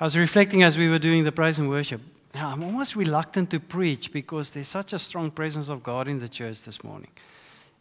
I 0.00 0.04
was 0.04 0.16
reflecting 0.16 0.62
as 0.62 0.78
we 0.78 0.88
were 0.88 1.00
doing 1.00 1.24
the 1.24 1.32
praise 1.32 1.58
and 1.58 1.68
worship. 1.68 2.00
I'm 2.32 2.62
almost 2.62 2.94
reluctant 2.94 3.50
to 3.50 3.58
preach 3.58 4.12
because 4.12 4.50
there's 4.50 4.68
such 4.68 4.92
a 4.92 4.98
strong 4.98 5.32
presence 5.32 5.68
of 5.68 5.82
God 5.82 6.06
in 6.06 6.20
the 6.20 6.28
church 6.28 6.62
this 6.62 6.84
morning. 6.84 7.10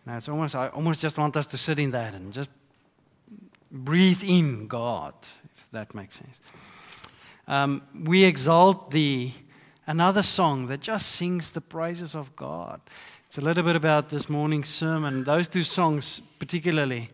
Now 0.04 0.18
it's 0.18 0.28
almost 0.28 0.56
I 0.56 0.70
almost 0.70 1.00
just 1.00 1.20
want 1.20 1.38
us 1.38 1.46
to 1.48 1.58
sit 1.60 1.78
in 1.78 1.92
that 1.92 2.16
and 2.16 2.34
just 2.34 2.50
breathe 3.72 4.24
in 4.24 4.66
God, 4.68 5.14
if 5.22 5.70
that 5.74 5.94
makes 5.94 6.16
sense. 6.16 6.40
Um, 7.48 7.84
we 8.04 8.24
exalt 8.24 8.90
thee, 8.90 9.36
another 9.86 10.24
song 10.24 10.66
that 10.68 10.80
just 10.80 11.10
sings 11.10 11.52
the 11.52 11.62
praises 11.62 12.16
of 12.16 12.36
God. 12.36 12.82
It's 13.28 13.38
a 13.38 13.42
little 13.42 13.64
bit 13.64 13.76
about 13.76 14.10
this 14.10 14.28
morning's 14.28 14.70
sermon. 14.70 15.24
Those 15.24 15.48
two 15.48 15.64
songs, 15.64 16.22
particularly, 16.40 17.12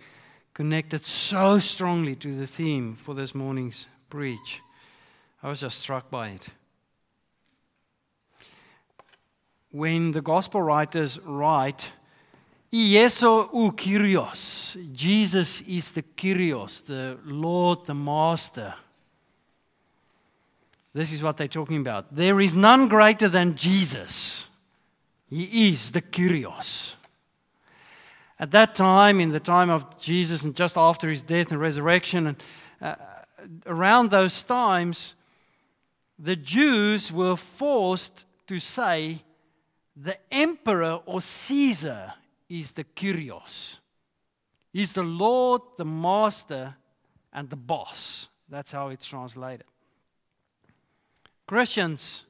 connected 0.54 1.06
so 1.06 1.60
strongly 1.60 2.16
to 2.16 2.38
the 2.38 2.48
theme 2.48 2.96
for 2.96 3.14
this 3.14 3.36
morning's 3.36 3.88
preach. 4.10 4.62
I 5.44 5.50
was 5.50 5.60
just 5.60 5.82
struck 5.82 6.10
by 6.10 6.30
it. 6.30 6.48
When 9.72 10.14
the 10.14 10.22
gospel 10.22 10.62
writers 10.62 11.20
write, 11.20 11.92
Iesous 12.72 13.52
Kyrios, 13.76 14.94
Jesus 14.94 15.60
is 15.62 15.92
the 15.92 16.04
Kyrios, 16.04 16.86
the 16.86 17.18
Lord, 17.26 17.86
the 17.86 17.94
Master. 17.94 18.74
This 20.94 21.12
is 21.12 21.22
what 21.22 21.36
they're 21.36 21.48
talking 21.50 21.82
about. 21.82 22.16
There 22.16 22.40
is 22.40 22.56
none 22.56 22.88
greater 22.88 23.28
than 23.28 23.56
Jesus. 23.56 24.48
He 25.30 25.72
is 25.72 25.92
the 25.92 26.02
Kyrios. 26.02 26.94
At 28.40 28.52
that 28.52 28.76
time, 28.76 29.20
in 29.20 29.32
the 29.32 29.40
time 29.40 29.70
of 29.70 30.00
Jesus 30.00 30.44
and 30.44 30.56
just 30.56 30.78
after 30.78 31.10
his 31.10 31.22
death 31.22 31.52
and 31.52 31.60
resurrection, 31.60 32.28
and 32.28 32.44
uh, 32.82 32.96
around 33.66 34.10
those 34.10 34.42
times, 34.44 35.16
the 36.18 36.36
Jews 36.36 37.12
were 37.12 37.36
forced 37.36 38.26
to 38.48 38.60
say, 38.60 39.24
the 39.96 40.18
emperor 40.32 41.02
or 41.06 41.22
Caesar 41.22 42.14
is 42.50 42.72
the 42.72 42.84
Kyrios. 42.84 43.80
He's 44.72 44.94
the 44.94 45.04
Lord, 45.04 45.62
the 45.78 45.86
master, 45.86 46.76
and 47.32 47.50
the 47.50 47.56
boss. 47.56 48.30
That's 48.50 48.72
how 48.72 48.90
it's 48.90 49.06
translated. 49.06 49.66
Christians 51.46 52.24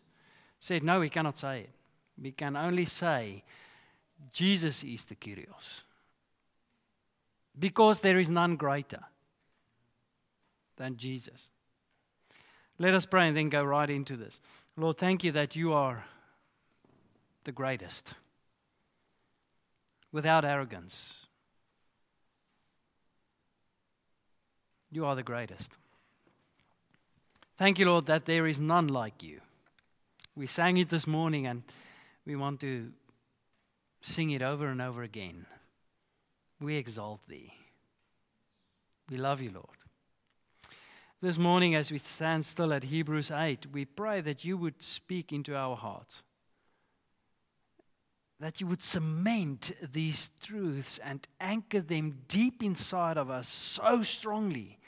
said, 0.60 0.84
no, 0.84 1.00
we 1.00 1.10
cannot 1.10 1.38
say 1.38 1.62
it. 1.62 1.70
We 2.22 2.32
can 2.32 2.56
only 2.56 2.86
say, 2.86 3.44
Jesus 4.32 4.84
is 4.84 5.06
the 5.06 5.16
Kyrios. 5.16 5.84
Because 7.58 8.02
there 8.02 8.20
is 8.20 8.30
none 8.30 8.56
greater 8.56 9.04
than 10.78 10.98
Jesus. 10.98 11.50
Let 12.84 12.96
us 12.96 13.06
pray 13.06 13.30
and 13.30 13.38
then 13.38 13.48
go 13.48 13.64
right 13.64 13.90
into 13.90 14.18
this. 14.18 14.42
Lord, 14.76 14.98
thank 14.98 15.24
you 15.24 15.32
that 15.32 15.56
you 15.56 15.72
are 15.72 16.04
the 17.46 17.54
greatest 17.54 18.14
without 20.12 20.44
arrogance. 20.44 21.28
You 24.92 25.06
are 25.06 25.16
the 25.16 25.24
greatest. 25.24 25.78
Thank 27.58 27.80
you, 27.80 27.86
Lord, 27.86 28.06
that 28.08 28.26
there 28.26 28.46
is 28.46 28.60
none 28.60 28.90
like 28.90 29.24
you. 29.24 29.40
We 30.36 30.46
sang 30.46 30.76
it 30.76 30.90
this 30.90 31.08
morning 31.08 31.48
and 31.48 31.64
we 32.26 32.36
want 32.36 32.60
to 32.60 32.92
sing 34.02 34.32
it 34.32 34.42
over 34.42 34.68
and 34.68 34.82
over 34.82 35.04
again. 35.04 35.46
We 36.60 36.76
exalt 36.76 37.22
thee. 37.30 37.54
We 39.10 39.16
love 39.16 39.40
you, 39.40 39.52
Lord. 39.52 39.83
This 41.24 41.38
morning, 41.38 41.74
as 41.74 41.90
we 41.90 42.00
stand 42.00 42.46
still 42.46 42.74
at 42.74 42.84
Hebrews 42.84 43.32
8, 43.32 43.68
we 43.72 43.86
pray 43.86 44.20
that 44.20 44.44
you 44.44 44.58
would 44.58 44.84
speak 44.84 45.32
into 45.32 45.56
our 45.56 45.78
hearts, 45.78 46.22
that 48.42 48.60
you 48.60 48.68
would 48.68 48.84
cement 48.84 49.72
these 49.94 50.32
truths 50.42 50.98
and 50.98 51.26
anchor 51.40 51.80
them 51.80 52.24
deep 52.28 52.62
inside 52.62 53.16
of 53.16 53.30
us 53.30 53.48
so 53.48 54.04
strongly, 54.04 54.80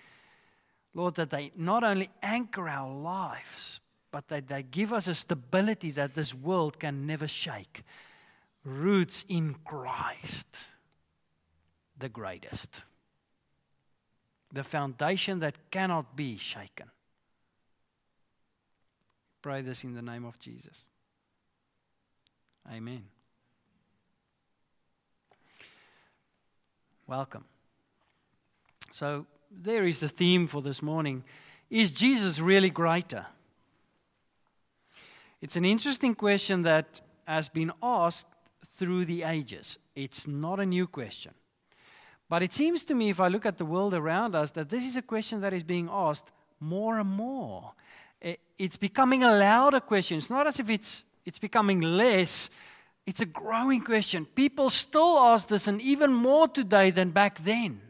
Lord, 0.94 1.16
that 1.16 1.30
they 1.30 1.54
not 1.56 1.86
only 1.86 2.10
anchor 2.22 2.68
our 2.68 2.94
lives, 2.94 3.80
but 4.12 4.28
that 4.28 4.50
they 4.50 4.64
give 4.64 4.92
us 4.92 5.08
a 5.08 5.16
stability 5.16 5.92
that 5.92 6.16
this 6.16 6.34
world 6.34 6.82
can 6.82 7.08
never 7.08 7.30
shake. 7.30 7.84
Roots 8.66 9.24
in 9.30 9.56
Christ, 9.64 10.58
the 11.98 12.10
greatest 12.10 12.82
the 14.56 14.64
foundation 14.64 15.40
that 15.40 15.70
cannot 15.70 16.16
be 16.16 16.38
shaken. 16.38 16.90
Pray 19.42 19.62
this 19.62 19.84
in 19.84 19.94
the 19.94 20.02
name 20.02 20.24
of 20.24 20.40
Jesus. 20.40 20.88
Amen. 22.74 23.04
Welcome. 27.06 27.44
So, 28.92 29.26
there 29.52 29.86
is 29.86 30.00
the 30.00 30.10
theme 30.10 30.48
for 30.48 30.62
this 30.62 30.82
morning. 30.82 31.26
Is 31.70 31.92
Jesus 31.92 32.40
really 32.40 32.70
greater? 32.70 33.26
It's 35.42 35.58
an 35.58 35.66
interesting 35.66 36.16
question 36.16 36.64
that 36.64 37.02
has 37.26 37.50
been 37.50 37.74
asked 37.84 38.28
through 38.66 39.04
the 39.04 39.24
ages. 39.24 39.78
It's 39.96 40.26
not 40.26 40.62
a 40.62 40.66
new 40.66 40.88
question. 40.88 41.34
But 42.28 42.42
it 42.42 42.54
seems 42.54 42.84
to 42.86 42.96
me, 42.96 43.10
if 43.10 43.20
I 43.20 43.28
look 43.28 43.46
at 43.46 43.58
the 43.58 43.66
world 43.66 43.94
around 43.94 44.36
us, 44.36 44.52
that 44.52 44.70
this 44.70 44.84
is 44.86 44.98
a 44.98 45.02
question 45.02 45.42
that 45.42 45.54
is 45.54 45.64
being 45.64 45.90
asked 45.92 46.32
more 46.60 47.00
and 47.00 47.10
more. 47.10 47.74
It's 48.58 48.78
becoming 48.78 49.24
a 49.24 49.38
louder 49.38 49.80
question. 49.80 50.18
It's 50.18 50.30
not 50.30 50.48
as 50.48 50.60
if 50.60 50.70
it's, 50.70 51.04
it's 51.26 51.38
becoming 51.38 51.82
less, 51.82 52.50
it's 53.06 53.22
a 53.22 53.26
growing 53.26 53.82
question. 53.82 54.26
People 54.26 54.70
still 54.70 55.20
ask 55.20 55.48
this, 55.48 55.68
and 55.68 55.80
even 55.82 56.12
more 56.12 56.48
today 56.48 56.90
than 56.90 57.12
back 57.12 57.38
then. 57.44 57.82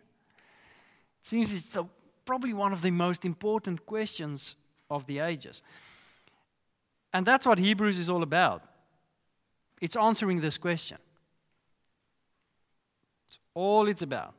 It 1.21 1.27
seems 1.27 1.53
it's 1.53 1.75
a, 1.77 1.87
probably 2.25 2.53
one 2.53 2.73
of 2.73 2.81
the 2.81 2.91
most 2.91 3.23
important 3.23 3.85
questions 3.85 4.57
of 4.89 5.05
the 5.05 5.19
ages. 5.19 5.61
And 7.13 7.25
that's 7.25 7.45
what 7.45 7.57
Hebrews 7.57 7.97
is 7.97 8.09
all 8.09 8.23
about. 8.23 8.63
It's 9.79 9.95
answering 9.95 10.41
this 10.41 10.57
question 10.57 10.97
all 13.55 13.87
it's 13.87 14.03
about. 14.03 14.35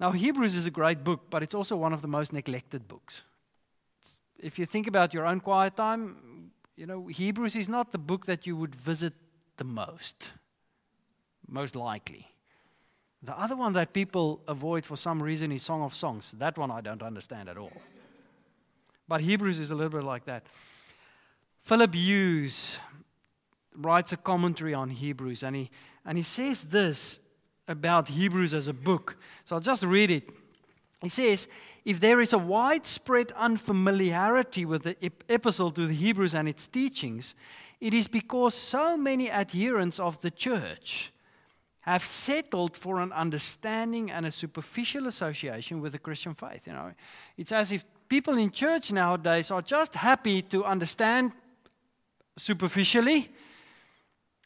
Now, 0.00 0.12
Hebrews 0.12 0.56
is 0.56 0.66
a 0.66 0.70
great 0.70 1.04
book, 1.04 1.24
but 1.28 1.42
it's 1.42 1.54
also 1.54 1.76
one 1.76 1.92
of 1.92 2.00
the 2.00 2.08
most 2.08 2.32
neglected 2.32 2.88
books. 2.88 3.22
If 4.38 4.58
you 4.58 4.64
think 4.64 4.86
about 4.86 5.12
your 5.12 5.26
own 5.26 5.40
quiet 5.40 5.76
time, 5.76 6.52
you 6.76 6.86
know, 6.86 7.08
Hebrews 7.08 7.56
is 7.56 7.68
not 7.68 7.90
the 7.90 7.98
book 7.98 8.26
that 8.26 8.46
you 8.46 8.56
would 8.56 8.74
visit 8.74 9.12
the 9.56 9.64
most, 9.64 10.32
most 11.48 11.74
likely. 11.74 12.28
The 13.20 13.36
other 13.36 13.56
one 13.56 13.72
that 13.72 13.92
people 13.92 14.40
avoid 14.46 14.86
for 14.86 14.96
some 14.96 15.20
reason 15.20 15.50
is 15.50 15.64
Song 15.64 15.82
of 15.82 15.92
Songs. 15.92 16.32
That 16.38 16.56
one 16.56 16.70
I 16.70 16.80
don't 16.80 17.02
understand 17.02 17.48
at 17.48 17.58
all. 17.58 17.72
But 19.08 19.22
Hebrews 19.22 19.58
is 19.58 19.72
a 19.72 19.74
little 19.74 19.90
bit 19.90 20.04
like 20.04 20.26
that. 20.26 20.46
Philip 21.62 21.94
Hughes 21.94 22.78
writes 23.74 24.12
a 24.12 24.16
commentary 24.16 24.74
on 24.74 24.90
Hebrews, 24.90 25.42
and 25.42 25.56
he, 25.56 25.70
and 26.04 26.16
he 26.16 26.22
says 26.22 26.64
this 26.64 27.18
about 27.68 28.08
Hebrews 28.08 28.54
as 28.54 28.66
a 28.66 28.72
book. 28.72 29.16
So 29.44 29.56
I'll 29.56 29.62
just 29.62 29.84
read 29.84 30.10
it. 30.10 30.28
He 31.02 31.08
says, 31.08 31.46
If 31.84 32.00
there 32.00 32.20
is 32.20 32.32
a 32.32 32.38
widespread 32.38 33.32
unfamiliarity 33.32 34.64
with 34.64 34.82
the 34.82 34.96
epistle 35.28 35.70
to 35.72 35.86
the 35.86 35.94
Hebrews 35.94 36.34
and 36.34 36.48
its 36.48 36.66
teachings, 36.66 37.34
it 37.80 37.94
is 37.94 38.08
because 38.08 38.54
so 38.54 38.96
many 38.96 39.30
adherents 39.30 40.00
of 40.00 40.20
the 40.20 40.30
church 40.30 41.12
have 41.82 42.04
settled 42.04 42.76
for 42.76 43.00
an 43.00 43.12
understanding 43.12 44.10
and 44.10 44.26
a 44.26 44.30
superficial 44.30 45.06
association 45.06 45.80
with 45.80 45.92
the 45.92 45.98
Christian 45.98 46.34
faith. 46.34 46.66
You 46.66 46.72
know, 46.72 46.92
it's 47.36 47.52
as 47.52 47.72
if 47.72 47.84
people 48.08 48.36
in 48.36 48.50
church 48.50 48.90
nowadays 48.90 49.50
are 49.50 49.62
just 49.62 49.94
happy 49.94 50.42
to 50.42 50.64
understand 50.64 51.32
superficially 52.36 53.30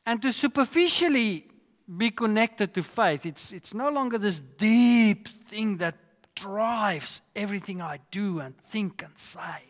and 0.04 0.20
to 0.22 0.32
superficially 0.32 1.46
be 1.96 2.10
connected 2.10 2.74
to 2.74 2.82
faith. 2.82 3.26
It's, 3.26 3.52
it's 3.52 3.74
no 3.74 3.90
longer 3.90 4.18
this 4.18 4.40
deep 4.40 5.28
thing 5.28 5.78
that 5.78 5.96
drives 6.34 7.20
everything 7.36 7.80
I 7.80 8.00
do 8.10 8.40
and 8.40 8.56
think 8.58 9.02
and 9.02 9.16
say. 9.18 9.64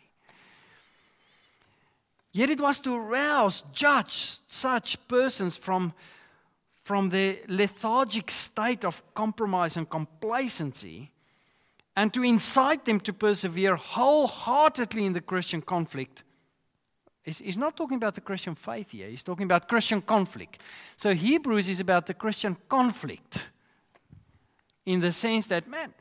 Yet 2.33 2.51
it 2.51 2.61
was 2.61 2.81
to 2.81 2.97
arouse, 2.97 3.63
judge 3.73 4.39
such 4.49 4.97
persons 5.07 5.57
from, 5.57 5.93
from 6.83 7.11
the 7.11 7.41
lethargic 7.47 8.31
state 8.31 8.85
of 8.85 9.03
compromise 9.15 9.77
and 9.77 9.89
complacency 9.89 11.11
and 11.95 12.13
to 12.15 12.23
incite 12.23 12.87
them 12.87 13.01
to 13.01 13.13
persevere 13.13 13.77
wholeheartedly 13.77 15.05
in 15.05 15.13
the 15.13 15.21
Christian 15.21 15.61
conflict 15.61 16.25
He's, 17.23 17.39
he's 17.39 17.57
not 17.57 17.77
talking 17.77 17.97
about 17.97 18.15
the 18.15 18.21
Christian 18.21 18.55
faith 18.55 18.91
here, 18.91 19.09
he's 19.09 19.23
talking 19.23 19.45
about 19.45 19.69
Christian 19.69 20.03
conflict. 20.03 20.61
So 20.97 21.15
Hebrews 21.15 21.69
is 21.69 21.81
about 21.81 22.07
the 22.07 22.15
Christian 22.15 22.57
conflict 22.69 23.49
in 24.85 25.01
the 25.01 25.13
sense 25.13 25.47
that, 25.47 25.69
man, 25.69 25.95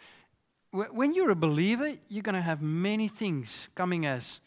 when 0.71 1.13
you're 1.13 1.31
a 1.31 1.35
believer, 1.35 1.93
you're 2.07 2.23
going 2.23 2.35
to 2.35 2.41
have 2.41 2.61
many 2.61 3.07
things 3.07 3.69
coming 3.75 4.05
as 4.05 4.39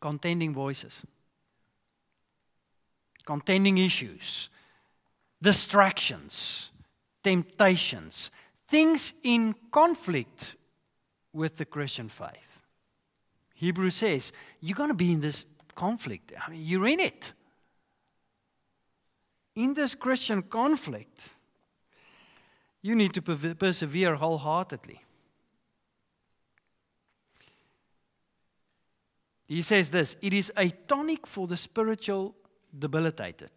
contending 0.00 0.52
voices, 0.52 1.02
contending 3.24 3.78
issues, 3.78 4.48
distractions, 5.40 6.70
temptations, 7.22 8.30
things 8.66 9.14
in 9.22 9.54
conflict 9.70 10.56
with 11.32 11.56
the 11.56 11.64
Christian 11.64 12.08
faith. 12.08 12.60
Hebrews 13.54 13.94
says 13.94 14.32
you're 14.64 14.74
going 14.74 14.88
to 14.88 14.94
be 14.94 15.12
in 15.12 15.20
this 15.20 15.44
conflict. 15.74 16.32
I 16.40 16.50
mean, 16.50 16.62
you're 16.64 16.86
in 16.86 16.98
it. 16.98 17.34
In 19.54 19.74
this 19.74 19.94
Christian 19.94 20.42
conflict, 20.42 21.28
you 22.80 22.94
need 22.94 23.12
to 23.12 23.20
persevere 23.20 24.16
wholeheartedly. 24.16 25.02
He 29.46 29.60
says 29.60 29.90
this 29.90 30.16
it 30.22 30.32
is 30.32 30.50
a 30.56 30.70
tonic 30.70 31.26
for 31.26 31.46
the 31.46 31.58
spiritual 31.58 32.34
debilitated. 32.76 33.52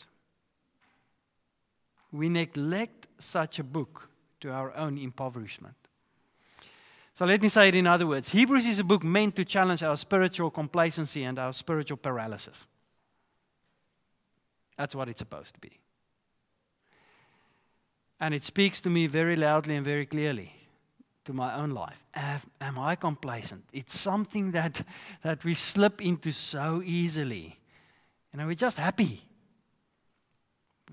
We 2.12 2.28
neglect 2.28 3.08
such 3.18 3.60
a 3.60 3.64
book 3.64 4.10
to 4.42 4.52
our 4.52 4.76
own 4.76 4.98
impoverishment. 4.98 5.87
So 7.18 7.26
let 7.26 7.42
me 7.42 7.50
say 7.50 7.70
it 7.70 7.74
in 7.74 7.88
other 7.88 8.06
words 8.06 8.30
Hebrews 8.30 8.68
is 8.68 8.78
a 8.78 8.84
book 8.84 9.04
meant 9.04 9.36
to 9.38 9.44
challenge 9.44 9.82
our 9.82 9.98
spiritual 9.98 10.52
complacency 10.52 11.24
and 11.24 11.40
our 11.40 11.52
spiritual 11.52 11.98
paralysis. 11.98 12.68
That's 14.78 14.94
what 14.94 15.10
it's 15.10 15.18
supposed 15.18 15.56
to 15.56 15.60
be. 15.60 15.80
And 18.20 18.36
it 18.36 18.44
speaks 18.44 18.82
to 18.82 18.92
me 18.92 19.08
very 19.08 19.36
loudly 19.36 19.76
and 19.76 19.84
very 19.84 20.06
clearly 20.06 20.54
to 21.26 21.34
my 21.34 21.56
own 21.56 21.72
life. 21.72 22.06
Am, 22.14 22.40
am 22.62 22.78
I 22.78 22.94
complacent? 22.94 23.64
It's 23.74 23.98
something 23.98 24.52
that, 24.52 24.84
that 25.24 25.44
we 25.44 25.56
slip 25.56 26.00
into 26.04 26.32
so 26.32 26.84
easily. 26.86 27.60
You 28.32 28.40
know, 28.40 28.46
we're 28.46 28.54
just 28.54 28.78
happy. 28.78 29.24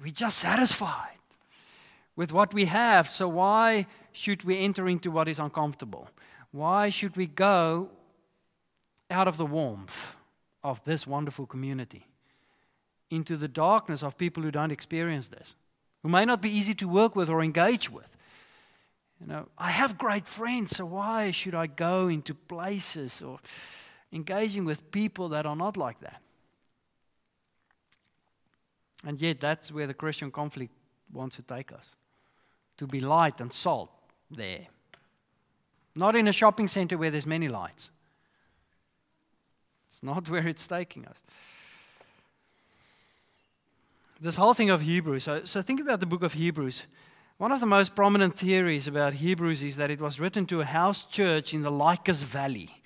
We're 0.03 0.11
just 0.11 0.39
satisfied 0.39 1.14
with 2.17 2.33
what 2.33 2.55
we 2.55 2.67
have. 2.67 3.09
So, 3.09 3.29
why 3.29 3.87
should 4.13 4.45
we 4.45 4.59
enter 4.59 4.89
into 4.89 5.11
what 5.11 5.29
is 5.29 5.39
uncomfortable? 5.39 6.09
Why 6.51 6.89
should 6.89 7.17
we 7.17 7.27
go 7.27 7.91
out 9.11 9.29
of 9.29 9.37
the 9.37 9.47
warmth 9.47 10.17
of 10.63 10.83
this 10.85 11.07
wonderful 11.07 11.47
community 11.47 12.07
into 13.11 13.37
the 13.37 13.49
darkness 13.49 14.03
of 14.03 14.17
people 14.17 14.43
who 14.43 14.51
don't 14.51 14.73
experience 14.73 15.29
this? 15.29 15.57
who 16.05 16.11
may 16.11 16.27
not 16.27 16.43
be 16.43 16.51
easy 16.51 16.75
to 16.75 16.87
work 16.87 17.17
with 17.17 17.31
or 17.31 17.43
engage 17.43 17.91
with. 17.91 18.15
You 19.21 19.27
know, 19.27 19.49
I 19.57 19.71
have 19.71 19.97
great 19.97 20.29
friends, 20.29 20.77
so 20.77 20.85
why 20.85 21.31
should 21.31 21.55
I 21.55 21.67
go 21.67 22.09
into 22.09 22.35
places 22.35 23.23
or 23.23 23.39
engaging 24.13 24.67
with 24.67 24.91
people 24.91 25.31
that 25.31 25.47
are 25.47 25.57
not 25.57 25.79
like 25.79 26.01
that? 26.01 26.21
And 29.07 29.19
yet, 29.19 29.41
that's 29.41 29.73
where 29.73 29.87
the 29.87 29.95
Christian 29.95 30.31
conflict 30.31 30.75
wants 31.11 31.37
to 31.37 31.43
take 31.43 31.73
us 31.73 31.97
to 32.77 32.87
be 32.87 33.01
light 33.01 33.41
and 33.41 33.53
salt 33.53 33.91
there. 34.31 34.67
Not 35.95 36.17
in 36.17 36.29
a 36.29 36.33
shopping 36.33 36.69
center 36.69 36.99
where 36.99 37.11
there's 37.11 37.27
many 37.27 37.49
lights. 37.49 37.91
It's 39.89 40.03
not 40.03 40.29
where 40.31 40.47
it's 40.47 40.67
taking 40.67 41.07
us 41.07 41.19
this 44.25 44.37
whole 44.37 44.55
thing 44.55 44.71
of 44.71 44.81
Hebrews. 44.81 45.25
So, 45.25 45.45
so 45.45 45.61
think 45.61 45.81
about 45.81 46.01
the 46.01 46.07
book 46.07 46.23
of 46.23 46.33
Hebrews. 46.33 46.85
One 47.37 47.53
of 47.53 47.61
the 47.61 47.67
most 47.67 47.95
prominent 47.95 48.39
theories 48.39 48.87
about 48.87 49.15
Hebrews 49.15 49.63
is 49.63 49.77
that 49.77 49.91
it 49.91 50.01
was 50.01 50.19
written 50.19 50.47
to 50.47 50.63
a 50.63 50.65
house 50.65 51.05
church 51.05 51.53
in 51.53 51.63
the 51.63 51.71
Lycus 51.71 52.23
Valley. 52.23 52.83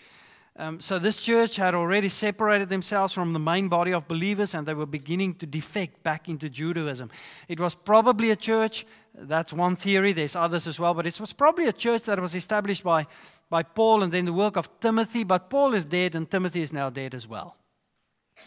Um, 0.60 0.80
so 0.80 0.98
this 0.98 1.16
church 1.20 1.54
had 1.54 1.76
already 1.76 2.08
separated 2.08 2.68
themselves 2.68 3.14
from 3.14 3.32
the 3.32 3.38
main 3.38 3.68
body 3.68 3.92
of 3.92 4.08
believers 4.08 4.54
and 4.54 4.66
they 4.66 4.74
were 4.74 4.86
beginning 4.86 5.34
to 5.36 5.46
defect 5.46 6.02
back 6.02 6.28
into 6.28 6.48
Judaism. 6.48 7.12
It 7.46 7.60
was 7.60 7.76
probably 7.76 8.32
a 8.32 8.36
church, 8.36 8.84
that's 9.14 9.52
one 9.52 9.76
theory, 9.76 10.12
there's 10.12 10.34
others 10.34 10.66
as 10.66 10.80
well, 10.80 10.94
but 10.94 11.06
it 11.06 11.20
was 11.20 11.32
probably 11.32 11.66
a 11.66 11.72
church 11.72 12.02
that 12.06 12.18
was 12.18 12.34
established 12.34 12.82
by, 12.82 13.06
by 13.48 13.62
Paul 13.62 14.02
and 14.02 14.12
then 14.12 14.24
the 14.24 14.32
work 14.32 14.56
of 14.56 14.80
Timothy, 14.80 15.22
but 15.22 15.48
Paul 15.48 15.74
is 15.74 15.84
dead 15.84 16.16
and 16.16 16.28
Timothy 16.28 16.62
is 16.62 16.72
now 16.72 16.90
dead 16.90 17.14
as 17.14 17.28
well. 17.28 17.56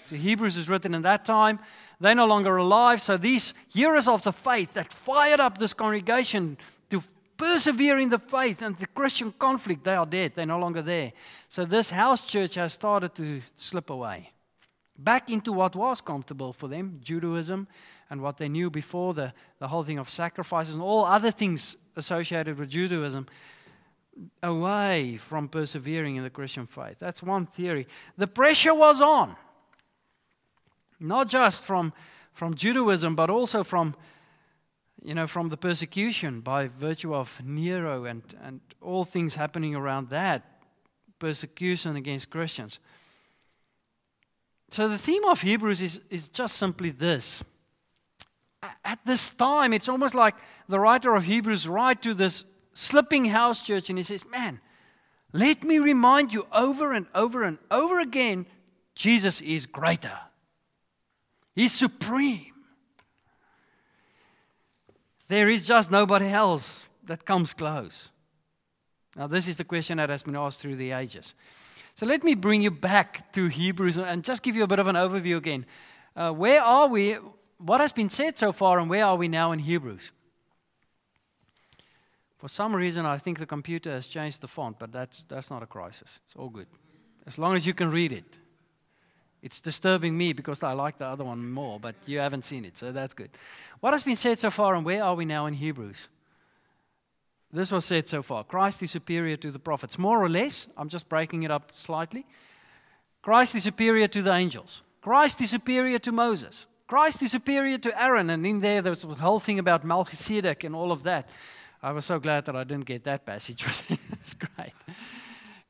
So 0.09 0.17
Hebrews 0.17 0.57
is 0.57 0.67
written 0.67 0.93
in 0.93 1.03
that 1.03 1.23
time. 1.23 1.59
They're 2.01 2.13
no 2.13 2.27
longer 2.27 2.57
alive. 2.57 3.01
So 3.01 3.15
these 3.15 3.53
heroes 3.71 4.09
of 4.09 4.23
the 4.23 4.33
faith 4.33 4.73
that 4.73 4.91
fired 4.91 5.39
up 5.39 5.59
this 5.59 5.73
congregation 5.73 6.57
persevere 7.41 7.97
in 7.97 8.09
the 8.09 8.19
faith 8.19 8.61
and 8.61 8.77
the 8.77 8.85
Christian 8.85 9.31
conflict, 9.31 9.83
they 9.83 9.95
are 9.95 10.05
dead. 10.05 10.33
They're 10.35 10.45
no 10.45 10.59
longer 10.59 10.83
there. 10.83 11.11
So 11.49 11.65
this 11.65 11.89
house 11.89 12.27
church 12.27 12.55
has 12.55 12.73
started 12.73 13.15
to 13.15 13.41
slip 13.55 13.89
away 13.89 14.31
back 14.95 15.31
into 15.31 15.51
what 15.51 15.75
was 15.75 16.01
comfortable 16.01 16.53
for 16.53 16.67
them 16.67 16.99
Judaism 17.03 17.67
and 18.11 18.21
what 18.21 18.37
they 18.37 18.47
knew 18.47 18.69
before 18.69 19.15
the, 19.15 19.33
the 19.57 19.67
whole 19.67 19.83
thing 19.83 19.97
of 19.97 20.07
sacrifices 20.09 20.75
and 20.75 20.83
all 20.83 21.03
other 21.05 21.31
things 21.31 21.77
associated 21.95 22.59
with 22.59 22.69
Judaism 22.69 23.25
away 24.43 25.17
from 25.17 25.47
persevering 25.47 26.17
in 26.17 26.23
the 26.23 26.29
Christian 26.29 26.67
faith. 26.67 26.97
That's 26.99 27.23
one 27.23 27.47
theory. 27.47 27.87
The 28.17 28.27
pressure 28.27 28.75
was 28.75 29.01
on 29.01 29.35
not 30.99 31.27
just 31.27 31.63
from, 31.63 31.91
from 32.33 32.53
Judaism, 32.53 33.15
but 33.15 33.31
also 33.31 33.63
from, 33.63 33.95
you 35.03 35.15
know, 35.15 35.27
from 35.27 35.49
the 35.49 35.57
persecution 35.57 36.41
by 36.41 36.67
virtue 36.67 37.13
of 37.15 37.41
Nero 37.43 38.05
and, 38.05 38.21
and 38.43 38.61
all 38.81 39.03
things 39.03 39.35
happening 39.35 39.75
around 39.75 40.09
that 40.09 40.61
persecution 41.19 41.95
against 41.95 42.29
Christians. 42.29 42.79
So 44.69 44.87
the 44.87 44.97
theme 44.97 45.25
of 45.25 45.41
Hebrews 45.41 45.81
is, 45.81 46.01
is 46.09 46.29
just 46.29 46.57
simply 46.57 46.91
this. 46.91 47.43
At 48.85 48.99
this 49.05 49.31
time, 49.31 49.73
it's 49.73 49.89
almost 49.89 50.13
like 50.13 50.35
the 50.69 50.79
writer 50.79 51.15
of 51.15 51.25
Hebrews 51.25 51.67
write 51.67 52.01
to 52.03 52.13
this 52.13 52.45
slipping 52.73 53.25
house 53.25 53.63
church 53.63 53.89
and 53.89 53.97
he 53.97 54.03
says, 54.03 54.23
Man, 54.25 54.61
let 55.33 55.63
me 55.63 55.79
remind 55.79 56.31
you 56.33 56.47
over 56.53 56.93
and 56.93 57.07
over 57.15 57.43
and 57.43 57.57
over 57.69 57.99
again 57.99 58.45
Jesus 58.95 59.41
is 59.41 59.65
greater. 59.65 60.17
He's 61.55 61.73
supreme. 61.73 62.50
There 65.31 65.47
is 65.47 65.65
just 65.65 65.89
nobody 65.89 66.27
else 66.27 66.85
that 67.05 67.23
comes 67.23 67.53
close. 67.53 68.11
Now, 69.15 69.27
this 69.27 69.47
is 69.47 69.55
the 69.55 69.63
question 69.63 69.95
that 69.95 70.09
has 70.09 70.23
been 70.23 70.35
asked 70.35 70.59
through 70.59 70.75
the 70.75 70.91
ages. 70.91 71.35
So, 71.95 72.05
let 72.05 72.25
me 72.25 72.35
bring 72.35 72.61
you 72.61 72.69
back 72.69 73.31
to 73.31 73.47
Hebrews 73.47 73.97
and 73.97 74.25
just 74.25 74.43
give 74.43 74.57
you 74.57 74.63
a 74.63 74.67
bit 74.67 74.79
of 74.79 74.87
an 74.87 74.97
overview 74.97 75.37
again. 75.37 75.65
Uh, 76.17 76.33
where 76.33 76.61
are 76.61 76.89
we? 76.89 77.13
What 77.59 77.79
has 77.79 77.93
been 77.93 78.09
said 78.09 78.37
so 78.37 78.51
far, 78.51 78.77
and 78.77 78.89
where 78.89 79.05
are 79.05 79.15
we 79.15 79.29
now 79.29 79.53
in 79.53 79.59
Hebrews? 79.59 80.11
For 82.35 82.49
some 82.49 82.75
reason, 82.75 83.05
I 83.05 83.17
think 83.17 83.39
the 83.39 83.45
computer 83.45 83.89
has 83.91 84.07
changed 84.07 84.41
the 84.41 84.49
font, 84.49 84.79
but 84.79 84.91
that's, 84.91 85.23
that's 85.29 85.49
not 85.49 85.63
a 85.63 85.67
crisis. 85.67 86.19
It's 86.25 86.35
all 86.35 86.49
good. 86.49 86.67
As 87.25 87.37
long 87.37 87.55
as 87.55 87.65
you 87.65 87.73
can 87.73 87.89
read 87.89 88.11
it. 88.11 88.25
It's 89.41 89.59
disturbing 89.59 90.17
me 90.17 90.33
because 90.33 90.61
I 90.61 90.73
like 90.73 90.97
the 90.97 91.07
other 91.07 91.23
one 91.23 91.51
more, 91.51 91.79
but 91.79 91.95
you 92.05 92.19
haven't 92.19 92.45
seen 92.45 92.63
it, 92.63 92.77
so 92.77 92.91
that's 92.91 93.13
good. 93.13 93.31
What 93.79 93.93
has 93.93 94.03
been 94.03 94.15
said 94.15 94.37
so 94.39 94.51
far, 94.51 94.75
and 94.75 94.85
where 94.85 95.03
are 95.03 95.15
we 95.15 95.25
now 95.25 95.47
in 95.47 95.55
Hebrews? 95.55 96.07
This 97.53 97.71
was 97.71 97.85
said 97.85 98.07
so 98.07 98.21
far 98.21 98.43
Christ 98.43 98.81
is 98.83 98.91
superior 98.91 99.35
to 99.37 99.51
the 99.51 99.59
prophets, 99.59 99.97
more 99.97 100.23
or 100.23 100.29
less. 100.29 100.67
I'm 100.77 100.89
just 100.89 101.09
breaking 101.09 101.43
it 101.43 101.51
up 101.51 101.71
slightly. 101.75 102.25
Christ 103.21 103.55
is 103.55 103.63
superior 103.63 104.07
to 104.07 104.21
the 104.21 104.33
angels. 104.33 104.83
Christ 105.01 105.41
is 105.41 105.49
superior 105.49 105.99
to 105.99 106.11
Moses. 106.11 106.67
Christ 106.87 107.21
is 107.21 107.31
superior 107.31 107.77
to 107.79 108.01
Aaron. 108.03 108.29
And 108.29 108.45
in 108.45 108.61
there, 108.61 108.81
there's 108.81 109.03
the 109.03 109.15
whole 109.15 109.39
thing 109.39 109.59
about 109.59 109.83
Melchizedek 109.83 110.63
and 110.63 110.75
all 110.75 110.91
of 110.91 111.03
that. 111.03 111.29
I 111.81 111.91
was 111.91 112.05
so 112.05 112.19
glad 112.19 112.45
that 112.45 112.55
I 112.55 112.63
didn't 112.63 112.85
get 112.85 113.03
that 113.05 113.25
passage. 113.25 113.65
it's 114.11 114.33
great. 114.33 114.73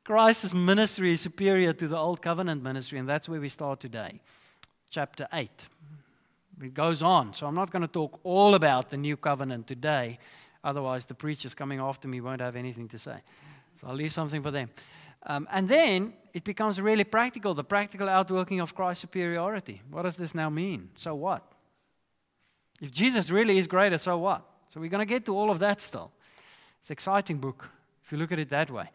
Christ's 0.04 0.52
ministry 0.52 1.12
is 1.12 1.20
superior 1.20 1.72
to 1.72 1.86
the 1.86 1.96
old 1.96 2.20
covenant 2.20 2.62
ministry, 2.62 2.98
and 2.98 3.08
that's 3.08 3.28
where 3.28 3.40
we 3.40 3.48
start 3.48 3.78
today. 3.78 4.20
Chapter 4.90 5.28
8. 5.32 5.48
It 6.60 6.74
goes 6.74 7.02
on, 7.02 7.34
so 7.34 7.46
I'm 7.46 7.54
not 7.54 7.70
going 7.70 7.82
to 7.82 7.88
talk 7.88 8.20
all 8.24 8.54
about 8.54 8.90
the 8.90 8.96
new 8.96 9.16
covenant 9.16 9.66
today, 9.66 10.18
otherwise, 10.64 11.06
the 11.06 11.14
preachers 11.14 11.54
coming 11.54 11.78
after 11.78 12.08
me 12.08 12.20
won't 12.20 12.40
have 12.40 12.56
anything 12.56 12.88
to 12.88 12.98
say. 12.98 13.16
So 13.74 13.86
I'll 13.86 13.94
leave 13.94 14.12
something 14.12 14.42
for 14.42 14.50
them. 14.50 14.70
Um, 15.24 15.46
and 15.52 15.68
then 15.68 16.14
it 16.34 16.42
becomes 16.42 16.80
really 16.80 17.04
practical 17.04 17.54
the 17.54 17.64
practical 17.64 18.08
outworking 18.08 18.60
of 18.60 18.74
Christ's 18.74 19.02
superiority. 19.02 19.82
What 19.90 20.02
does 20.02 20.16
this 20.16 20.34
now 20.34 20.50
mean? 20.50 20.90
So 20.96 21.14
what? 21.14 21.44
If 22.80 22.90
Jesus 22.90 23.30
really 23.30 23.58
is 23.58 23.68
greater, 23.68 23.98
so 23.98 24.18
what? 24.18 24.44
So 24.68 24.80
we're 24.80 24.90
going 24.90 25.06
to 25.06 25.06
get 25.06 25.24
to 25.26 25.36
all 25.36 25.50
of 25.50 25.60
that 25.60 25.80
still. 25.80 26.10
It's 26.80 26.90
an 26.90 26.94
exciting 26.94 27.38
book 27.38 27.70
if 28.02 28.10
you 28.10 28.18
look 28.18 28.32
at 28.32 28.40
it 28.40 28.48
that 28.48 28.68
way. 28.70 28.90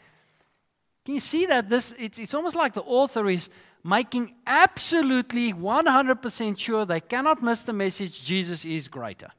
Can 1.07 1.13
you 1.13 1.21
see 1.21 1.45
that 1.45 1.69
this 1.69 1.95
it's, 1.97 2.19
it's 2.19 2.33
almost 2.33 2.57
like 2.57 2.73
the 2.73 2.81
author 2.81 3.29
is 3.29 3.47
making 3.81 4.35
absolutely 4.45 5.53
100% 5.53 6.59
sure 6.59 6.83
they 6.83 6.99
cannot 6.99 7.41
miss 7.41 7.61
the 7.61 7.71
message 7.71 8.25
Jesus 8.25 8.65
is 8.65 8.89
greater. 8.89 9.31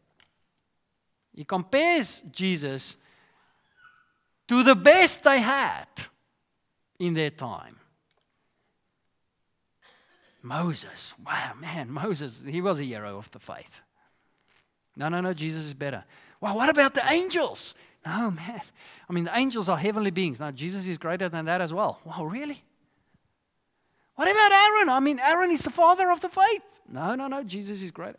He 1.35 1.45
compares 1.45 2.23
Jesus 2.33 2.97
to 4.49 4.63
the 4.63 4.75
best 4.75 5.23
they 5.23 5.41
had 5.41 5.85
in 6.99 7.13
their 7.13 7.29
time. 7.29 7.77
Moses, 10.43 11.13
wow, 11.23 11.53
man, 11.61 11.91
Moses, 11.91 12.43
he 12.49 12.63
was 12.63 12.81
a 12.81 12.85
hero 12.85 13.19
of 13.19 13.31
the 13.31 13.41
faith. 13.41 13.83
No, 14.97 15.11
no, 15.11 15.21
no, 15.21 15.35
Jesus 15.35 15.67
is 15.67 15.75
better. 15.75 16.03
Well, 16.41 16.57
what 16.57 16.71
about 16.71 16.95
the 16.95 17.07
angels? 17.13 17.75
No, 18.09 18.31
man. 18.31 18.63
I 19.09 19.13
mean, 19.13 19.25
the 19.25 19.37
angels 19.37 19.69
are 19.69 19.77
heavenly 19.77 20.11
beings. 20.11 20.41
Now, 20.41 20.51
Jesus 20.51 20.87
is 20.87 20.97
greater 20.97 21.29
than 21.29 21.45
that 21.45 21.61
as 21.61 21.75
well. 21.75 22.01
Wow, 22.05 22.25
really? 22.25 22.63
What 24.15 24.31
about 24.31 24.51
Aaron? 24.51 24.89
I 24.89 25.01
mean, 25.01 25.19
Aaron 25.19 25.51
is 25.51 25.63
the 25.63 25.71
father 25.71 26.11
of 26.11 26.21
the 26.23 26.31
faith. 26.31 26.81
No, 26.89 27.15
no, 27.15 27.29
no, 27.29 27.43
Jesus 27.43 27.83
is 27.83 27.91
greater. 27.91 28.19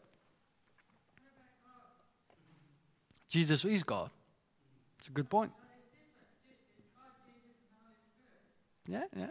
Jesus 3.29 3.65
is 3.65 3.83
God. 3.83 4.11
It's 4.99 5.07
a 5.07 5.11
good 5.11 5.29
point. 5.29 5.51
Yeah, 8.87 9.05
yeah. 9.15 9.29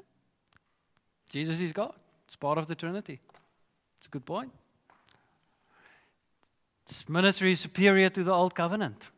Jesus 1.30 1.60
is 1.60 1.72
God. 1.72 1.94
It's 2.26 2.36
part 2.36 2.58
of 2.58 2.66
the 2.66 2.74
Trinity. 2.74 3.20
It's 3.98 4.08
a 4.08 4.10
good 4.10 4.26
point. 4.26 4.50
This 6.86 7.08
ministry 7.08 7.52
is 7.52 7.60
superior 7.60 8.10
to 8.10 8.24
the 8.24 8.32
old 8.32 8.54
covenant. 8.54 9.08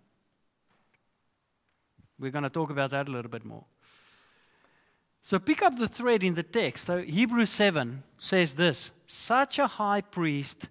We're 2.21 2.31
going 2.31 2.45
to 2.45 2.50
talk 2.50 2.71
about 2.71 2.91
that 2.91 3.09
a 3.09 3.12
little 3.12 3.31
bit 3.31 3.45
more. 3.45 3.65
So 5.23 5.39
pick 5.39 5.62
up 5.62 5.79
the 5.79 5.89
thread 5.89 6.23
in 6.23 6.35
the 6.35 6.43
text. 6.43 6.87
So 6.87 6.99
Hebrews 7.03 7.50
7 7.50 8.03
says 8.19 8.53
this 8.53 8.91
Such 9.07 9.59
a 9.59 9.67
high 9.67 10.03
priest 10.03 10.69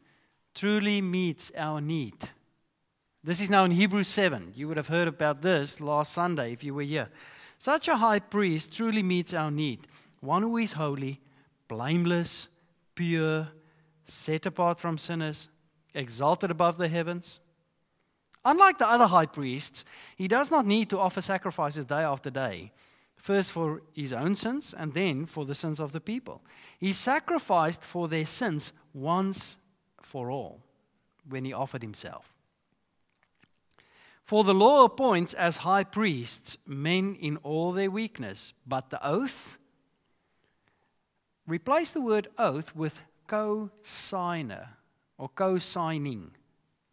truly 0.53 1.01
meets 1.01 1.51
our 1.57 1.81
need. 1.81 2.15
This 3.23 3.41
is 3.41 3.49
now 3.49 3.65
in 3.65 3.71
Hebrews 3.71 4.07
7. 4.07 4.53
You 4.55 4.67
would 4.67 4.77
have 4.77 4.87
heard 4.87 5.07
about 5.07 5.41
this 5.41 5.81
last 5.81 6.13
Sunday 6.13 6.53
if 6.53 6.63
you 6.63 6.73
were 6.73 6.83
here. 6.83 7.09
Such 7.57 7.87
a 7.87 7.97
high 7.97 8.19
priest 8.19 8.75
truly 8.75 9.03
meets 9.03 9.33
our 9.33 9.51
need. 9.51 9.87
One 10.21 10.43
who 10.43 10.57
is 10.57 10.73
holy, 10.73 11.19
blameless, 11.67 12.47
pure, 12.95 13.49
set 14.05 14.45
apart 14.45 14.79
from 14.79 14.97
sinners, 14.97 15.49
exalted 15.93 16.51
above 16.51 16.77
the 16.77 16.87
heavens. 16.87 17.39
Unlike 18.45 18.77
the 18.77 18.89
other 18.89 19.07
high 19.07 19.25
priests, 19.25 19.83
he 20.15 20.27
does 20.27 20.49
not 20.49 20.65
need 20.65 20.89
to 20.89 20.99
offer 20.99 21.21
sacrifices 21.21 21.85
day 21.85 22.01
after 22.01 22.29
day, 22.29 22.71
first 23.17 23.51
for 23.51 23.81
his 23.93 24.13
own 24.13 24.35
sins 24.35 24.73
and 24.77 24.93
then 24.93 25.25
for 25.25 25.45
the 25.45 25.55
sins 25.55 25.79
of 25.79 25.91
the 25.91 25.99
people. 25.99 26.41
He 26.79 26.93
sacrificed 26.93 27.83
for 27.83 28.07
their 28.07 28.25
sins 28.25 28.71
once 28.93 29.57
for 30.01 30.31
all 30.31 30.61
when 31.27 31.45
he 31.45 31.53
offered 31.53 31.81
himself. 31.81 32.33
For 34.23 34.43
the 34.43 34.53
law 34.53 34.85
appoints 34.85 35.33
as 35.33 35.57
high 35.57 35.83
priests 35.83 36.55
men 36.65 37.15
in 37.19 37.37
all 37.37 37.71
their 37.71 37.89
weakness, 37.89 38.53
but 38.65 38.89
the 38.91 39.05
oath, 39.05 39.57
replace 41.47 41.91
the 41.91 42.01
word 42.01 42.27
oath 42.37 42.75
with 42.75 43.05
co 43.25 43.71
signer 43.81 44.69
or 45.17 45.29
co 45.29 45.57
signing. 45.57 46.31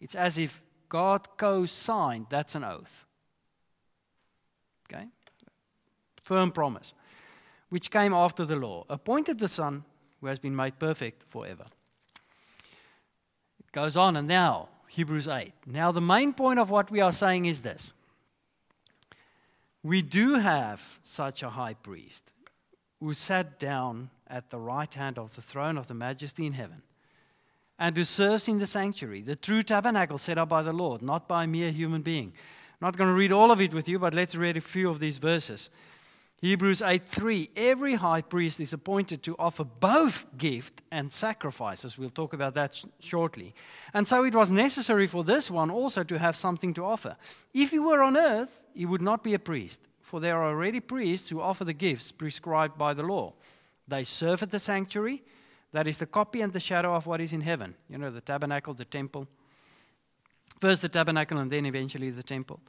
It's 0.01 0.15
as 0.15 0.39
if 0.39 0.63
God 0.89 1.37
co 1.37 1.67
signed, 1.67 2.27
that's 2.29 2.55
an 2.55 2.65
oath. 2.65 3.05
Okay? 4.93 5.07
Firm 6.23 6.51
promise, 6.51 6.95
which 7.69 7.91
came 7.91 8.13
after 8.13 8.45
the 8.45 8.57
law, 8.57 8.85
appointed 8.89 9.39
the 9.39 9.49
Son 9.49 9.85
who 10.21 10.27
has 10.27 10.39
been 10.39 10.57
made 10.57 10.79
perfect 10.79 11.25
forever. 11.29 11.67
It 13.59 13.73
goes 13.73 13.97
on, 13.97 14.17
and 14.17 14.29
now 14.29 14.69
Hebrews 14.89 15.29
8. 15.29 15.53
Now, 15.67 15.93
the 15.93 16.01
main 16.01 16.33
point 16.33 16.59
of 16.59 16.71
what 16.71 16.91
we 16.91 17.01
are 17.01 17.13
saying 17.13 17.47
is 17.47 17.61
this 17.61 17.93
we 19.83 20.03
do 20.03 20.35
have 20.35 20.99
such 21.03 21.43
a 21.43 21.51
high 21.51 21.75
priest 21.75 22.33
who 22.99 23.15
sat 23.15 23.59
down 23.59 24.11
at 24.27 24.51
the 24.51 24.59
right 24.59 24.93
hand 24.93 25.19
of 25.19 25.37
the 25.37 25.43
throne 25.43 25.79
of 25.79 25.87
the 25.87 25.95
majesty 25.95 26.47
in 26.47 26.55
heaven 26.55 26.83
and 27.79 27.97
who 27.97 28.05
serves 28.05 28.49
in 28.49 28.59
the 28.59 28.67
sanctuary, 28.67 29.23
the 29.23 29.37
true 29.37 29.63
tabernacle 29.63 30.19
set 30.19 30.39
up 30.39 30.49
by 30.49 30.63
the 30.63 30.73
Lord, 30.73 31.03
not 31.03 31.29
by 31.29 31.45
a 31.45 31.47
mere 31.49 31.71
human 31.71 32.03
being. 32.03 32.33
I'm 32.81 32.87
not 32.87 32.97
going 32.97 33.11
to 33.11 33.15
read 33.15 33.33
all 33.33 33.51
of 33.51 33.61
it 33.61 33.75
with 33.75 33.89
you, 33.89 33.99
but 33.99 34.15
let's 34.15 34.37
read 34.37 34.57
a 34.57 34.61
few 34.61 34.91
of 34.91 35.01
these 35.01 35.19
verses. 35.19 35.71
Hebrews 36.43 36.83
8:3 36.83 37.49
Every 37.57 37.95
high 37.95 38.21
priest 38.21 38.61
is 38.61 38.75
appointed 38.75 39.23
to 39.23 39.37
offer 39.39 39.65
both 39.65 40.27
gift 40.37 40.83
and 40.91 41.13
sacrifices. 41.13 41.97
We'll 41.97 42.11
talk 42.11 42.35
about 42.35 42.55
that 42.55 42.75
sh- 42.75 42.85
shortly. 43.01 43.55
And 43.95 44.07
so 44.07 44.23
it 44.25 44.35
was 44.35 44.51
necessary 44.51 45.07
for 45.07 45.25
this 45.25 45.51
one 45.51 45.71
also 45.71 46.05
to 46.05 46.19
have 46.19 46.37
something 46.37 46.75
to 46.75 46.85
offer. 46.85 47.17
If 47.55 47.71
he 47.71 47.79
were 47.79 48.03
on 48.03 48.17
earth, 48.17 48.67
he 48.75 48.85
would 48.85 49.01
not 49.01 49.25
be 49.25 49.33
a 49.33 49.39
priest, 49.39 49.81
for 50.03 50.21
there 50.21 50.37
are 50.37 50.51
already 50.51 50.81
priests 50.81 51.31
who 51.31 51.41
offer 51.41 51.65
the 51.65 51.73
gifts 51.73 52.13
prescribed 52.13 52.77
by 52.77 52.93
the 52.93 53.03
law. 53.03 53.33
They 53.89 54.05
serve 54.05 54.43
at 54.43 54.51
the 54.51 54.59
sanctuary, 54.59 55.23
that 55.73 55.87
is 55.87 55.99
the 55.99 56.07
copy 56.07 56.41
and 56.41 56.53
the 56.53 56.61
shadow 56.61 56.95
of 56.95 57.07
what 57.07 57.21
is 57.21 57.33
in 57.33 57.41
heaven. 57.41 57.75
You 57.89 57.99
know, 57.99 58.11
the 58.11 58.21
tabernacle, 58.21 58.75
the 58.75 58.85
temple. 58.85 59.27
First 60.61 60.83
the 60.83 60.89
tabernacle 60.89 61.39
and 61.39 61.51
then 61.51 61.67
eventually 61.67 62.11
the 62.11 62.23
temple. 62.23 62.61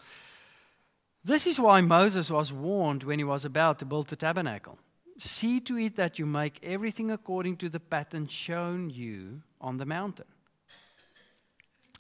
This 1.24 1.48
is 1.48 1.60
why 1.60 1.82
Moses 1.82 2.30
was 2.30 2.54
warned 2.54 3.04
when 3.04 3.20
he 3.20 3.26
was 3.26 3.46
about 3.46 3.80
to 3.80 3.86
build 3.86 4.08
the 4.08 4.16
tabernacle. 4.16 4.78
See 5.20 5.60
to 5.62 5.78
it 5.78 5.96
that 5.96 6.20
you 6.20 6.26
make 6.26 6.60
everything 6.64 7.12
according 7.12 7.58
to 7.58 7.70
the 7.70 7.80
pattern 7.80 8.28
shown 8.28 8.90
you 8.90 9.42
on 9.60 9.78
the 9.78 9.86
mountain. 9.86 10.26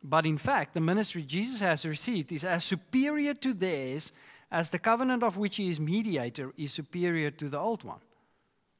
But 0.03 0.25
in 0.25 0.37
fact, 0.37 0.73
the 0.73 0.79
ministry 0.79 1.23
Jesus 1.23 1.59
has 1.59 1.85
received 1.85 2.31
is 2.31 2.43
as 2.43 2.63
superior 2.63 3.33
to 3.33 3.53
theirs 3.53 4.11
as 4.51 4.69
the 4.69 4.79
covenant 4.79 5.23
of 5.23 5.35
which 5.35 5.57
he 5.57 5.69
is 5.69 5.79
mediator 5.79 6.53
is 6.57 6.71
superior 6.71 7.31
to 7.31 7.49
the 7.49 7.59
old 7.59 7.83
one, 7.83 7.99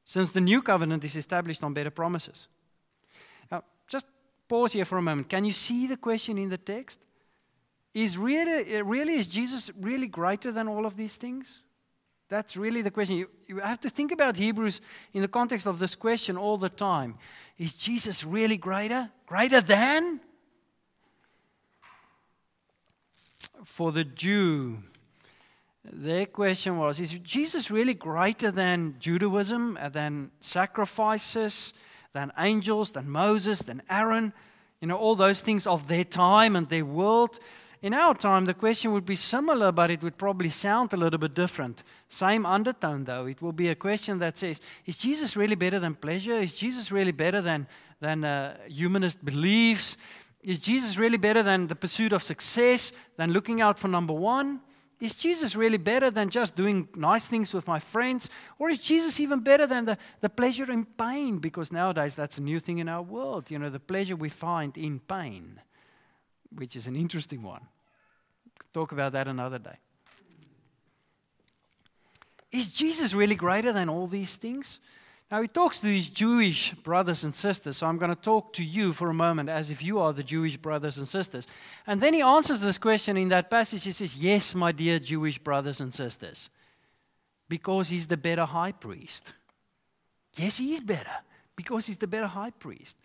since 0.08 0.32
the 0.32 0.40
new 0.40 0.62
covenant 0.62 1.04
is 1.04 1.16
established 1.16 1.62
on 1.62 1.74
better 1.74 1.90
promises. 1.90 2.48
Now, 3.52 3.62
just 3.86 4.06
pause 4.48 4.72
here 4.72 4.86
for 4.86 4.96
a 4.96 5.02
moment. 5.02 5.28
Can 5.28 5.44
you 5.44 5.52
see 5.52 5.86
the 5.86 5.98
question 5.98 6.38
in 6.38 6.48
the 6.48 6.56
text? 6.56 6.98
Is 7.92 8.16
really, 8.16 8.78
uh, 8.78 8.84
really, 8.84 9.16
is 9.16 9.26
Jesus 9.26 9.70
really 9.78 10.06
greater 10.06 10.50
than 10.50 10.66
all 10.66 10.86
of 10.86 10.96
these 10.96 11.16
things? 11.16 11.62
That's 12.30 12.56
really 12.56 12.80
the 12.80 12.90
question. 12.90 13.16
You, 13.16 13.28
you 13.48 13.58
have 13.58 13.80
to 13.80 13.90
think 13.90 14.10
about 14.10 14.38
Hebrews 14.38 14.80
in 15.12 15.20
the 15.20 15.28
context 15.28 15.66
of 15.66 15.78
this 15.78 15.94
question 15.94 16.38
all 16.38 16.56
the 16.56 16.70
time. 16.70 17.18
Is 17.58 17.74
Jesus 17.74 18.24
really 18.24 18.56
greater? 18.56 19.10
Greater 19.26 19.60
than? 19.60 20.20
For 23.62 23.92
the 23.92 24.04
Jew, 24.04 24.78
their 25.92 26.26
question 26.26 26.78
was 26.78 27.00
Is 27.00 27.12
Jesus 27.12 27.70
really 27.70 27.94
greater 27.94 28.50
than 28.50 28.96
Judaism, 28.98 29.78
than 29.92 30.30
sacrifices, 30.40 31.72
than 32.12 32.32
angels, 32.38 32.90
than 32.90 33.10
Moses, 33.10 33.60
than 33.60 33.82
Aaron? 33.90 34.32
You 34.80 34.88
know, 34.88 34.96
all 34.96 35.16
those 35.16 35.40
things 35.40 35.66
of 35.66 35.88
their 35.88 36.04
time 36.04 36.54
and 36.56 36.68
their 36.68 36.84
world. 36.84 37.38
In 37.80 37.94
our 37.94 38.14
time, 38.14 38.44
the 38.46 38.54
question 38.54 38.92
would 38.92 39.06
be 39.06 39.14
similar, 39.14 39.70
but 39.70 39.90
it 39.90 40.02
would 40.02 40.18
probably 40.18 40.48
sound 40.48 40.92
a 40.92 40.96
little 40.96 41.18
bit 41.18 41.34
different. 41.34 41.84
Same 42.08 42.44
undertone, 42.44 43.04
though. 43.04 43.26
It 43.26 43.40
will 43.40 43.52
be 43.52 43.68
a 43.68 43.74
question 43.74 44.18
that 44.18 44.38
says 44.38 44.60
Is 44.86 44.96
Jesus 44.96 45.36
really 45.36 45.54
better 45.54 45.78
than 45.78 45.94
pleasure? 45.94 46.38
Is 46.38 46.54
Jesus 46.54 46.90
really 46.90 47.12
better 47.12 47.40
than, 47.40 47.66
than 48.00 48.24
uh, 48.24 48.56
humanist 48.68 49.24
beliefs? 49.24 49.96
Is 50.42 50.58
Jesus 50.58 50.96
really 50.96 51.18
better 51.18 51.42
than 51.42 51.66
the 51.66 51.74
pursuit 51.74 52.12
of 52.12 52.22
success, 52.22 52.92
than 53.16 53.32
looking 53.32 53.60
out 53.60 53.78
for 53.78 53.88
number 53.88 54.12
one? 54.12 54.60
Is 55.00 55.14
Jesus 55.14 55.54
really 55.54 55.78
better 55.78 56.10
than 56.10 56.28
just 56.28 56.56
doing 56.56 56.88
nice 56.94 57.28
things 57.28 57.54
with 57.54 57.66
my 57.68 57.78
friends? 57.78 58.28
Or 58.58 58.68
is 58.68 58.80
Jesus 58.80 59.20
even 59.20 59.40
better 59.40 59.66
than 59.66 59.84
the, 59.84 59.98
the 60.20 60.28
pleasure 60.28 60.70
in 60.70 60.84
pain? 60.84 61.38
Because 61.38 61.70
nowadays 61.70 62.16
that's 62.16 62.38
a 62.38 62.42
new 62.42 62.58
thing 62.58 62.78
in 62.78 62.88
our 62.88 63.02
world, 63.02 63.50
you 63.50 63.58
know, 63.58 63.70
the 63.70 63.78
pleasure 63.78 64.16
we 64.16 64.28
find 64.28 64.76
in 64.76 64.98
pain 64.98 65.60
which 66.54 66.76
is 66.76 66.86
an 66.86 66.96
interesting 66.96 67.42
one. 67.42 67.66
Talk 68.72 68.92
about 68.92 69.12
that 69.12 69.28
another 69.28 69.58
day. 69.58 69.76
Is 72.50 72.72
Jesus 72.72 73.14
really 73.14 73.34
greater 73.34 73.72
than 73.72 73.88
all 73.88 74.06
these 74.06 74.36
things? 74.36 74.80
Now, 75.30 75.42
he 75.42 75.48
talks 75.48 75.80
to 75.80 75.86
his 75.86 76.08
Jewish 76.08 76.72
brothers 76.72 77.22
and 77.22 77.34
sisters, 77.34 77.76
so 77.76 77.86
I'm 77.86 77.98
going 77.98 78.14
to 78.14 78.20
talk 78.20 78.54
to 78.54 78.64
you 78.64 78.94
for 78.94 79.10
a 79.10 79.14
moment 79.14 79.50
as 79.50 79.68
if 79.68 79.82
you 79.82 79.98
are 79.98 80.14
the 80.14 80.22
Jewish 80.22 80.56
brothers 80.56 80.96
and 80.96 81.06
sisters. 81.06 81.46
And 81.86 82.00
then 82.00 82.14
he 82.14 82.22
answers 82.22 82.60
this 82.60 82.78
question 82.78 83.18
in 83.18 83.28
that 83.28 83.50
passage. 83.50 83.84
He 83.84 83.92
says, 83.92 84.22
Yes, 84.22 84.54
my 84.54 84.72
dear 84.72 84.98
Jewish 84.98 85.38
brothers 85.38 85.82
and 85.82 85.92
sisters, 85.92 86.48
because 87.46 87.90
he's 87.90 88.06
the 88.06 88.16
better 88.16 88.46
high 88.46 88.72
priest. 88.72 89.34
Yes, 90.36 90.56
he 90.56 90.72
is 90.72 90.80
better, 90.80 91.18
because 91.56 91.86
he's 91.86 91.98
the 91.98 92.06
better 92.06 92.26
high 92.26 92.50
priest. 92.50 92.96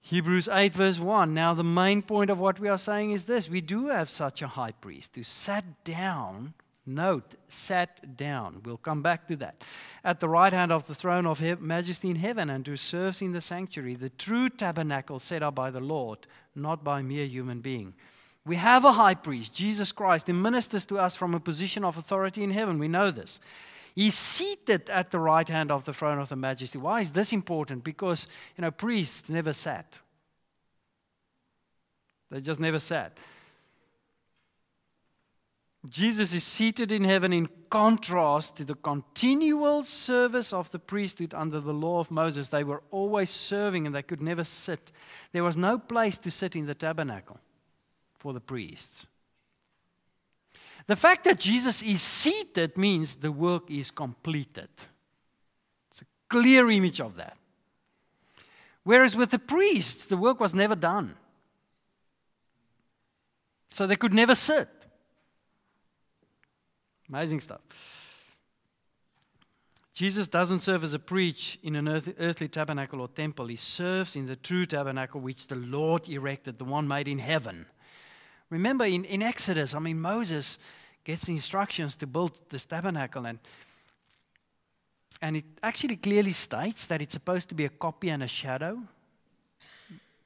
Hebrews 0.00 0.48
8, 0.48 0.72
verse 0.74 0.98
1. 0.98 1.34
Now, 1.34 1.54
the 1.54 1.64
main 1.64 2.02
point 2.02 2.30
of 2.30 2.38
what 2.38 2.60
we 2.60 2.68
are 2.68 2.78
saying 2.78 3.10
is 3.10 3.24
this 3.24 3.48
we 3.48 3.60
do 3.60 3.88
have 3.88 4.08
such 4.08 4.42
a 4.42 4.46
high 4.48 4.72
priest 4.72 5.14
who 5.14 5.22
sat 5.22 5.84
down, 5.84 6.54
note, 6.86 7.34
sat 7.48 8.16
down. 8.16 8.62
We'll 8.64 8.76
come 8.76 9.02
back 9.02 9.26
to 9.28 9.36
that. 9.36 9.64
At 10.04 10.20
the 10.20 10.28
right 10.28 10.52
hand 10.52 10.72
of 10.72 10.86
the 10.86 10.94
throne 10.94 11.26
of 11.26 11.40
majesty 11.60 12.10
in 12.10 12.16
heaven 12.16 12.48
and 12.48 12.66
who 12.66 12.76
serves 12.76 13.20
in 13.20 13.32
the 13.32 13.40
sanctuary, 13.40 13.94
the 13.94 14.10
true 14.10 14.48
tabernacle 14.48 15.18
set 15.18 15.42
up 15.42 15.54
by 15.54 15.70
the 15.70 15.80
Lord, 15.80 16.26
not 16.54 16.84
by 16.84 17.02
mere 17.02 17.26
human 17.26 17.60
being. 17.60 17.94
We 18.44 18.56
have 18.56 18.84
a 18.84 18.92
high 18.92 19.14
priest, 19.14 19.52
Jesus 19.52 19.90
Christ. 19.90 20.28
He 20.28 20.32
ministers 20.32 20.86
to 20.86 20.98
us 20.98 21.16
from 21.16 21.34
a 21.34 21.40
position 21.40 21.84
of 21.84 21.96
authority 21.96 22.44
in 22.44 22.52
heaven. 22.52 22.78
We 22.78 22.86
know 22.86 23.10
this. 23.10 23.40
He's 23.96 24.14
seated 24.14 24.88
at 24.90 25.10
the 25.10 25.18
right 25.18 25.48
hand 25.48 25.72
of 25.72 25.84
the 25.84 25.92
throne 25.92 26.18
of 26.18 26.28
the 26.28 26.36
majesty. 26.36 26.78
Why 26.78 27.00
is 27.00 27.12
this 27.12 27.32
important? 27.32 27.82
Because, 27.82 28.28
you 28.56 28.62
know, 28.62 28.70
priests 28.70 29.30
never 29.30 29.52
sat. 29.52 29.98
They 32.30 32.40
just 32.40 32.60
never 32.60 32.78
sat. 32.78 33.18
Jesus 35.88 36.32
is 36.32 36.44
seated 36.44 36.90
in 36.90 37.04
heaven 37.04 37.32
in 37.32 37.48
contrast 37.70 38.56
to 38.56 38.64
the 38.64 38.74
continual 38.74 39.82
service 39.84 40.52
of 40.52 40.70
the 40.70 40.78
priesthood 40.78 41.34
under 41.34 41.60
the 41.60 41.74
law 41.74 42.00
of 42.00 42.10
Moses. 42.10 42.48
They 42.48 42.64
were 42.64 42.82
always 42.90 43.30
serving 43.30 43.86
and 43.86 43.94
they 43.94 44.02
could 44.02 44.20
never 44.20 44.44
sit. 44.44 44.90
There 45.32 45.44
was 45.44 45.56
no 45.56 45.78
place 45.78 46.18
to 46.18 46.30
sit 46.30 46.56
in 46.56 46.66
the 46.66 46.74
tabernacle 46.74 47.38
for 48.14 48.32
the 48.32 48.40
priests. 48.40 49.06
The 50.86 50.96
fact 50.96 51.24
that 51.24 51.40
Jesus 51.40 51.82
is 51.82 52.00
seated 52.00 52.76
means 52.76 53.16
the 53.16 53.32
work 53.32 53.70
is 53.70 53.90
completed. 53.90 54.68
It's 55.90 56.02
a 56.02 56.06
clear 56.28 56.70
image 56.70 57.00
of 57.00 57.16
that. 57.16 57.36
Whereas 58.84 59.16
with 59.16 59.30
the 59.30 59.38
priests, 59.38 60.06
the 60.06 60.16
work 60.16 60.38
was 60.38 60.54
never 60.54 60.76
done. 60.76 61.16
So 63.70 63.86
they 63.86 63.96
could 63.96 64.14
never 64.14 64.34
sit. 64.34 64.68
Amazing 67.08 67.40
stuff. 67.40 67.60
Jesus 69.94 70.28
doesn't 70.28 70.60
serve 70.60 70.84
as 70.84 70.92
a 70.92 70.98
preach 70.98 71.58
in 71.62 71.74
an 71.74 71.88
earthly 71.88 72.48
tabernacle 72.48 73.00
or 73.00 73.08
temple. 73.08 73.46
He 73.46 73.56
serves 73.56 74.14
in 74.14 74.26
the 74.26 74.36
true 74.36 74.66
tabernacle 74.66 75.22
which 75.22 75.46
the 75.46 75.56
Lord 75.56 76.06
erected, 76.08 76.58
the 76.58 76.64
one 76.64 76.86
made 76.86 77.08
in 77.08 77.18
heaven. 77.18 77.64
Remember 78.50 78.84
in, 78.84 79.04
in 79.06 79.22
Exodus, 79.22 79.74
I 79.74 79.78
mean, 79.78 79.98
Moses 79.98 80.58
gets 81.02 81.28
instructions 81.28 81.96
to 81.96 82.06
build 82.06 82.38
this 82.50 82.66
tabernacle, 82.66 83.24
and, 83.24 83.38
and 85.22 85.38
it 85.38 85.44
actually 85.62 85.96
clearly 85.96 86.32
states 86.32 86.86
that 86.88 87.00
it's 87.00 87.14
supposed 87.14 87.48
to 87.48 87.54
be 87.54 87.64
a 87.64 87.70
copy 87.70 88.10
and 88.10 88.22
a 88.22 88.28
shadow 88.28 88.82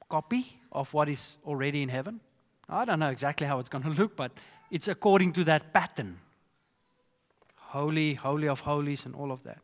copy 0.09 0.59
of 0.73 0.93
what 0.93 1.07
is 1.07 1.37
already 1.45 1.81
in 1.81 1.87
heaven. 1.87 2.19
I 2.67 2.83
don't 2.83 2.99
know 2.99 3.09
exactly 3.09 3.47
how 3.47 3.59
it's 3.59 3.69
going 3.69 3.85
to 3.85 3.89
look, 3.89 4.17
but 4.17 4.33
it's 4.69 4.89
according 4.89 5.31
to 5.33 5.45
that 5.45 5.71
pattern. 5.71 6.19
Holy, 7.71 8.15
holy 8.15 8.47
of 8.47 8.61
holies, 8.61 9.05
and 9.05 9.15
all 9.15 9.31
of 9.31 9.43
that. 9.43 9.59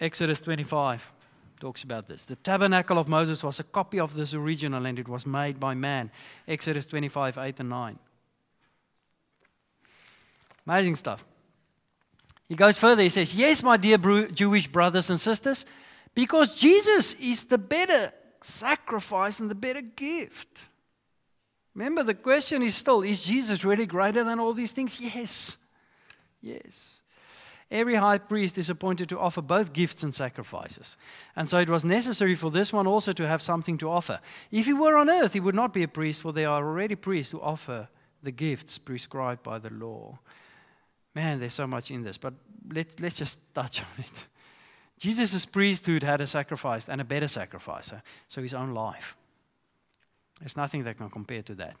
Exodus 0.00 0.40
25 0.40 1.12
talks 1.58 1.82
about 1.82 2.06
this. 2.06 2.24
The 2.24 2.36
tabernacle 2.36 2.98
of 2.98 3.08
Moses 3.08 3.42
was 3.42 3.60
a 3.60 3.64
copy 3.64 3.98
of 3.98 4.14
this 4.14 4.34
original 4.34 4.86
and 4.86 4.98
it 4.98 5.08
was 5.08 5.26
made 5.26 5.58
by 5.58 5.74
man. 5.74 6.10
Exodus 6.46 6.86
25, 6.86 7.38
8 7.38 7.60
and 7.60 7.68
9. 7.68 7.98
Amazing 10.66 10.96
stuff. 10.96 11.26
He 12.48 12.54
goes 12.54 12.78
further. 12.78 13.02
He 13.02 13.08
says, 13.08 13.34
Yes, 13.34 13.62
my 13.62 13.76
dear 13.76 13.98
Jewish 14.28 14.68
brothers 14.68 15.10
and 15.10 15.18
sisters, 15.18 15.66
because 16.14 16.54
Jesus 16.54 17.14
is 17.14 17.44
the 17.44 17.58
better 17.58 18.12
sacrifice 18.42 19.40
and 19.40 19.50
the 19.50 19.54
better 19.54 19.82
gift. 19.82 20.66
Remember, 21.74 22.02
the 22.02 22.14
question 22.14 22.62
is 22.62 22.74
still 22.74 23.02
is 23.02 23.22
Jesus 23.22 23.64
really 23.64 23.86
greater 23.86 24.24
than 24.24 24.38
all 24.38 24.52
these 24.52 24.72
things? 24.72 25.00
Yes. 25.00 25.57
Yes. 26.40 27.00
Every 27.70 27.96
high 27.96 28.18
priest 28.18 28.56
is 28.56 28.70
appointed 28.70 29.10
to 29.10 29.18
offer 29.18 29.42
both 29.42 29.74
gifts 29.74 30.02
and 30.02 30.14
sacrifices. 30.14 30.96
And 31.36 31.48
so 31.48 31.58
it 31.58 31.68
was 31.68 31.84
necessary 31.84 32.34
for 32.34 32.50
this 32.50 32.72
one 32.72 32.86
also 32.86 33.12
to 33.12 33.26
have 33.26 33.42
something 33.42 33.76
to 33.78 33.90
offer. 33.90 34.20
If 34.50 34.66
he 34.66 34.72
were 34.72 34.96
on 34.96 35.10
earth, 35.10 35.34
he 35.34 35.40
would 35.40 35.54
not 35.54 35.74
be 35.74 35.82
a 35.82 35.88
priest, 35.88 36.22
for 36.22 36.32
there 36.32 36.48
are 36.48 36.64
already 36.64 36.94
priests 36.94 37.32
who 37.32 37.40
offer 37.40 37.88
the 38.22 38.30
gifts 38.30 38.78
prescribed 38.78 39.42
by 39.42 39.58
the 39.58 39.70
law. 39.70 40.18
Man, 41.14 41.40
there's 41.40 41.52
so 41.52 41.66
much 41.66 41.90
in 41.90 42.04
this, 42.04 42.16
but 42.16 42.32
let, 42.72 42.98
let's 43.00 43.16
just 43.16 43.38
touch 43.54 43.80
on 43.80 44.04
it. 44.04 44.26
Jesus' 44.98 45.44
priesthood 45.44 46.02
had 46.02 46.20
a 46.20 46.26
sacrifice 46.26 46.88
and 46.88 47.00
a 47.00 47.04
better 47.04 47.28
sacrifice, 47.28 47.92
so 48.28 48.42
his 48.42 48.54
own 48.54 48.72
life. 48.72 49.16
There's 50.40 50.56
nothing 50.56 50.84
that 50.84 50.96
can 50.96 51.10
compare 51.10 51.42
to 51.42 51.54
that. 51.56 51.76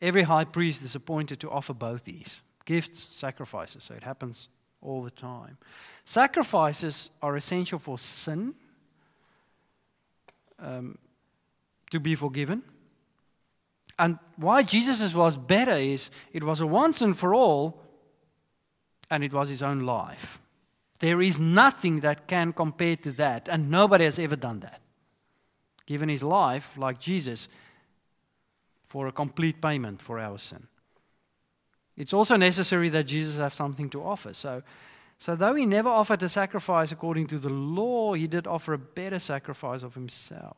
Every 0.00 0.22
high 0.22 0.44
priest 0.44 0.82
is 0.82 0.94
appointed 0.94 1.40
to 1.40 1.50
offer 1.50 1.74
both 1.74 2.04
these 2.04 2.40
gifts, 2.64 3.08
sacrifices. 3.10 3.84
So 3.84 3.94
it 3.94 4.02
happens 4.02 4.48
all 4.82 5.02
the 5.02 5.10
time. 5.10 5.58
Sacrifices 6.04 7.10
are 7.22 7.36
essential 7.36 7.78
for 7.78 7.98
sin 7.98 8.54
um, 10.58 10.98
to 11.90 12.00
be 12.00 12.14
forgiven. 12.14 12.62
And 13.98 14.18
why 14.36 14.62
Jesus' 14.62 15.14
was 15.14 15.36
better 15.36 15.72
is 15.72 16.10
it 16.32 16.42
was 16.42 16.60
a 16.60 16.66
once 16.66 17.02
and 17.02 17.16
for 17.16 17.34
all, 17.34 17.82
and 19.10 19.22
it 19.22 19.32
was 19.32 19.48
his 19.50 19.62
own 19.62 19.80
life. 19.80 20.40
There 21.00 21.20
is 21.20 21.40
nothing 21.40 22.00
that 22.00 22.26
can 22.26 22.52
compare 22.52 22.96
to 22.96 23.12
that, 23.12 23.48
and 23.48 23.70
nobody 23.70 24.04
has 24.04 24.18
ever 24.18 24.36
done 24.36 24.60
that. 24.60 24.80
Given 25.86 26.08
his 26.08 26.22
life, 26.22 26.72
like 26.76 26.98
Jesus, 26.98 27.48
for 28.86 29.06
a 29.06 29.12
complete 29.12 29.60
payment 29.60 30.00
for 30.00 30.18
our 30.18 30.38
sin. 30.38 30.66
It's 32.00 32.14
also 32.14 32.36
necessary 32.36 32.88
that 32.88 33.04
Jesus 33.04 33.36
have 33.36 33.52
something 33.52 33.90
to 33.90 34.02
offer. 34.02 34.32
So, 34.32 34.62
so 35.18 35.36
though 35.36 35.54
he 35.54 35.66
never 35.66 35.90
offered 35.90 36.22
a 36.22 36.30
sacrifice 36.30 36.92
according 36.92 37.26
to 37.26 37.38
the 37.38 37.50
law, 37.50 38.14
he 38.14 38.26
did 38.26 38.46
offer 38.46 38.72
a 38.72 38.78
better 38.78 39.18
sacrifice 39.18 39.82
of 39.82 39.92
himself. 39.92 40.56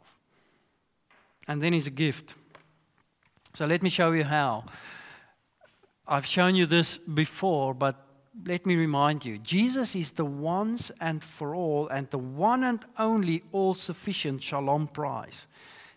And 1.49 1.61
then 1.61 1.73
he's 1.73 1.89
a 1.89 1.91
gift. 1.91 2.37
So 3.55 3.67
let 3.67 3.83
me 3.83 3.91
show 3.91 4.13
you 4.13 4.23
how. 4.23 4.67
I've 6.07 6.27
shown 6.27 6.55
you 6.55 6.65
this 6.65 6.97
before, 6.97 7.75
but 7.75 7.97
let 8.47 8.65
me 8.65 8.77
remind 8.77 9.25
you 9.25 9.39
Jesus 9.39 9.97
is 9.97 10.13
the 10.13 10.25
once 10.25 10.93
and 11.01 11.25
for 11.25 11.57
all 11.57 11.89
and 11.89 12.09
the 12.11 12.19
one 12.19 12.63
and 12.63 12.85
only 13.01 13.43
all 13.51 13.75
sufficient 13.75 14.45
shalom 14.45 14.87
price. 14.87 15.49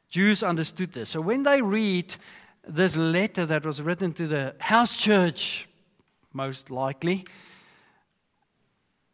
Jews 0.09 0.41
understood 0.41 0.93
this. 0.93 1.09
So 1.09 1.21
when 1.21 1.43
they 1.43 1.61
read 1.61 2.15
this 2.67 2.97
letter 2.97 3.45
that 3.45 3.65
was 3.65 3.81
written 3.81 4.13
to 4.13 4.27
the 4.27 4.55
house 4.59 4.97
church, 4.97 5.67
most 6.33 6.71
likely, 6.71 7.25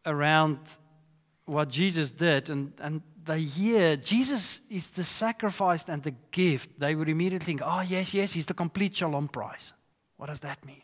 around 0.06 0.60
what 1.46 1.70
Jesus 1.70 2.10
did, 2.12 2.50
and, 2.50 2.74
and 2.80 3.02
they 3.26 3.42
hear 3.42 3.96
Jesus 3.96 4.62
is 4.70 4.88
the 4.88 5.04
sacrifice 5.04 5.88
and 5.88 6.02
the 6.02 6.16
gift, 6.32 6.80
they 6.80 6.96
would 6.96 7.10
immediately 7.10 7.46
think, 7.46 7.62
oh, 7.64 7.82
yes, 7.82 8.14
yes, 8.14 8.34
he's 8.34 8.46
the 8.46 8.54
complete 8.54 8.96
shalom 8.96 9.28
price. 9.28 9.74
What 10.18 10.28
does 10.28 10.40
that 10.42 10.66
mean? 10.66 10.82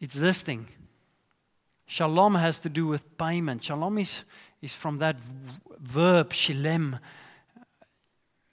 It's 0.00 0.14
this 0.14 0.42
thing. 0.42 0.68
Shalom 1.86 2.36
has 2.36 2.60
to 2.60 2.68
do 2.68 2.86
with 2.86 3.18
payment. 3.18 3.64
Shalom 3.64 3.98
is, 3.98 4.24
is 4.62 4.74
from 4.74 4.98
that 4.98 5.16
verb, 5.80 6.32
shalem, 6.32 6.98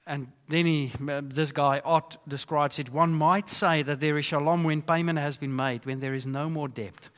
and 0.08 0.28
then 0.48 0.66
he, 0.66 0.92
uh, 1.08 1.22
this 1.24 1.52
guy, 1.52 1.82
Ott, 1.84 2.18
describes 2.28 2.80
it. 2.80 2.92
One 2.92 3.14
might 3.14 3.50
say 3.50 3.84
that 3.84 4.00
there 4.00 4.18
is 4.18 4.26
shalom 4.26 4.64
when 4.64 4.82
payment 4.82 5.20
has 5.20 5.36
been 5.36 5.56
made, 5.56 5.86
when 5.86 6.00
there 6.00 6.14
is 6.14 6.26
no 6.26 6.50
more 6.50 6.70
debt. 6.70 7.10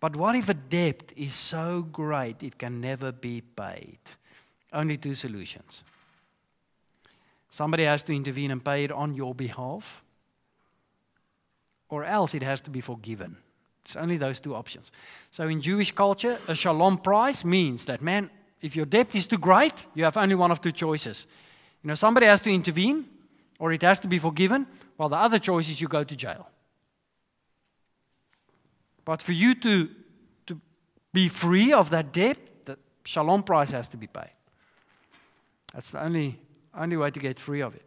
But 0.00 0.16
what 0.16 0.34
if 0.34 0.48
a 0.48 0.54
debt 0.54 1.12
is 1.14 1.34
so 1.34 1.82
great 1.82 2.42
it 2.42 2.58
can 2.58 2.80
never 2.80 3.12
be 3.12 3.42
paid? 3.42 3.98
Only 4.72 4.96
two 4.96 5.14
solutions. 5.14 5.82
Somebody 7.50 7.84
has 7.84 8.02
to 8.04 8.14
intervene 8.14 8.50
and 8.50 8.64
pay 8.64 8.84
it 8.84 8.92
on 8.92 9.14
your 9.14 9.34
behalf, 9.34 10.02
or 11.90 12.04
else 12.04 12.34
it 12.34 12.42
has 12.42 12.60
to 12.62 12.70
be 12.70 12.80
forgiven. 12.80 13.36
It's 13.84 13.96
only 13.96 14.16
those 14.16 14.40
two 14.40 14.54
options. 14.54 14.90
So 15.30 15.48
in 15.48 15.60
Jewish 15.60 15.92
culture, 15.92 16.38
a 16.48 16.54
shalom 16.54 16.98
price 16.98 17.44
means 17.44 17.84
that, 17.86 18.00
man, 18.00 18.30
if 18.62 18.74
your 18.74 18.86
debt 18.86 19.14
is 19.14 19.26
too 19.26 19.38
great, 19.38 19.86
you 19.94 20.04
have 20.04 20.16
only 20.16 20.34
one 20.34 20.50
of 20.50 20.60
two 20.60 20.72
choices 20.72 21.26
you 21.82 21.88
know, 21.88 21.94
somebody 21.94 22.26
has 22.26 22.42
to 22.42 22.50
intervene 22.50 23.06
or 23.58 23.72
it 23.72 23.82
has 23.82 23.98
to 24.00 24.08
be 24.08 24.18
forgiven, 24.18 24.66
while 24.96 25.08
the 25.08 25.16
other 25.16 25.38
choice 25.38 25.68
is 25.68 25.80
you 25.80 25.88
go 25.88 26.04
to 26.04 26.16
jail. 26.16 26.48
But 29.04 29.22
for 29.22 29.32
you 29.32 29.54
to, 29.56 29.88
to 30.46 30.60
be 31.12 31.28
free 31.28 31.72
of 31.72 31.90
that 31.90 32.12
debt, 32.12 32.38
the 32.66 32.78
shalom 33.04 33.42
price 33.42 33.70
has 33.70 33.88
to 33.88 33.96
be 33.96 34.06
paid. 34.06 34.30
That's 35.72 35.90
the 35.90 36.02
only, 36.02 36.38
only 36.74 36.96
way 36.96 37.10
to 37.10 37.20
get 37.20 37.40
free 37.40 37.60
of 37.60 37.74
it. 37.74 37.84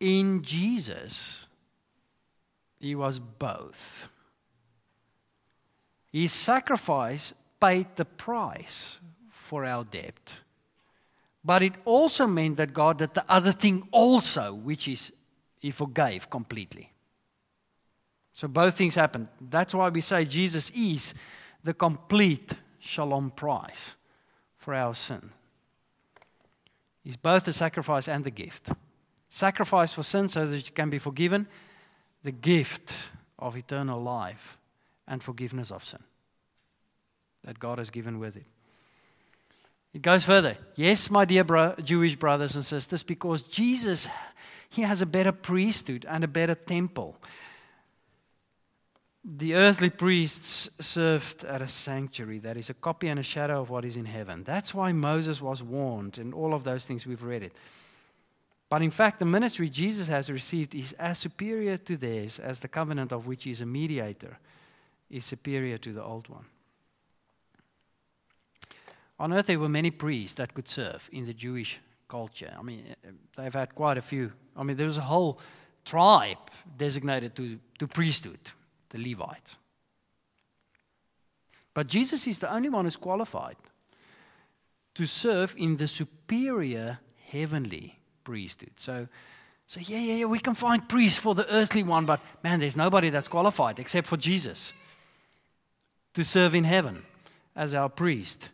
In 0.00 0.42
Jesus, 0.42 1.46
he 2.80 2.94
was 2.94 3.18
both. 3.18 4.08
His 6.12 6.32
sacrifice 6.32 7.34
paid 7.60 7.96
the 7.96 8.04
price 8.04 8.98
for 9.30 9.64
our 9.64 9.84
debt 9.84 10.30
but 11.44 11.62
it 11.62 11.74
also 11.84 12.26
meant 12.26 12.56
that 12.56 12.72
God 12.72 12.98
did 12.98 13.14
the 13.14 13.24
other 13.28 13.52
thing 13.52 13.86
also, 13.90 14.54
which 14.54 14.88
is 14.88 15.12
He 15.58 15.70
forgave 15.70 16.30
completely. 16.30 16.92
So 18.32 18.48
both 18.48 18.76
things 18.76 18.94
happened. 18.94 19.28
That's 19.40 19.74
why 19.74 19.88
we 19.90 20.00
say 20.00 20.24
Jesus 20.24 20.70
is 20.70 21.14
the 21.62 21.74
complete 21.74 22.54
shalom 22.78 23.30
price 23.30 23.94
for 24.56 24.74
our 24.74 24.94
sin. 24.94 25.30
He's 27.02 27.16
both 27.16 27.44
the 27.44 27.52
sacrifice 27.52 28.08
and 28.08 28.24
the 28.24 28.30
gift. 28.30 28.70
Sacrifice 29.28 29.92
for 29.92 30.02
sin 30.02 30.28
so 30.28 30.46
that 30.46 30.66
you 30.66 30.72
can 30.72 30.90
be 30.90 30.98
forgiven, 30.98 31.46
the 32.22 32.32
gift 32.32 32.94
of 33.38 33.56
eternal 33.56 34.02
life 34.02 34.56
and 35.06 35.22
forgiveness 35.22 35.70
of 35.70 35.84
sin 35.84 36.02
that 37.44 37.58
God 37.58 37.78
has 37.78 37.90
given 37.90 38.18
with 38.18 38.36
it. 38.36 38.46
It 39.94 40.02
goes 40.02 40.24
further. 40.24 40.56
Yes, 40.74 41.08
my 41.08 41.24
dear 41.24 41.44
bro- 41.44 41.76
Jewish 41.82 42.16
brothers 42.16 42.56
and 42.56 42.64
sisters, 42.64 43.04
because 43.04 43.42
Jesus, 43.42 44.08
he 44.68 44.82
has 44.82 45.00
a 45.00 45.06
better 45.06 45.30
priesthood 45.30 46.04
and 46.08 46.24
a 46.24 46.28
better 46.28 46.56
temple. 46.56 47.16
The 49.24 49.54
earthly 49.54 49.90
priests 49.90 50.68
served 50.80 51.44
at 51.44 51.62
a 51.62 51.68
sanctuary 51.68 52.40
that 52.40 52.56
is 52.56 52.68
a 52.68 52.74
copy 52.74 53.08
and 53.08 53.20
a 53.20 53.22
shadow 53.22 53.62
of 53.62 53.70
what 53.70 53.84
is 53.84 53.96
in 53.96 54.04
heaven. 54.04 54.42
That's 54.42 54.74
why 54.74 54.92
Moses 54.92 55.40
was 55.40 55.62
warned, 55.62 56.18
and 56.18 56.34
all 56.34 56.52
of 56.52 56.64
those 56.64 56.84
things 56.84 57.06
we've 57.06 57.22
read 57.22 57.44
it. 57.44 57.52
But 58.68 58.82
in 58.82 58.90
fact, 58.90 59.20
the 59.20 59.24
ministry 59.24 59.68
Jesus 59.68 60.08
has 60.08 60.28
received 60.28 60.74
is 60.74 60.92
as 60.94 61.18
superior 61.20 61.76
to 61.76 61.96
theirs 61.96 62.40
as 62.40 62.58
the 62.58 62.68
covenant 62.68 63.12
of 63.12 63.28
which 63.28 63.44
he 63.44 63.52
is 63.52 63.60
a 63.60 63.66
mediator 63.66 64.38
is 65.08 65.24
superior 65.24 65.78
to 65.78 65.92
the 65.92 66.02
old 66.02 66.28
one. 66.28 66.46
On 69.18 69.32
earth, 69.32 69.46
there 69.46 69.58
were 69.58 69.68
many 69.68 69.90
priests 69.90 70.34
that 70.36 70.54
could 70.54 70.68
serve 70.68 71.08
in 71.12 71.26
the 71.26 71.34
Jewish 71.34 71.80
culture. 72.08 72.52
I 72.58 72.62
mean, 72.62 72.84
eh, 72.88 72.94
eh, 73.08 73.10
they've 73.36 73.54
had 73.54 73.74
quite 73.74 73.98
a 73.98 74.02
few. 74.02 74.32
I 74.56 74.62
mean, 74.62 74.76
there 74.76 74.86
was 74.86 74.98
a 74.98 75.02
whole 75.02 75.38
tribe 75.84 76.38
designated 76.76 77.34
to, 77.36 77.58
to 77.78 77.86
priesthood, 77.86 78.40
the 78.90 78.98
Levites. 78.98 79.56
But 81.74 81.88
Jesus 81.88 82.26
is 82.26 82.38
the 82.38 82.52
only 82.52 82.68
one 82.68 82.84
who's 82.84 82.96
qualified 82.96 83.56
to 84.94 85.06
serve 85.06 85.54
in 85.58 85.76
the 85.76 85.88
superior 85.88 87.00
heavenly 87.30 87.98
priesthood. 88.22 88.72
So, 88.76 89.08
so 89.66 89.80
yeah, 89.80 89.98
yeah, 89.98 90.14
yeah, 90.14 90.24
we 90.26 90.38
can 90.38 90.54
find 90.54 90.88
priests 90.88 91.18
for 91.18 91.34
the 91.34 91.52
earthly 91.52 91.82
one, 91.82 92.06
but 92.06 92.20
man, 92.44 92.60
there's 92.60 92.76
nobody 92.76 93.10
that's 93.10 93.28
qualified 93.28 93.78
except 93.78 94.06
for 94.06 94.16
Jesus 94.16 94.72
to 96.14 96.22
serve 96.22 96.54
in 96.54 96.64
heaven 96.64 97.04
as 97.56 97.74
our 97.74 97.88
priest. 97.88 98.50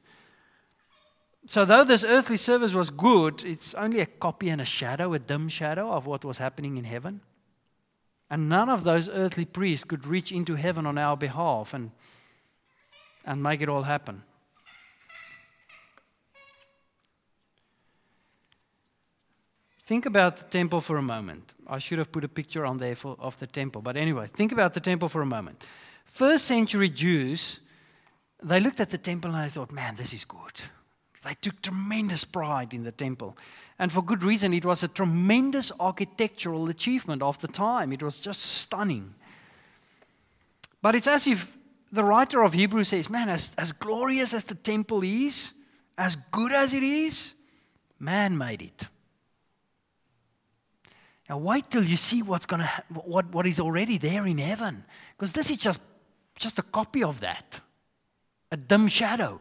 So, 1.51 1.65
though 1.65 1.83
this 1.83 2.05
earthly 2.05 2.37
service 2.37 2.73
was 2.73 2.91
good, 2.91 3.43
it's 3.43 3.75
only 3.75 3.99
a 3.99 4.07
copy 4.07 4.51
and 4.51 4.61
a 4.61 4.65
shadow, 4.65 5.15
a 5.15 5.19
dim 5.19 5.49
shadow 5.49 5.91
of 5.91 6.07
what 6.07 6.25
was 6.25 6.39
happening 6.39 6.77
in 6.77 6.85
heaven. 6.85 7.23
And 8.31 8.49
none 8.49 8.69
of 8.69 8.85
those 8.85 9.09
earthly 9.09 9.47
priests 9.47 9.83
could 9.83 10.07
reach 10.07 10.31
into 10.31 10.55
heaven 10.55 10.87
on 10.87 10.97
our 10.97 11.17
behalf 11.17 11.75
and, 11.75 11.91
and 13.25 13.43
make 13.43 13.63
it 13.63 13.69
all 13.69 13.83
happen. 13.83 14.23
Think 19.83 20.07
about 20.07 20.37
the 20.37 20.45
temple 20.45 20.81
for 20.81 20.99
a 20.99 21.03
moment. 21.03 21.53
I 21.67 21.79
should 21.79 21.99
have 21.99 22.13
put 22.13 22.23
a 22.23 22.29
picture 22.29 22.65
on 22.65 22.79
there 22.79 22.95
for, 22.95 23.17
of 23.19 23.37
the 23.41 23.49
temple. 23.49 23.83
But 23.83 23.97
anyway, 23.97 24.29
think 24.29 24.53
about 24.53 24.73
the 24.73 24.81
temple 24.81 25.09
for 25.09 25.21
a 25.21 25.27
moment. 25.27 25.67
First 26.05 26.45
century 26.45 26.91
Jews, 26.91 27.59
they 28.41 28.61
looked 28.61 28.79
at 28.79 28.91
the 28.91 28.99
temple 28.99 29.35
and 29.35 29.45
they 29.45 29.51
thought, 29.51 29.73
man, 29.73 29.97
this 29.97 30.13
is 30.13 30.25
good. 30.25 30.63
They 31.25 31.35
took 31.35 31.61
tremendous 31.61 32.25
pride 32.25 32.73
in 32.73 32.83
the 32.83 32.93
temple. 32.93 33.37
And 33.79 33.93
for 33.93 34.03
good 34.03 34.23
reason, 34.23 34.53
it 34.55 34.65
was 34.65 34.83
a 34.83 34.89
tremendous 34.89 35.71
architectural 35.79 36.69
achievement 36.69 37.23
of 37.23 37.39
the 37.41 37.49
time. 37.49 37.93
It 37.93 38.03
was 38.03 38.19
just 38.19 38.41
stunning. 38.41 39.15
But 40.83 40.95
it's 40.95 41.07
as 41.07 41.27
if 41.27 41.57
the 41.93 42.05
writer 42.05 42.43
of 42.43 42.55
Hebrews 42.55 42.89
says, 42.89 43.11
man, 43.11 43.29
as, 43.29 43.55
as 43.59 43.73
glorious 43.73 44.33
as 44.33 44.45
the 44.45 44.55
temple 44.55 45.03
is, 45.03 45.53
as 45.99 46.17
good 46.31 46.53
as 46.53 46.73
it 46.73 46.83
is, 46.83 47.35
man 47.99 48.39
made 48.39 48.63
it. 48.63 48.89
Now 51.29 51.39
wait 51.39 51.71
till 51.71 51.85
you 51.85 51.97
see 51.97 52.23
what's 52.23 52.47
to 52.47 52.57
ha- 52.57 52.83
what, 53.05 53.31
what 53.33 53.47
is 53.47 53.61
already 53.61 53.99
there 53.99 54.27
in 54.27 54.39
heaven, 54.39 54.85
because 55.17 55.33
this 55.33 55.51
is 55.51 55.59
just 55.59 55.81
just 56.39 56.59
a 56.59 56.63
copy 56.63 57.05
of 57.05 57.21
that, 57.21 57.61
a 58.51 58.57
dim 58.57 58.89
shadow. 58.89 59.41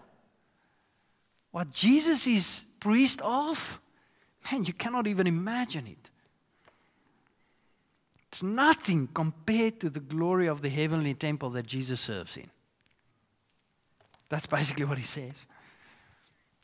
What 1.51 1.71
Jesus 1.71 2.27
is 2.27 2.63
priest 2.79 3.21
of, 3.21 3.79
man, 4.51 4.65
you 4.65 4.73
cannot 4.73 5.07
even 5.07 5.27
imagine 5.27 5.87
it. 5.87 6.09
It's 8.27 8.43
nothing 8.43 9.07
compared 9.13 9.79
to 9.79 9.89
the 9.89 9.99
glory 9.99 10.47
of 10.47 10.61
the 10.61 10.69
heavenly 10.69 11.15
temple 11.15 11.49
that 11.51 11.65
Jesus 11.65 11.99
serves 11.99 12.37
in. 12.37 12.49
That's 14.29 14.45
basically 14.45 14.85
what 14.85 14.99
he 14.99 15.03
says. 15.03 15.45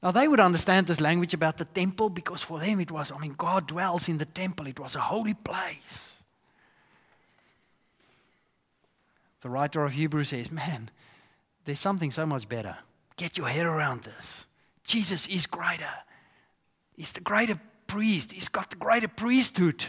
Now, 0.04 0.12
they 0.12 0.28
would 0.28 0.39
understand 0.39 0.86
this 0.86 1.02
language 1.02 1.34
about 1.34 1.58
the 1.58 1.65
temple 1.65 2.10
because 2.10 2.43
for 2.43 2.60
them 2.60 2.80
it 2.80 2.91
was, 2.91 3.12
I 3.12 3.17
mean, 3.17 3.34
God 3.36 3.67
dwells 3.67 4.08
in 4.08 4.19
the 4.19 4.26
temple, 4.26 4.67
it 4.67 4.80
was 4.80 4.95
a 4.95 5.00
holy 5.00 5.34
place. 5.34 6.13
The 9.41 9.50
writer 9.50 9.84
of 9.84 9.93
Hebrews 9.93 10.30
says, 10.30 10.52
Man, 10.52 10.89
there's 11.65 11.80
something 11.80 12.12
so 12.12 12.26
much 12.26 12.48
better. 12.48 12.78
Get 13.17 13.38
your 13.38 13.48
head 13.48 13.65
around 13.65 14.04
this. 14.04 14.45
Jesus 14.86 15.28
is 15.28 15.48
greater. 15.48 15.89
He's 16.95 17.12
the 17.12 17.21
greater 17.21 17.60
priest. 17.88 18.32
He's 18.32 18.50
got 18.50 18.69
the 18.69 18.76
greater 18.76 19.08
priesthood. 19.08 19.86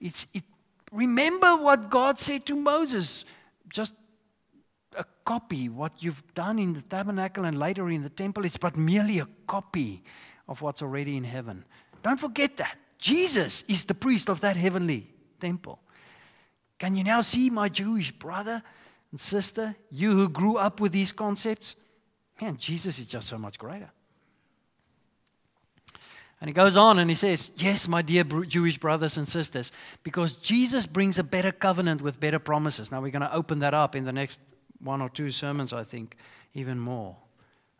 It's, 0.00 0.26
it, 0.34 0.44
remember 0.92 1.56
what 1.56 1.88
God 1.88 2.18
said 2.18 2.44
to 2.46 2.54
Moses. 2.54 3.24
Just 3.68 3.94
a 4.96 5.04
copy, 5.24 5.68
what 5.68 6.02
you've 6.02 6.22
done 6.34 6.58
in 6.58 6.74
the 6.74 6.82
tabernacle 6.82 7.44
and 7.44 7.58
later 7.58 7.88
in 7.90 8.02
the 8.02 8.10
temple, 8.10 8.44
it's 8.44 8.56
but 8.56 8.76
merely 8.76 9.20
a 9.20 9.28
copy 9.46 10.02
of 10.48 10.60
what's 10.60 10.82
already 10.82 11.16
in 11.16 11.24
heaven. 11.24 11.64
Don't 12.02 12.20
forget 12.20 12.56
that. 12.58 12.76
Jesus 12.98 13.64
is 13.68 13.84
the 13.84 13.94
priest 13.94 14.28
of 14.28 14.40
that 14.40 14.56
heavenly 14.56 15.08
temple. 15.40 15.80
Can 16.78 16.96
you 16.96 17.04
now 17.04 17.20
see, 17.20 17.50
my 17.50 17.68
Jewish 17.68 18.12
brother 18.12 18.62
and 19.10 19.20
sister, 19.20 19.74
you 19.90 20.10
who 20.10 20.28
grew 20.28 20.56
up 20.56 20.80
with 20.80 20.92
these 20.92 21.12
concepts? 21.12 21.76
Man, 22.40 22.56
Jesus 22.56 22.98
is 22.98 23.06
just 23.06 23.28
so 23.28 23.38
much 23.38 23.58
greater. 23.58 23.90
And 26.44 26.50
he 26.50 26.52
goes 26.52 26.76
on 26.76 26.98
and 26.98 27.08
he 27.08 27.16
says, 27.16 27.50
Yes, 27.56 27.88
my 27.88 28.02
dear 28.02 28.22
Jewish 28.22 28.76
brothers 28.76 29.16
and 29.16 29.26
sisters, 29.26 29.72
because 30.02 30.34
Jesus 30.34 30.84
brings 30.84 31.18
a 31.18 31.24
better 31.24 31.50
covenant 31.50 32.02
with 32.02 32.20
better 32.20 32.38
promises. 32.38 32.92
Now 32.92 33.00
we're 33.00 33.12
going 33.12 33.22
to 33.22 33.34
open 33.34 33.60
that 33.60 33.72
up 33.72 33.96
in 33.96 34.04
the 34.04 34.12
next 34.12 34.40
one 34.78 35.00
or 35.00 35.08
two 35.08 35.30
sermons, 35.30 35.72
I 35.72 35.84
think, 35.84 36.18
even 36.52 36.78
more. 36.78 37.16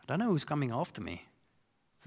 I 0.01 0.05
don't 0.07 0.17
know 0.17 0.29
who's 0.29 0.45
coming 0.45 0.71
after 0.71 0.99
me. 0.99 1.25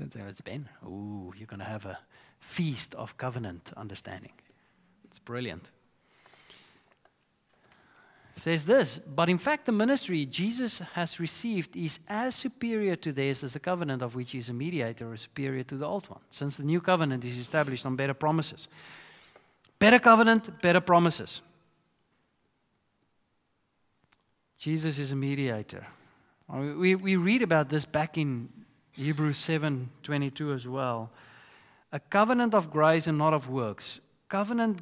It's 0.01 0.41
Ben. 0.41 0.69
Ooh, 0.85 1.33
you're 1.37 1.47
going 1.47 1.61
to 1.61 1.65
have 1.65 1.87
a 1.87 2.01
feast 2.41 2.93
of 2.97 3.17
covenant 3.17 3.71
understanding. 3.77 4.33
It's 5.05 5.21
brilliant. 5.21 5.71
Says 8.39 8.67
this, 8.67 8.99
but 8.99 9.29
in 9.29 9.39
fact, 9.39 9.67
the 9.67 9.73
ministry 9.73 10.25
Jesus 10.27 10.79
has 10.95 11.19
received 11.19 11.77
is 11.77 11.99
as 12.09 12.35
superior 12.35 12.97
to 12.97 13.13
theirs 13.13 13.43
as 13.43 13.55
the 13.55 13.61
covenant 13.61 14.03
of 14.03 14.15
which 14.15 14.33
he 14.33 14.39
is 14.39 14.49
a 14.49 14.53
mediator, 14.53 15.11
or 15.11 15.17
superior 15.17 15.65
to 15.65 15.77
the 15.77 15.87
old 15.87 16.09
one, 16.09 16.21
since 16.31 16.57
the 16.57 16.63
new 16.63 16.81
covenant 16.81 17.25
is 17.25 17.39
established 17.39 17.85
on 17.85 17.97
better 17.97 18.15
promises. 18.15 18.69
Better 19.79 19.99
covenant, 19.99 20.61
better 20.61 20.81
promises. 20.81 21.41
Jesus 24.59 24.99
is 24.99 25.13
a 25.13 25.17
mediator. 25.17 25.87
Uh, 26.53 26.75
we, 26.77 26.95
we 26.95 27.17
read 27.17 27.43
about 27.43 27.69
this 27.69 27.85
back 27.85 28.19
in 28.19 28.49
Hebrews 28.97 29.37
7 29.37 29.91
22 30.03 30.53
as 30.53 30.67
well. 30.67 31.11
A 31.93 32.01
covenant 32.01 32.55
of 32.55 32.71
grace 32.71 33.07
and 33.07 33.17
not 33.17 33.33
of 33.33 33.49
works. 33.49 34.01
Covenant 34.29 34.81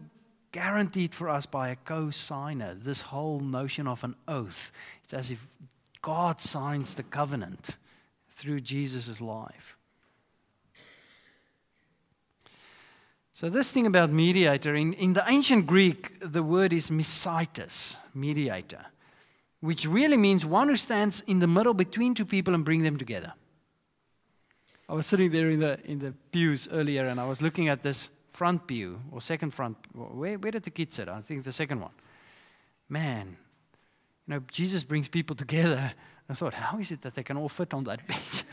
guaranteed 0.56 1.14
for 1.14 1.28
us 1.28 1.46
by 1.46 1.68
a 1.68 1.76
co 1.76 2.10
signer. 2.10 2.74
This 2.74 3.02
whole 3.12 3.40
notion 3.40 3.86
of 3.86 4.02
an 4.04 4.14
oath. 4.26 4.72
It's 5.04 5.14
as 5.14 5.30
if 5.30 5.46
God 6.00 6.40
signs 6.40 6.94
the 6.94 7.02
covenant 7.02 7.76
through 8.30 8.60
Jesus' 8.60 9.20
life. 9.20 9.76
So, 13.32 13.50
this 13.50 13.70
thing 13.70 13.86
about 13.86 14.10
mediator, 14.10 14.74
in, 14.74 14.94
in 14.94 15.12
the 15.12 15.24
ancient 15.28 15.66
Greek, 15.66 16.18
the 16.20 16.42
word 16.42 16.72
is 16.72 16.88
mesites, 16.88 17.96
mediator 18.14 18.86
which 19.60 19.86
really 19.86 20.16
means 20.16 20.44
one 20.44 20.68
who 20.68 20.76
stands 20.76 21.22
in 21.26 21.40
the 21.40 21.46
middle 21.46 21.74
between 21.74 22.14
two 22.14 22.24
people 22.24 22.54
and 22.54 22.64
bring 22.64 22.82
them 22.82 22.96
together. 22.96 23.32
I 24.88 24.94
was 24.94 25.06
sitting 25.06 25.32
there 25.32 25.50
in 25.50 25.60
the, 25.60 25.80
in 25.84 25.98
the 25.98 26.14
pews 26.30 26.68
earlier 26.70 27.06
and 27.06 27.18
I 27.18 27.26
was 27.26 27.42
looking 27.42 27.68
at 27.68 27.82
this 27.82 28.10
front 28.36 28.66
pew 28.66 29.00
or 29.10 29.20
second 29.22 29.52
front. 29.52 29.78
Where, 29.94 30.38
where 30.38 30.52
did 30.52 30.62
the 30.62 30.70
kids 30.70 30.96
sit? 30.96 31.08
I 31.08 31.22
think 31.22 31.42
the 31.42 31.52
second 31.52 31.80
one. 31.80 31.92
Man, 32.86 33.28
you 34.26 34.34
know, 34.34 34.42
Jesus 34.50 34.84
brings 34.84 35.08
people 35.08 35.34
together. 35.34 35.92
I 36.28 36.34
thought, 36.34 36.52
how 36.52 36.78
is 36.78 36.92
it 36.92 37.00
that 37.00 37.14
they 37.14 37.22
can 37.22 37.38
all 37.38 37.48
fit 37.48 37.72
on 37.72 37.84
that 37.84 38.06
bench? 38.08 38.44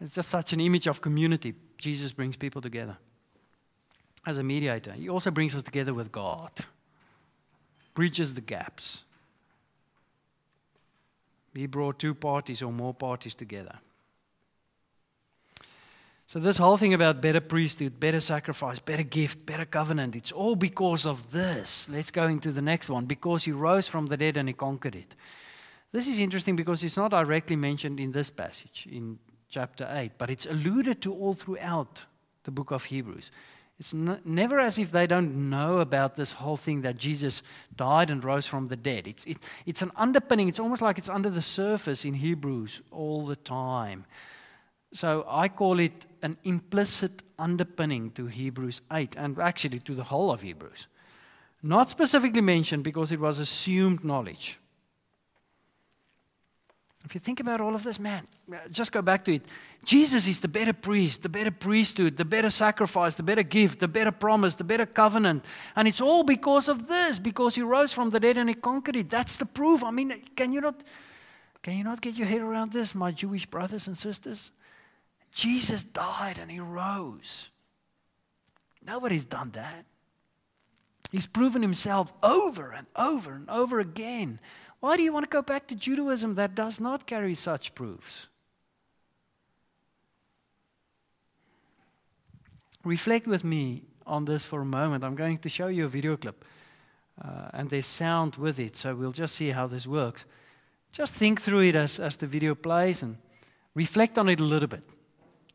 it's 0.00 0.14
just 0.14 0.28
such 0.28 0.52
an 0.52 0.60
image 0.60 0.88
of 0.88 1.00
community. 1.00 1.54
Jesus 1.78 2.12
brings 2.12 2.36
people 2.36 2.60
together 2.60 2.96
as 4.26 4.38
a 4.38 4.42
mediator. 4.42 4.92
He 4.92 5.08
also 5.08 5.30
brings 5.30 5.54
us 5.54 5.62
together 5.62 5.94
with 5.94 6.10
God, 6.10 6.50
bridges 7.94 8.34
the 8.34 8.40
gaps. 8.40 9.04
He 11.54 11.66
brought 11.66 11.98
two 11.98 12.14
parties 12.14 12.62
or 12.62 12.72
more 12.72 12.94
parties 12.94 13.34
together. 13.34 13.78
So, 16.28 16.38
this 16.38 16.58
whole 16.58 16.76
thing 16.76 16.92
about 16.92 17.22
better 17.22 17.40
priesthood, 17.40 17.98
better 17.98 18.20
sacrifice, 18.20 18.78
better 18.80 19.02
gift, 19.02 19.46
better 19.46 19.64
covenant, 19.64 20.14
it's 20.14 20.30
all 20.30 20.56
because 20.56 21.06
of 21.06 21.32
this. 21.32 21.88
Let's 21.88 22.10
go 22.10 22.26
into 22.28 22.52
the 22.52 22.60
next 22.60 22.90
one. 22.90 23.06
Because 23.06 23.44
he 23.44 23.52
rose 23.52 23.88
from 23.88 24.04
the 24.06 24.18
dead 24.18 24.36
and 24.36 24.46
he 24.46 24.52
conquered 24.52 24.94
it. 24.94 25.14
This 25.90 26.06
is 26.06 26.18
interesting 26.18 26.54
because 26.54 26.84
it's 26.84 26.98
not 26.98 27.12
directly 27.12 27.56
mentioned 27.56 27.98
in 27.98 28.12
this 28.12 28.28
passage, 28.28 28.86
in 28.90 29.18
chapter 29.48 29.88
8, 29.90 30.12
but 30.18 30.28
it's 30.28 30.44
alluded 30.44 31.00
to 31.00 31.14
all 31.14 31.32
throughout 31.32 32.02
the 32.44 32.50
book 32.50 32.72
of 32.72 32.84
Hebrews. 32.84 33.30
It's 33.80 33.94
never 33.94 34.58
as 34.58 34.78
if 34.78 34.92
they 34.92 35.06
don't 35.06 35.48
know 35.48 35.78
about 35.78 36.16
this 36.16 36.32
whole 36.32 36.58
thing 36.58 36.82
that 36.82 36.98
Jesus 36.98 37.42
died 37.74 38.10
and 38.10 38.22
rose 38.22 38.46
from 38.46 38.68
the 38.68 38.76
dead. 38.76 39.06
It's, 39.06 39.24
it, 39.24 39.38
it's 39.64 39.80
an 39.80 39.92
underpinning, 39.96 40.48
it's 40.48 40.60
almost 40.60 40.82
like 40.82 40.98
it's 40.98 41.08
under 41.08 41.30
the 41.30 41.40
surface 41.40 42.04
in 42.04 42.12
Hebrews 42.12 42.82
all 42.90 43.24
the 43.24 43.36
time. 43.36 44.04
So 44.92 45.24
I 45.28 45.48
call 45.48 45.80
it 45.80 46.06
an 46.22 46.36
implicit 46.44 47.22
underpinning 47.38 48.10
to 48.12 48.26
Hebrews 48.26 48.80
8 48.92 49.16
and 49.16 49.38
actually 49.38 49.80
to 49.80 49.94
the 49.94 50.04
whole 50.04 50.30
of 50.30 50.42
Hebrews. 50.42 50.86
Not 51.62 51.90
specifically 51.90 52.40
mentioned 52.40 52.84
because 52.84 53.12
it 53.12 53.20
was 53.20 53.38
assumed 53.38 54.04
knowledge. 54.04 54.58
If 57.04 57.14
you 57.14 57.20
think 57.20 57.40
about 57.40 57.60
all 57.60 57.74
of 57.74 57.84
this, 57.84 57.98
man, 57.98 58.26
just 58.70 58.92
go 58.92 59.02
back 59.02 59.24
to 59.26 59.34
it. 59.34 59.42
Jesus 59.84 60.26
is 60.26 60.40
the 60.40 60.48
better 60.48 60.72
priest, 60.72 61.22
the 61.22 61.28
better 61.28 61.50
priesthood, 61.50 62.16
the 62.16 62.24
better 62.24 62.50
sacrifice, 62.50 63.14
the 63.14 63.22
better 63.22 63.44
gift, 63.44 63.78
the 63.80 63.88
better 63.88 64.10
promise, 64.10 64.56
the 64.56 64.64
better 64.64 64.84
covenant. 64.84 65.44
And 65.76 65.86
it's 65.86 66.00
all 66.00 66.24
because 66.24 66.68
of 66.68 66.88
this, 66.88 67.18
because 67.18 67.54
he 67.54 67.62
rose 67.62 67.92
from 67.92 68.10
the 68.10 68.20
dead 68.20 68.36
and 68.36 68.48
he 68.48 68.54
conquered 68.54 68.96
it. 68.96 69.10
That's 69.10 69.36
the 69.36 69.46
proof. 69.46 69.84
I 69.84 69.90
mean, 69.90 70.12
can 70.34 70.52
you 70.52 70.60
not, 70.60 70.82
can 71.62 71.78
you 71.78 71.84
not 71.84 72.00
get 72.00 72.16
your 72.16 72.26
head 72.26 72.40
around 72.40 72.72
this, 72.72 72.94
my 72.94 73.12
Jewish 73.12 73.46
brothers 73.46 73.86
and 73.86 73.96
sisters? 73.96 74.50
Jesus 75.32 75.84
died 75.84 76.38
and 76.38 76.50
he 76.50 76.60
rose. 76.60 77.50
Nobody's 78.84 79.24
done 79.24 79.50
that. 79.52 79.84
He's 81.10 81.26
proven 81.26 81.62
himself 81.62 82.12
over 82.22 82.72
and 82.72 82.86
over 82.96 83.32
and 83.32 83.48
over 83.48 83.80
again. 83.80 84.40
Why 84.80 84.96
do 84.96 85.02
you 85.02 85.12
want 85.12 85.24
to 85.24 85.30
go 85.30 85.42
back 85.42 85.66
to 85.68 85.74
Judaism 85.74 86.34
that 86.36 86.54
does 86.54 86.80
not 86.80 87.06
carry 87.06 87.34
such 87.34 87.74
proofs? 87.74 88.28
Reflect 92.84 93.26
with 93.26 93.42
me 93.44 93.82
on 94.06 94.24
this 94.24 94.44
for 94.44 94.60
a 94.60 94.64
moment. 94.64 95.04
I'm 95.04 95.16
going 95.16 95.38
to 95.38 95.48
show 95.48 95.66
you 95.66 95.86
a 95.86 95.88
video 95.88 96.16
clip, 96.16 96.44
uh, 97.22 97.48
and 97.52 97.68
there's 97.68 97.86
sound 97.86 98.36
with 98.36 98.58
it, 98.58 98.76
so 98.76 98.94
we'll 98.94 99.12
just 99.12 99.34
see 99.34 99.50
how 99.50 99.66
this 99.66 99.86
works. 99.86 100.24
Just 100.92 101.12
think 101.12 101.40
through 101.40 101.60
it 101.60 101.74
as, 101.74 101.98
as 101.98 102.16
the 102.16 102.26
video 102.26 102.54
plays 102.54 103.02
and 103.02 103.18
reflect 103.74 104.16
on 104.16 104.28
it 104.28 104.40
a 104.40 104.44
little 104.44 104.68
bit. 104.68 104.84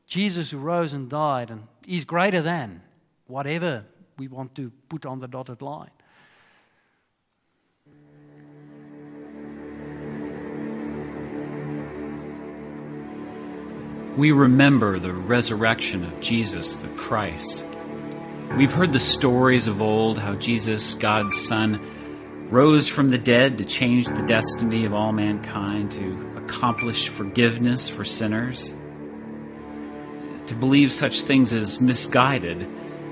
Jesus 0.07 0.51
who 0.51 0.57
rose 0.57 0.93
and 0.93 1.09
died 1.09 1.49
and 1.49 1.67
is 1.87 2.05
greater 2.05 2.41
than 2.41 2.81
whatever 3.27 3.85
we 4.17 4.27
want 4.27 4.55
to 4.55 4.71
put 4.89 5.05
on 5.05 5.19
the 5.19 5.27
dotted 5.27 5.61
line. 5.61 5.89
We 14.15 14.31
remember 14.31 14.99
the 14.99 15.11
resurrection 15.11 16.03
of 16.03 16.21
Jesus 16.21 16.73
the 16.73 16.89
Christ. 16.89 17.65
We've 18.55 18.71
heard 18.71 18.93
the 18.93 18.99
stories 18.99 19.65
of 19.65 19.81
old 19.81 20.19
how 20.19 20.35
Jesus, 20.35 20.93
God's 20.93 21.41
Son, 21.41 21.81
rose 22.51 22.87
from 22.87 23.09
the 23.09 23.17
dead 23.17 23.57
to 23.57 23.65
change 23.65 24.05
the 24.05 24.21
destiny 24.21 24.85
of 24.85 24.93
all 24.93 25.11
mankind, 25.11 25.91
to 25.93 26.29
accomplish 26.35 27.09
forgiveness 27.09 27.89
for 27.89 28.05
sinners 28.05 28.71
to 30.47 30.55
believe 30.55 30.91
such 30.91 31.21
things 31.21 31.53
as 31.53 31.81
misguided. 31.81 32.67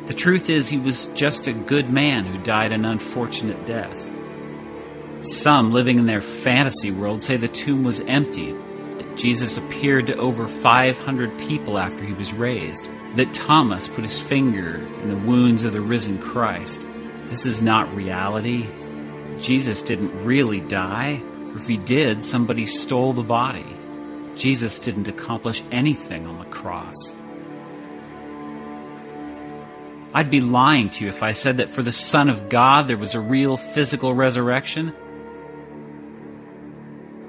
The 0.07 0.13
truth 0.13 0.49
is, 0.49 0.67
he 0.67 0.77
was 0.77 1.05
just 1.07 1.47
a 1.47 1.53
good 1.53 1.89
man 1.89 2.25
who 2.25 2.43
died 2.43 2.71
an 2.71 2.85
unfortunate 2.85 3.65
death. 3.65 4.09
Some 5.21 5.71
living 5.71 5.99
in 5.99 6.07
their 6.07 6.21
fantasy 6.21 6.89
world 6.89 7.21
say 7.21 7.37
the 7.37 7.47
tomb 7.47 7.83
was 7.83 7.99
empty, 8.01 8.53
that 8.53 9.15
Jesus 9.15 9.57
appeared 9.57 10.07
to 10.07 10.17
over 10.17 10.47
500 10.47 11.37
people 11.37 11.77
after 11.77 12.03
he 12.03 12.13
was 12.13 12.33
raised, 12.33 12.89
that 13.15 13.33
Thomas 13.33 13.87
put 13.87 14.03
his 14.03 14.19
finger 14.19 14.77
in 15.01 15.09
the 15.09 15.17
wounds 15.17 15.63
of 15.63 15.73
the 15.73 15.81
risen 15.81 16.17
Christ. 16.17 16.87
This 17.25 17.45
is 17.45 17.61
not 17.61 17.93
reality. 17.93 18.67
Jesus 19.37 19.81
didn't 19.81 20.25
really 20.25 20.61
die, 20.61 21.21
or 21.51 21.57
if 21.57 21.67
he 21.67 21.77
did, 21.77 22.23
somebody 22.23 22.65
stole 22.65 23.13
the 23.13 23.21
body. 23.21 23.77
Jesus 24.35 24.79
didn't 24.79 25.07
accomplish 25.07 25.61
anything 25.71 26.25
on 26.25 26.39
the 26.39 26.45
cross. 26.45 27.13
I'd 30.13 30.29
be 30.29 30.41
lying 30.41 30.89
to 30.89 31.03
you 31.05 31.09
if 31.09 31.23
I 31.23 31.31
said 31.31 31.57
that 31.57 31.69
for 31.69 31.83
the 31.83 31.91
Son 31.91 32.29
of 32.29 32.49
God 32.49 32.87
there 32.87 32.97
was 32.97 33.15
a 33.15 33.19
real 33.19 33.55
physical 33.55 34.13
resurrection. 34.13 34.93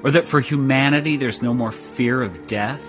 Or 0.03 0.11
that 0.11 0.27
for 0.27 0.41
humanity 0.41 1.17
there's 1.17 1.43
no 1.43 1.55
more 1.55 1.71
fear 1.71 2.23
of 2.23 2.47
death. 2.49 2.83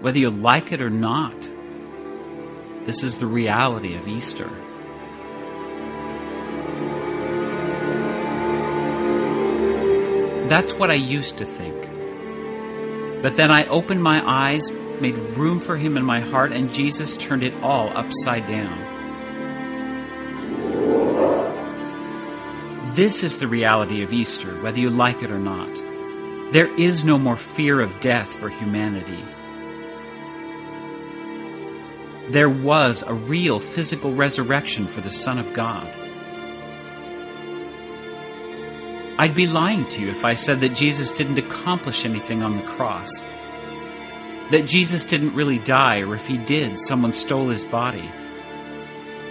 Whether 0.00 0.18
you 0.18 0.30
like 0.30 0.72
it 0.72 0.80
or 0.80 0.90
not, 0.90 1.34
this 2.84 3.02
is 3.02 3.18
the 3.18 3.26
reality 3.26 3.94
of 3.94 4.08
Easter. 4.08 4.50
That's 10.48 10.74
what 10.74 10.90
I 10.90 10.94
used 10.94 11.38
to 11.38 11.44
think. 11.46 11.90
But 13.22 13.36
then 13.36 13.50
I 13.50 13.64
opened 13.66 14.02
my 14.02 14.22
eyes 14.26 14.70
made 15.00 15.14
room 15.36 15.60
for 15.60 15.76
him 15.76 15.96
in 15.96 16.04
my 16.04 16.20
heart, 16.20 16.52
and 16.52 16.72
Jesus 16.72 17.16
turned 17.16 17.42
it 17.42 17.54
all 17.62 17.88
upside 17.96 18.46
down. 18.46 18.92
This 22.94 23.24
is 23.24 23.38
the 23.38 23.48
reality 23.48 24.02
of 24.02 24.12
Easter, 24.12 24.60
whether 24.62 24.78
you 24.78 24.90
like 24.90 25.22
it 25.22 25.30
or 25.30 25.38
not. 25.38 25.74
There 26.52 26.72
is 26.78 27.04
no 27.04 27.18
more 27.18 27.36
fear 27.36 27.80
of 27.80 27.98
death 27.98 28.32
for 28.32 28.48
humanity. 28.48 29.24
There 32.30 32.48
was 32.48 33.02
a 33.02 33.12
real 33.12 33.58
physical 33.58 34.14
resurrection 34.14 34.86
for 34.86 35.00
the 35.00 35.10
Son 35.10 35.38
of 35.38 35.52
God. 35.52 35.92
I'd 39.18 39.34
be 39.34 39.46
lying 39.46 39.86
to 39.88 40.00
you 40.00 40.10
if 40.10 40.24
I 40.24 40.34
said 40.34 40.60
that 40.60 40.74
Jesus 40.74 41.10
didn't 41.10 41.38
accomplish 41.38 42.04
anything 42.04 42.42
on 42.42 42.56
the 42.56 42.62
cross 42.62 43.22
that 44.50 44.66
Jesus 44.66 45.04
didn't 45.04 45.34
really 45.34 45.58
die, 45.58 46.00
or 46.00 46.14
if 46.14 46.26
he 46.26 46.38
did, 46.38 46.78
someone 46.78 47.12
stole 47.12 47.48
his 47.48 47.64
body. 47.64 48.10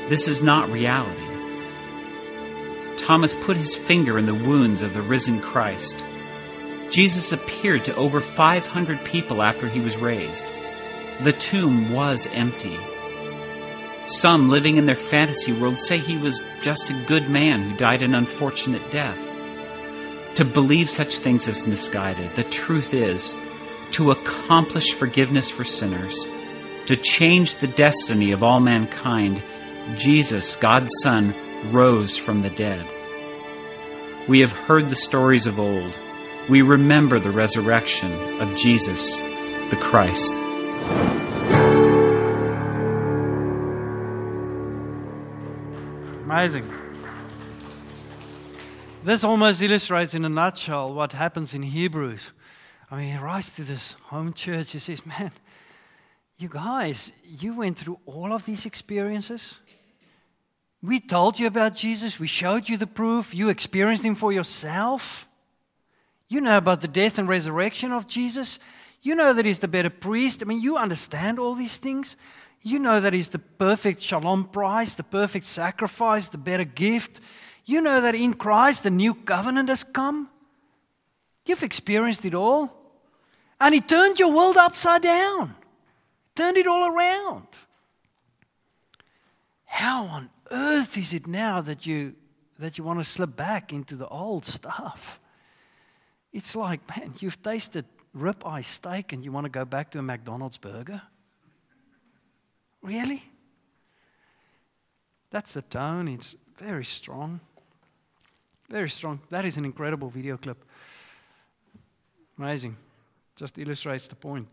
This 0.10 0.28
is 0.28 0.42
not 0.42 0.70
reality. 0.70 1.22
Thomas 2.98 3.36
put 3.36 3.58
his 3.58 3.76
finger 3.76 4.18
in 4.18 4.26
the 4.26 4.34
wounds 4.34 4.82
of 4.82 4.94
the 4.94 5.02
risen 5.02 5.42
Christ. 5.42 6.06
Jesus 6.90 7.32
appeared 7.32 7.84
to 7.86 7.96
over 7.96 8.20
500 8.20 9.04
people 9.04 9.42
after 9.42 9.68
he 9.68 9.80
was 9.80 9.98
raised. 9.98 10.46
The 11.22 11.34
tomb 11.34 11.92
was 11.92 12.28
empty. 12.34 12.78
Some 14.06 14.50
living 14.50 14.78
in 14.78 14.86
their 14.86 14.96
fantasy 14.96 15.54
world 15.54 15.80
say 15.80 15.98
he 15.98 16.18
was 16.18 16.44
just 16.62 16.90
a 16.90 17.06
good 17.06 17.30
man 17.30 17.62
who 17.62 17.78
died 17.78 18.02
an 18.02 18.14
unfortunate 18.14 18.92
death. 18.92 19.20
To 20.36 20.46
believe 20.46 20.90
such 20.90 21.20
things 21.20 21.48
is 21.48 21.68
misguided. 21.68 22.36
The 22.36 22.44
truth 22.44 22.94
is, 22.94 23.36
to 23.94 24.12
accomplish 24.12 24.94
forgiveness 24.94 25.50
for 25.50 25.64
sinners, 25.64 26.28
to 26.88 26.96
change 26.96 27.56
the 27.56 27.68
destiny 27.68 28.32
of 28.32 28.44
all 28.44 28.60
mankind, 28.60 29.42
Jesus, 29.96 30.56
God's 30.56 30.94
Son, 31.02 31.34
rose 31.72 32.18
from 32.18 32.42
the 32.42 32.50
dead. 32.50 32.86
We 34.28 34.40
have 34.40 34.52
heard 34.52 34.90
the 34.90 34.96
stories 34.96 35.48
of 35.48 35.60
old. 35.60 35.96
We 36.50 36.62
remember 36.62 37.20
the 37.20 37.32
resurrection 37.32 38.12
of 38.42 38.56
Jesus, 38.56 39.18
the 39.70 39.78
Christ. 39.80 40.34
Amazing. 46.24 46.68
This 49.04 49.24
almost 49.24 49.62
illustrates 49.62 50.14
in 50.14 50.26
a 50.26 50.30
nutshell 50.30 50.94
what 50.94 51.12
happens 51.12 51.54
in 51.54 51.62
Hebrews. 51.62 52.32
I 52.94 52.98
mean, 52.98 53.12
he 53.14 53.18
writes 53.18 53.56
to 53.56 53.64
this 53.64 53.94
home 54.04 54.34
church. 54.34 54.74
He 54.74 54.78
says, 54.78 55.04
Man, 55.04 55.32
you 56.38 56.48
guys, 56.48 57.12
you 57.26 57.56
went 57.56 57.76
through 57.76 57.98
all 58.06 58.32
of 58.32 58.46
these 58.46 58.68
experiences. 58.68 59.60
We 60.80 61.00
told 61.00 61.40
you 61.40 61.48
about 61.48 61.76
Jesus. 61.76 62.20
We 62.20 62.28
showed 62.28 62.70
you 62.70 62.78
the 62.78 62.86
proof. 62.86 63.34
You 63.34 63.50
experienced 63.50 64.06
him 64.06 64.14
for 64.14 64.32
yourself. 64.32 65.28
You 66.28 66.40
know 66.40 66.56
about 66.56 66.82
the 66.82 66.88
death 66.88 67.18
and 67.18 67.28
resurrection 67.28 67.92
of 67.92 68.08
Jesus. 68.08 68.60
You 69.02 69.16
know 69.16 69.34
that 69.34 69.46
he's 69.48 69.58
the 69.58 69.68
better 69.68 69.90
priest. 69.90 70.44
I 70.44 70.46
mean, 70.46 70.62
you 70.62 70.78
understand 70.78 71.40
all 71.40 71.56
these 71.56 71.80
things. 71.80 72.16
You 72.62 72.78
know 72.78 73.00
that 73.00 73.14
he's 73.14 73.30
the 73.30 73.40
perfect 73.40 74.04
shalom 74.04 74.44
price, 74.44 74.94
the 74.94 75.04
perfect 75.04 75.48
sacrifice, 75.48 76.28
the 76.28 76.38
better 76.38 76.64
gift. 76.64 77.22
You 77.66 77.82
know 77.82 78.02
that 78.02 78.14
in 78.14 78.36
Christ 78.36 78.84
the 78.84 78.92
new 78.92 79.16
covenant 79.16 79.70
has 79.70 79.84
come. 79.84 80.30
You've 81.48 81.64
experienced 81.64 82.24
it 82.26 82.36
all. 82.36 82.83
And 83.64 83.74
He 83.74 83.80
turned 83.80 84.20
your 84.20 84.30
world 84.30 84.58
upside 84.58 85.04
down, 85.04 85.56
turned 86.36 86.58
it 86.58 86.68
all 86.68 86.86
around. 86.86 87.48
How 89.64 90.06
on 90.06 90.30
earth 90.52 90.98
is 90.98 91.14
it 91.14 91.28
now 91.28 91.62
that 91.62 91.86
you, 91.86 92.14
that 92.60 92.78
you 92.78 92.84
want 92.84 93.00
to 93.00 93.06
slip 93.06 93.38
back 93.38 93.72
into 93.72 93.96
the 93.96 94.08
old 94.10 94.46
stuff? 94.46 95.18
It's 96.34 96.58
like, 96.58 96.82
man, 96.90 97.14
you've 97.20 97.42
tasted 97.42 97.86
ribeye 98.14 98.66
steak 98.66 99.14
and 99.14 99.24
you 99.24 99.32
want 99.32 99.46
to 99.46 99.50
go 99.50 99.64
back 99.64 99.92
to 99.92 100.00
a 100.00 100.02
McDonald's 100.02 100.58
burger? 100.58 101.02
Really? 102.82 103.24
That's 105.32 105.54
the 105.54 105.62
tone. 105.62 106.10
It's 106.10 106.36
very 106.58 106.84
strong. 106.84 107.40
Very 108.70 108.90
strong. 108.90 109.22
That 109.30 109.46
is 109.46 109.56
an 109.56 109.64
incredible 109.64 110.10
video 110.10 110.36
clip. 110.36 110.62
Amazing. 112.38 112.76
Just 113.44 113.58
illustrates 113.58 114.08
the 114.08 114.16
point. 114.16 114.48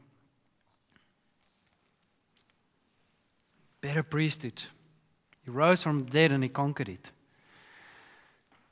Better 3.81 4.03
priesthood. 4.03 4.61
He 5.45 5.51
rose 5.51 5.83
from 5.83 6.01
the 6.01 6.11
dead 6.11 6.33
and 6.33 6.43
he 6.43 6.49
conquered 6.49 6.89
it 6.89 7.13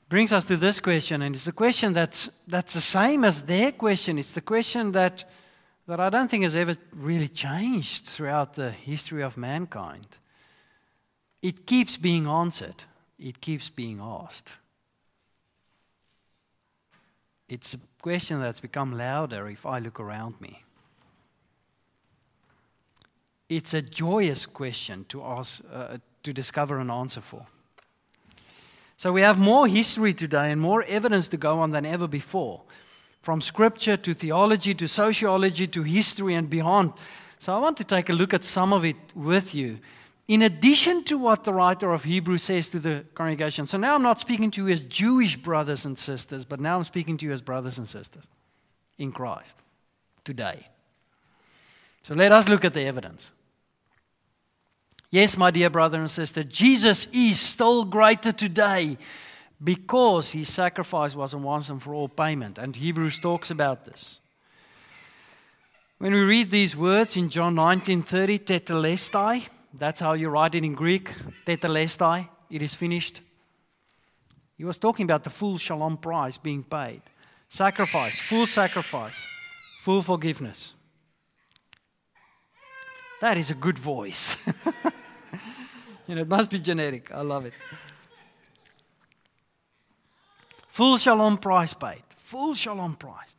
brings 0.08 0.32
us 0.32 0.44
to 0.46 0.56
this 0.56 0.80
question, 0.80 1.22
and 1.22 1.34
it's 1.34 1.46
a 1.46 1.52
question 1.52 1.92
that's, 1.92 2.30
that's 2.46 2.74
the 2.74 2.80
same 2.80 3.24
as 3.24 3.42
their 3.42 3.72
question. 3.72 4.18
It's 4.18 4.32
the 4.32 4.40
question 4.40 4.92
that, 4.92 5.24
that 5.86 6.00
I 6.00 6.08
don't 6.08 6.28
think 6.28 6.44
has 6.44 6.56
ever 6.56 6.76
really 6.94 7.28
changed 7.28 8.06
throughout 8.06 8.54
the 8.54 8.70
history 8.70 9.22
of 9.22 9.36
mankind. 9.36 10.06
It 11.42 11.66
keeps 11.66 11.96
being 11.96 12.26
answered, 12.26 12.84
it 13.18 13.40
keeps 13.40 13.68
being 13.68 14.00
asked. 14.00 14.50
It's 17.48 17.74
a 17.74 17.78
question 18.02 18.40
that's 18.40 18.60
become 18.60 18.96
louder 18.96 19.48
if 19.48 19.64
I 19.64 19.78
look 19.78 19.98
around 19.98 20.40
me. 20.40 20.62
It's 23.48 23.72
a 23.72 23.80
joyous 23.80 24.44
question 24.44 25.06
to, 25.08 25.22
ask, 25.22 25.62
uh, 25.72 25.96
to 26.22 26.32
discover 26.32 26.78
an 26.78 26.90
answer 26.90 27.22
for. 27.22 27.46
So 28.98 29.12
we 29.12 29.22
have 29.22 29.38
more 29.38 29.66
history 29.66 30.12
today 30.12 30.50
and 30.50 30.60
more 30.60 30.82
evidence 30.82 31.28
to 31.28 31.36
go 31.36 31.60
on 31.60 31.70
than 31.70 31.86
ever 31.86 32.06
before, 32.06 32.62
from 33.22 33.40
scripture 33.40 33.96
to 33.96 34.12
theology 34.12 34.74
to 34.74 34.88
sociology 34.88 35.66
to 35.68 35.82
history 35.82 36.34
and 36.34 36.50
beyond. 36.50 36.92
So 37.38 37.54
I 37.54 37.58
want 37.58 37.76
to 37.78 37.84
take 37.84 38.10
a 38.10 38.12
look 38.12 38.34
at 38.34 38.44
some 38.44 38.72
of 38.72 38.84
it 38.84 38.96
with 39.14 39.54
you. 39.54 39.78
In 40.28 40.42
addition 40.42 41.04
to 41.04 41.16
what 41.16 41.44
the 41.44 41.54
writer 41.54 41.90
of 41.92 42.04
Hebrews 42.04 42.42
says 42.42 42.68
to 42.68 42.78
the 42.78 43.06
congregation. 43.14 43.66
So 43.66 43.78
now 43.78 43.94
I'm 43.94 44.02
not 44.02 44.20
speaking 44.20 44.50
to 44.52 44.66
you 44.66 44.72
as 44.72 44.80
Jewish 44.80 45.36
brothers 45.36 45.86
and 45.86 45.98
sisters, 45.98 46.44
but 46.44 46.60
now 46.60 46.76
I'm 46.76 46.84
speaking 46.84 47.16
to 47.18 47.26
you 47.26 47.32
as 47.32 47.40
brothers 47.40 47.78
and 47.78 47.88
sisters 47.88 48.24
in 48.98 49.10
Christ 49.10 49.56
today. 50.24 50.68
So 52.02 52.14
let 52.14 52.30
us 52.30 52.46
look 52.46 52.66
at 52.66 52.74
the 52.74 52.82
evidence. 52.82 53.30
Yes, 55.10 55.38
my 55.38 55.50
dear 55.50 55.70
brother 55.70 55.98
and 55.98 56.10
sister, 56.10 56.44
Jesus 56.44 57.06
is 57.12 57.40
still 57.40 57.86
greater 57.86 58.30
today 58.30 58.98
because 59.64 60.32
his 60.32 60.52
sacrifice 60.52 61.14
was 61.14 61.32
a 61.32 61.38
once 61.38 61.70
and 61.70 61.82
for 61.82 61.94
all 61.94 62.08
payment. 62.08 62.58
And 62.58 62.76
Hebrews 62.76 63.18
talks 63.18 63.50
about 63.50 63.86
this. 63.86 64.20
When 65.96 66.12
we 66.12 66.20
read 66.20 66.50
these 66.50 66.76
words 66.76 67.16
in 67.16 67.30
John 67.30 67.54
19:30, 67.54 68.38
tetelestai, 68.38 69.48
that's 69.72 70.00
how 70.00 70.14
you 70.14 70.28
write 70.28 70.54
it 70.54 70.64
in 70.64 70.74
Greek, 70.74 71.14
tetelestai, 71.46 72.28
it 72.50 72.62
is 72.62 72.74
finished. 72.74 73.20
He 74.56 74.64
was 74.64 74.76
talking 74.76 75.04
about 75.04 75.24
the 75.24 75.30
full 75.30 75.58
shalom 75.58 75.96
price 75.96 76.38
being 76.38 76.64
paid. 76.64 77.02
Sacrifice, 77.48 78.18
full 78.18 78.46
sacrifice, 78.46 79.24
full 79.82 80.02
forgiveness. 80.02 80.74
That 83.20 83.36
is 83.36 83.50
a 83.50 83.54
good 83.54 83.78
voice. 83.78 84.36
you 86.06 86.14
know, 86.14 86.22
it 86.22 86.28
must 86.28 86.50
be 86.50 86.58
genetic. 86.58 87.12
I 87.12 87.22
love 87.22 87.46
it. 87.46 87.52
Full 90.68 90.98
shalom 90.98 91.38
price 91.38 91.74
paid. 91.74 92.02
Full 92.16 92.54
shalom 92.54 92.94
price. 92.94 93.34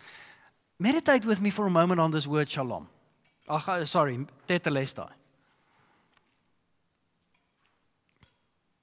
Meditate 0.80 1.26
with 1.26 1.42
me 1.42 1.50
for 1.50 1.68
a 1.68 1.70
moment 1.70 2.00
on 2.00 2.12
this 2.12 2.28
word 2.28 2.50
shalom. 2.50 2.88
Oh, 3.48 3.84
sorry, 3.84 4.26
tetelestai. 4.48 5.10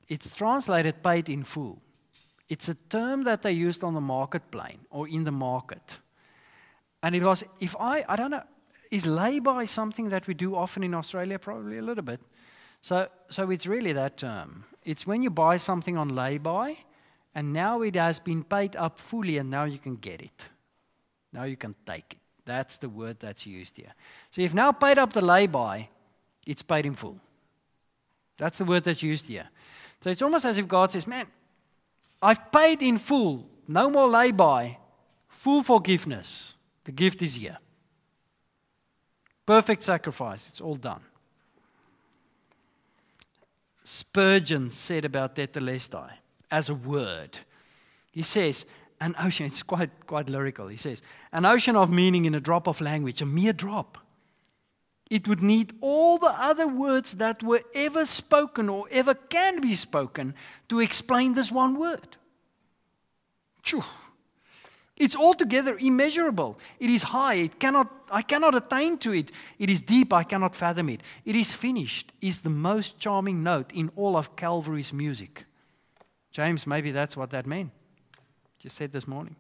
It's 0.08 0.32
translated 0.32 1.02
paid 1.02 1.28
in 1.28 1.44
full. 1.44 1.80
It's 2.48 2.68
a 2.68 2.74
term 2.74 3.24
that 3.24 3.42
they 3.42 3.52
used 3.52 3.82
on 3.82 3.94
the 3.94 4.00
market 4.00 4.50
plane 4.50 4.86
or 4.90 5.08
in 5.08 5.24
the 5.24 5.32
market. 5.32 5.98
And 7.02 7.14
it 7.14 7.22
was, 7.22 7.44
if 7.60 7.74
I, 7.78 8.04
I 8.08 8.16
don't 8.16 8.30
know, 8.30 8.44
is 8.90 9.04
lay-by 9.04 9.64
something 9.64 10.10
that 10.10 10.26
we 10.26 10.34
do 10.34 10.54
often 10.54 10.84
in 10.84 10.94
Australia? 10.94 11.38
Probably 11.38 11.78
a 11.78 11.82
little 11.82 12.04
bit. 12.04 12.20
So, 12.82 13.08
so 13.28 13.50
it's 13.50 13.66
really 13.66 13.92
that 13.94 14.16
term. 14.16 14.64
It's 14.84 15.06
when 15.06 15.22
you 15.22 15.30
buy 15.30 15.56
something 15.56 15.96
on 15.96 16.10
lay-by, 16.10 16.76
and 17.34 17.52
now 17.52 17.82
it 17.82 17.96
has 17.96 18.20
been 18.20 18.44
paid 18.44 18.76
up 18.76 19.00
fully, 19.00 19.38
and 19.38 19.50
now 19.50 19.64
you 19.64 19.78
can 19.78 19.96
get 19.96 20.22
it. 20.22 20.48
Now 21.32 21.42
you 21.42 21.56
can 21.56 21.74
take 21.84 22.12
it. 22.12 22.18
That's 22.44 22.78
the 22.78 22.88
word 22.88 23.18
that's 23.18 23.44
used 23.44 23.76
here. 23.76 23.92
So 24.30 24.40
you've 24.40 24.54
now 24.54 24.70
paid 24.70 24.98
up 24.98 25.12
the 25.12 25.20
lay-by, 25.20 25.88
it's 26.46 26.62
paid 26.62 26.86
in 26.86 26.94
full. 26.94 27.18
That's 28.38 28.58
the 28.58 28.64
word 28.64 28.84
that's 28.84 29.02
used 29.02 29.26
here. 29.26 29.48
So 30.00 30.10
it's 30.10 30.22
almost 30.22 30.44
as 30.44 30.58
if 30.58 30.68
God 30.68 30.90
says, 30.90 31.06
Man, 31.06 31.26
I've 32.22 32.50
paid 32.50 32.82
in 32.82 32.98
full, 32.98 33.46
no 33.68 33.90
more 33.90 34.08
lay-by, 34.08 34.78
full 35.28 35.62
forgiveness. 35.62 36.54
The 36.84 36.92
gift 36.92 37.22
is 37.22 37.34
here. 37.34 37.58
Perfect 39.44 39.82
sacrifice. 39.82 40.48
It's 40.48 40.60
all 40.60 40.76
done. 40.76 41.00
Spurgeon 43.84 44.70
said 44.70 45.04
about 45.04 45.36
tetelestai 45.36 46.10
as 46.50 46.68
a 46.68 46.74
word. 46.74 47.38
He 48.10 48.22
says, 48.22 48.66
an 49.00 49.14
ocean, 49.22 49.46
it's 49.50 49.62
quite, 49.62 49.90
quite 50.06 50.28
lyrical. 50.28 50.68
He 50.68 50.76
says, 50.76 51.02
an 51.32 51.44
ocean 51.44 51.76
of 51.76 51.92
meaning 51.92 52.24
in 52.24 52.34
a 52.34 52.40
drop 52.40 52.66
of 52.66 52.80
language, 52.80 53.22
a 53.22 53.26
mere 53.26 53.52
drop. 53.52 53.98
It 55.08 55.28
would 55.28 55.40
need 55.40 55.72
all 55.80 56.18
the 56.18 56.34
other 56.36 56.66
words 56.66 57.14
that 57.14 57.42
were 57.42 57.62
ever 57.74 58.04
spoken 58.06 58.68
or 58.68 58.86
ever 58.90 59.14
can 59.14 59.60
be 59.60 59.74
spoken 59.74 60.34
to 60.68 60.80
explain 60.80 61.34
this 61.34 61.52
one 61.52 61.78
word. 61.78 62.16
Phew. 63.62 63.84
It's 64.96 65.16
altogether 65.16 65.76
immeasurable. 65.78 66.58
It 66.80 66.90
is 66.90 67.04
high. 67.04 67.34
It 67.34 67.60
cannot, 67.60 67.92
I 68.10 68.22
cannot 68.22 68.54
attain 68.54 68.96
to 68.98 69.12
it. 69.12 69.30
It 69.58 69.68
is 69.68 69.82
deep. 69.82 70.12
I 70.12 70.24
cannot 70.24 70.56
fathom 70.56 70.88
it. 70.88 71.02
It 71.24 71.36
is 71.36 71.54
finished, 71.54 72.12
is 72.20 72.40
the 72.40 72.50
most 72.50 72.98
charming 72.98 73.42
note 73.42 73.70
in 73.72 73.90
all 73.94 74.16
of 74.16 74.36
Calvary's 74.36 74.92
music. 74.92 75.44
James, 76.32 76.66
maybe 76.66 76.92
that's 76.92 77.16
what 77.16 77.30
that 77.30 77.46
meant. 77.46 77.70
Just 78.58 78.76
said 78.76 78.92
this 78.92 79.06
morning. 79.06 79.36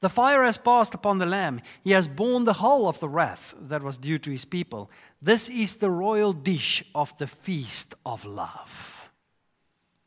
The 0.00 0.08
fire 0.08 0.44
has 0.44 0.58
passed 0.58 0.94
upon 0.94 1.18
the 1.18 1.26
Lamb. 1.26 1.60
He 1.82 1.92
has 1.92 2.06
borne 2.08 2.44
the 2.44 2.54
whole 2.54 2.88
of 2.88 3.00
the 3.00 3.08
wrath 3.08 3.54
that 3.58 3.82
was 3.82 3.96
due 3.96 4.18
to 4.18 4.30
his 4.30 4.44
people. 4.44 4.90
This 5.22 5.48
is 5.48 5.76
the 5.76 5.90
royal 5.90 6.32
dish 6.32 6.84
of 6.94 7.16
the 7.18 7.26
feast 7.26 7.94
of 8.04 8.24
love. 8.24 9.10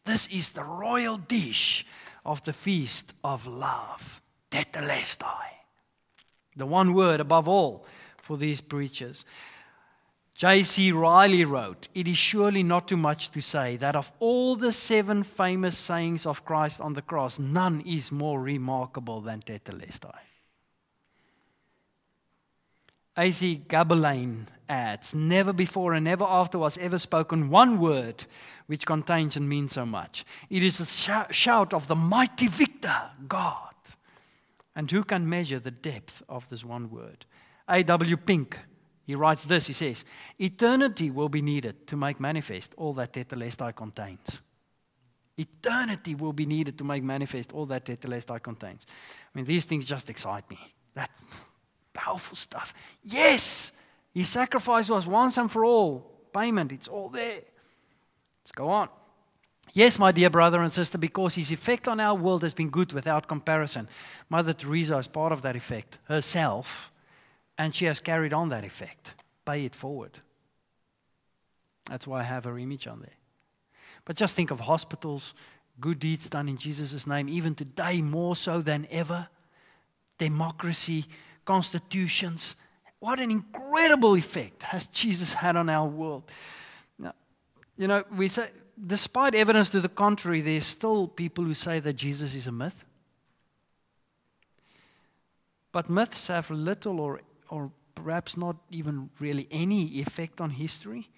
This 0.06 0.28
is 0.28 0.52
the 0.52 0.64
royal 0.64 1.18
dish 1.18 1.86
of 2.26 2.44
the 2.44 2.54
feast 2.54 3.14
of 3.24 3.48
love. 3.48 4.22
Tetelestai. 4.52 5.58
The 6.56 6.66
one 6.66 6.94
word 6.94 7.20
above 7.20 7.48
all 7.48 7.86
for 8.18 8.38
these 8.38 8.62
preachers. 8.62 9.26
J.C. 10.40 10.94
Ryle 10.94 11.44
wrote, 11.44 11.90
It 11.94 12.08
is 12.08 12.18
surely 12.18 12.64
not 12.64 12.88
too 12.88 12.96
much 12.96 13.30
to 13.32 13.42
say 13.42 13.76
that 13.76 13.94
of 13.98 14.10
all 14.20 14.56
the 14.56 14.72
seven 14.72 15.24
famous 15.24 15.78
sayings 15.78 16.26
of 16.26 16.46
Christ 16.46 16.80
on 16.80 16.94
the 16.94 17.02
cross, 17.02 17.38
none 17.38 17.82
is 17.82 18.10
more 18.10 18.40
remarkable 18.40 19.20
than 19.20 19.42
Tetelestai. 19.42 20.16
A.C. 23.18 23.66
Gaebelein 23.68 24.48
adds, 24.70 25.14
Never 25.14 25.52
before 25.52 25.92
and 25.92 26.06
never 26.06 26.24
after 26.24 26.58
was 26.58 26.78
ever 26.78 27.00
spoken 27.00 27.50
one 27.50 27.78
word 27.78 28.24
which 28.68 28.86
contains 28.86 29.36
and 29.36 29.50
means 29.50 29.74
so 29.74 29.86
much. 29.86 30.24
It 30.50 30.64
is 30.64 30.80
a 30.80 31.34
shout 31.34 31.74
of 31.74 31.90
the 31.90 31.96
mighty 31.96 32.48
victor, 32.48 32.96
God. 33.28 33.74
And 34.74 34.90
who 34.90 35.04
can 35.04 35.28
measure 35.28 35.60
the 35.60 35.70
depth 35.70 36.24
of 36.30 36.48
this 36.48 36.64
one 36.64 36.90
word? 36.90 37.26
A.W. 37.68 38.16
Pink, 38.16 38.58
he 39.10 39.16
writes 39.16 39.46
this 39.46 39.66
he 39.66 39.74
says, 39.74 40.06
Eternity 40.38 41.10
will 41.10 41.30
be 41.30 41.42
needed 41.42 41.88
to 41.88 41.98
make 41.98 42.20
manifest 42.20 42.76
all 42.78 42.94
that 42.94 43.12
Tetelestai 43.12 43.76
contains. 43.76 44.40
Eternity 45.36 46.14
will 46.14 46.32
be 46.32 46.46
needed 46.46 46.78
to 46.78 46.84
make 46.84 47.04
manifest 47.04 47.52
all 47.52 47.66
that 47.66 47.86
Tetelestai 47.86 48.40
contains. 48.44 48.86
I 48.88 49.30
mean, 49.34 49.46
these 49.46 49.66
things 49.66 49.86
just 49.86 50.12
excite 50.12 50.48
me. 50.48 50.60
That 50.94 51.10
powerful 51.92 52.36
stuff. 52.38 52.72
Yes, 53.02 53.72
his 54.14 54.30
sacrifice 54.30 54.92
was 54.92 55.08
once 55.08 55.38
and 55.38 55.52
for 55.52 55.66
all 55.66 56.02
payment, 56.32 56.72
it's 56.72 56.88
all 56.88 57.10
there. 57.10 57.42
Let's 58.44 58.52
go 58.52 58.70
on. 58.70 58.90
Yes, 59.74 59.98
my 59.98 60.12
dear 60.12 60.30
brother 60.30 60.62
and 60.62 60.72
sister, 60.72 61.00
because 61.00 61.34
his 61.34 61.52
effect 61.52 61.88
on 61.88 62.00
our 62.00 62.14
world 62.14 62.44
has 62.44 62.54
been 62.54 62.70
good 62.70 62.94
without 62.94 63.28
comparison. 63.28 63.88
Mother 64.30 64.54
Teresa 64.54 65.00
is 65.00 65.08
part 65.08 65.32
of 65.32 65.42
that 65.42 65.56
effect 65.56 65.98
herself. 66.04 66.89
And 67.60 67.76
she 67.76 67.86
has 67.86 68.00
carried 68.00 68.34
on 68.34 68.50
that 68.50 68.64
effect. 68.64 69.16
Pay 69.46 69.66
it 69.66 69.76
forward. 69.76 70.22
That's 71.90 72.08
why 72.08 72.22
I 72.22 72.24
have 72.24 72.46
her 72.46 72.58
image 72.58 72.88
on 72.88 73.02
there. 73.02 73.18
But 74.06 74.16
just 74.16 74.34
think 74.34 74.50
of 74.50 74.62
hospitals, 74.62 75.34
good 75.82 76.00
deeds 76.00 76.30
done 76.30 76.48
in 76.48 76.56
Jesus' 76.56 77.06
name, 77.06 77.28
even 77.28 77.56
today 77.56 78.02
more 78.02 78.38
so 78.38 78.62
than 78.62 78.88
ever. 78.90 79.28
Democracy, 80.18 81.06
constitutions. 81.44 82.56
What 83.00 83.20
an 83.20 83.30
incredible 83.30 84.16
effect 84.16 84.64
has 84.64 84.86
Jesus 84.86 85.34
had 85.34 85.58
on 85.58 85.70
our 85.70 85.88
world. 85.88 86.32
Now, 86.98 87.14
you 87.76 87.88
know, 87.88 88.06
we 88.16 88.30
say, 88.30 88.50
despite 88.88 89.36
evidence 89.36 89.70
to 89.72 89.82
the 89.82 89.90
contrary, 89.90 90.40
there's 90.40 90.66
still 90.66 91.10
people 91.10 91.44
who 91.44 91.54
say 91.54 91.82
that 91.82 91.94
Jesus 91.94 92.36
is 92.36 92.48
a 92.48 92.54
myth. 92.54 92.86
But 95.74 95.90
myths 95.90 96.28
have 96.28 96.50
little 96.50 97.00
or, 97.00 97.20
or 97.50 97.72
perhaps 97.96 98.38
not 98.38 98.56
even 98.70 99.10
really 99.20 99.48
any 99.52 100.00
effect 100.00 100.42
on 100.42 100.52
history. 100.52 101.10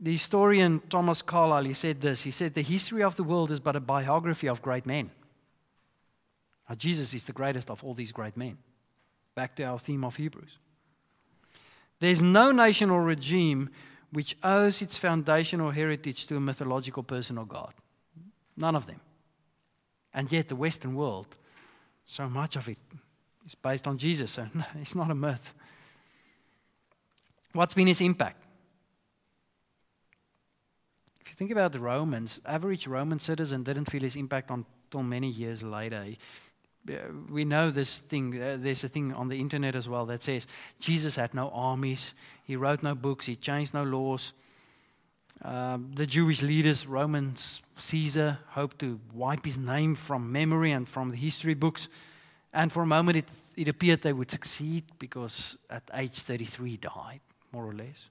The 0.00 0.12
historian 0.12 0.80
Thomas 0.88 1.22
Carlyle 1.22 1.64
he 1.64 1.74
said 1.74 2.00
this. 2.00 2.22
He 2.22 2.30
said, 2.30 2.54
The 2.54 2.62
history 2.62 3.02
of 3.02 3.16
the 3.16 3.24
world 3.24 3.50
is 3.50 3.60
but 3.60 3.76
a 3.76 3.80
biography 3.80 4.48
of 4.48 4.62
great 4.62 4.86
men. 4.86 5.10
Now, 6.68 6.74
Jesus 6.74 7.14
is 7.14 7.24
the 7.24 7.32
greatest 7.32 7.70
of 7.70 7.82
all 7.82 7.94
these 7.94 8.12
great 8.12 8.36
men. 8.36 8.58
Back 9.34 9.56
to 9.56 9.64
our 9.64 9.78
theme 9.78 10.04
of 10.04 10.16
Hebrews. 10.16 10.58
There's 12.00 12.22
no 12.22 12.52
nation 12.52 12.90
or 12.90 13.02
regime 13.02 13.70
which 14.12 14.36
owes 14.42 14.82
its 14.82 14.96
foundation 14.96 15.60
or 15.60 15.72
heritage 15.72 16.26
to 16.26 16.36
a 16.36 16.40
mythological 16.40 17.02
person 17.02 17.38
or 17.38 17.46
God. 17.46 17.74
None 18.56 18.76
of 18.76 18.86
them. 18.86 19.00
And 20.14 20.30
yet, 20.30 20.48
the 20.48 20.56
Western 20.56 20.94
world, 20.94 21.36
so 22.04 22.28
much 22.28 22.56
of 22.56 22.68
it 22.68 22.78
is 23.48 23.54
based 23.54 23.88
on 23.88 23.96
Jesus, 23.96 24.32
so 24.32 24.46
it's 24.80 24.94
not 24.94 25.10
a 25.10 25.14
myth. 25.14 25.54
What's 27.54 27.74
been 27.74 27.86
his 27.86 28.02
impact? 28.02 28.44
If 31.22 31.28
you 31.30 31.34
think 31.34 31.50
about 31.50 31.72
the 31.72 31.80
Romans, 31.80 32.40
average 32.44 32.86
Roman 32.86 33.18
citizen 33.18 33.62
didn't 33.62 33.86
feel 33.86 34.02
his 34.02 34.16
impact 34.16 34.50
until 34.50 35.02
many 35.02 35.30
years 35.30 35.62
later. 35.62 36.04
We 37.30 37.44
know 37.44 37.70
this 37.70 37.98
thing, 37.98 38.40
uh, 38.40 38.58
there's 38.60 38.84
a 38.84 38.88
thing 38.88 39.14
on 39.14 39.28
the 39.28 39.40
internet 39.40 39.74
as 39.74 39.88
well 39.88 40.06
that 40.06 40.22
says 40.22 40.46
Jesus 40.78 41.16
had 41.16 41.34
no 41.34 41.48
armies, 41.50 42.14
he 42.44 42.54
wrote 42.54 42.82
no 42.82 42.94
books, 42.94 43.26
he 43.26 43.36
changed 43.36 43.72
no 43.72 43.82
laws. 43.82 44.32
Um, 45.42 45.92
the 45.94 46.06
Jewish 46.06 46.42
leaders, 46.42 46.86
Romans, 46.86 47.62
Caesar, 47.78 48.38
hoped 48.48 48.80
to 48.80 49.00
wipe 49.14 49.44
his 49.44 49.56
name 49.56 49.94
from 49.94 50.32
memory 50.32 50.72
and 50.72 50.86
from 50.86 51.10
the 51.10 51.16
history 51.16 51.54
books. 51.54 51.88
And 52.58 52.72
for 52.72 52.82
a 52.82 52.86
moment, 52.86 53.16
it, 53.16 53.30
it 53.56 53.68
appeared 53.68 54.02
they 54.02 54.12
would 54.12 54.32
succeed 54.32 54.82
because 54.98 55.56
at 55.70 55.88
age 55.94 56.18
33 56.18 56.70
he 56.70 56.76
died, 56.76 57.20
more 57.52 57.64
or 57.64 57.72
less. 57.72 58.10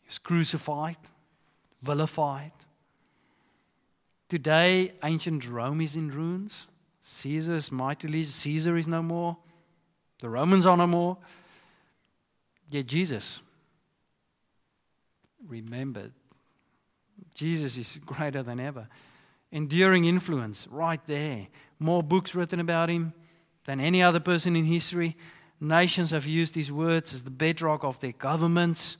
He 0.00 0.08
was 0.08 0.18
crucified, 0.18 0.96
vilified. 1.82 2.50
Today, 4.28 4.94
ancient 5.04 5.48
Rome 5.48 5.80
is 5.80 5.94
in 5.94 6.10
ruins. 6.10 6.66
Caesar 7.02 7.54
is 7.54 7.70
mightily, 7.70 8.24
Caesar 8.24 8.76
is 8.76 8.88
no 8.88 9.04
more. 9.04 9.36
The 10.18 10.28
Romans 10.28 10.66
are 10.66 10.76
no 10.76 10.88
more. 10.88 11.16
Yet 12.72 12.86
Jesus 12.86 13.40
remembered. 15.46 16.12
Jesus 17.34 17.78
is 17.78 18.00
greater 18.04 18.42
than 18.42 18.58
ever. 18.58 18.88
Enduring 19.52 20.06
influence 20.06 20.66
right 20.68 21.00
there 21.06 21.46
more 21.80 22.02
books 22.02 22.34
written 22.34 22.60
about 22.60 22.90
him 22.90 23.14
than 23.64 23.80
any 23.80 24.02
other 24.02 24.20
person 24.20 24.54
in 24.54 24.64
history. 24.64 25.16
Nations 25.60 26.10
have 26.10 26.26
used 26.26 26.54
his 26.54 26.70
words 26.70 27.12
as 27.12 27.22
the 27.22 27.30
bedrock 27.30 27.82
of 27.82 27.98
their 28.00 28.12
governments, 28.12 28.98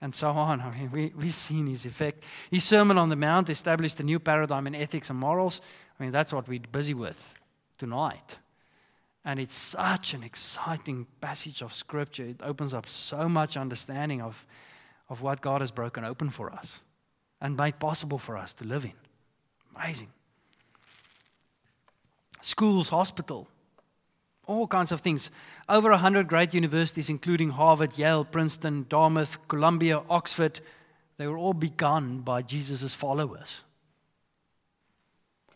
and 0.00 0.14
so 0.14 0.30
on. 0.30 0.60
I 0.62 0.78
mean, 0.78 0.90
we, 0.92 1.12
we've 1.16 1.34
seen 1.34 1.66
his 1.66 1.86
effect. 1.86 2.24
His 2.50 2.64
Sermon 2.64 2.98
on 2.98 3.08
the 3.08 3.16
Mount 3.16 3.50
established 3.50 3.98
a 4.00 4.02
new 4.02 4.18
paradigm 4.18 4.66
in 4.66 4.74
ethics 4.74 5.10
and 5.10 5.18
morals. 5.18 5.60
I 5.98 6.02
mean, 6.02 6.12
that's 6.12 6.32
what 6.32 6.46
we're 6.46 6.60
busy 6.60 6.94
with 6.94 7.34
tonight. 7.78 8.38
And 9.24 9.40
it's 9.40 9.56
such 9.56 10.14
an 10.14 10.22
exciting 10.22 11.06
passage 11.20 11.62
of 11.62 11.72
Scripture. 11.72 12.24
It 12.24 12.40
opens 12.42 12.72
up 12.74 12.86
so 12.86 13.28
much 13.28 13.56
understanding 13.56 14.22
of, 14.22 14.46
of 15.08 15.20
what 15.20 15.40
God 15.40 15.62
has 15.62 15.70
broken 15.70 16.04
open 16.04 16.30
for 16.30 16.52
us 16.52 16.80
and 17.40 17.56
made 17.56 17.80
possible 17.80 18.18
for 18.18 18.36
us 18.36 18.52
to 18.54 18.64
live 18.64 18.84
in. 18.84 18.92
Amazing 19.74 20.08
schools, 22.46 22.90
hospital, 22.90 23.48
all 24.46 24.68
kinds 24.68 24.92
of 24.92 25.00
things. 25.00 25.32
Over 25.68 25.90
100 25.90 26.28
great 26.28 26.54
universities, 26.54 27.10
including 27.10 27.50
Harvard, 27.50 27.98
Yale, 27.98 28.24
Princeton, 28.24 28.86
Dartmouth, 28.88 29.48
Columbia, 29.48 30.02
Oxford, 30.08 30.60
they 31.16 31.26
were 31.26 31.36
all 31.36 31.54
begun 31.54 32.20
by 32.20 32.42
Jesus' 32.42 32.94
followers. 32.94 33.62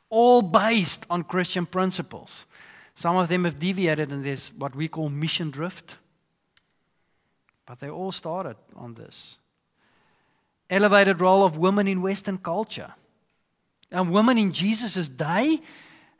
All 0.09 0.43
based 0.43 1.07
on 1.09 1.22
Christian 1.22 1.64
principles. 1.64 2.47
Some 2.97 3.16
of 3.16 3.28
them 3.28 3.45
have 3.45 3.61
deviated, 3.61 4.11
and 4.11 4.24
there's 4.24 4.49
what 4.49 4.74
we 4.74 4.88
call 4.88 5.09
mission 5.09 5.53
drift. 5.53 5.97
But 7.66 7.78
they 7.78 7.88
all 7.88 8.11
started 8.11 8.57
on 8.74 8.95
this. 8.95 9.38
Elevated 10.68 11.20
role 11.20 11.45
of 11.45 11.57
women 11.57 11.86
in 11.86 12.03
Western 12.03 12.38
culture. 12.38 12.95
And 13.93 14.11
women 14.11 14.38
in 14.38 14.51
Jesus' 14.51 15.07
day, 15.07 15.61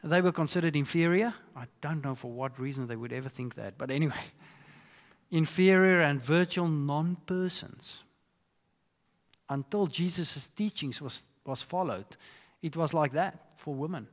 they 0.03 0.21
were 0.21 0.33
considered 0.33 0.77
inferior. 0.77 1.35
I 1.55 1.65
don't 1.81 2.03
know 2.03 2.15
for 2.15 2.31
what 2.31 2.59
reason 2.59 2.87
they 2.87 2.97
would 2.97 3.13
ever 3.13 3.29
think 3.29 3.55
that, 3.57 3.77
but 3.77 3.91
anyway, 3.91 4.15
inferior 5.31 6.01
and 6.01 6.23
virtual 6.23 6.69
non 6.69 7.17
persons. 7.27 8.03
Until 9.49 9.87
Jesus' 9.87 10.49
teachings 10.49 11.03
was, 11.03 11.23
was 11.45 11.61
followed, 11.61 12.07
it 12.63 12.77
was 12.77 12.95
like 12.95 13.13
that 13.13 13.39
for 13.57 13.75
women. 13.75 14.07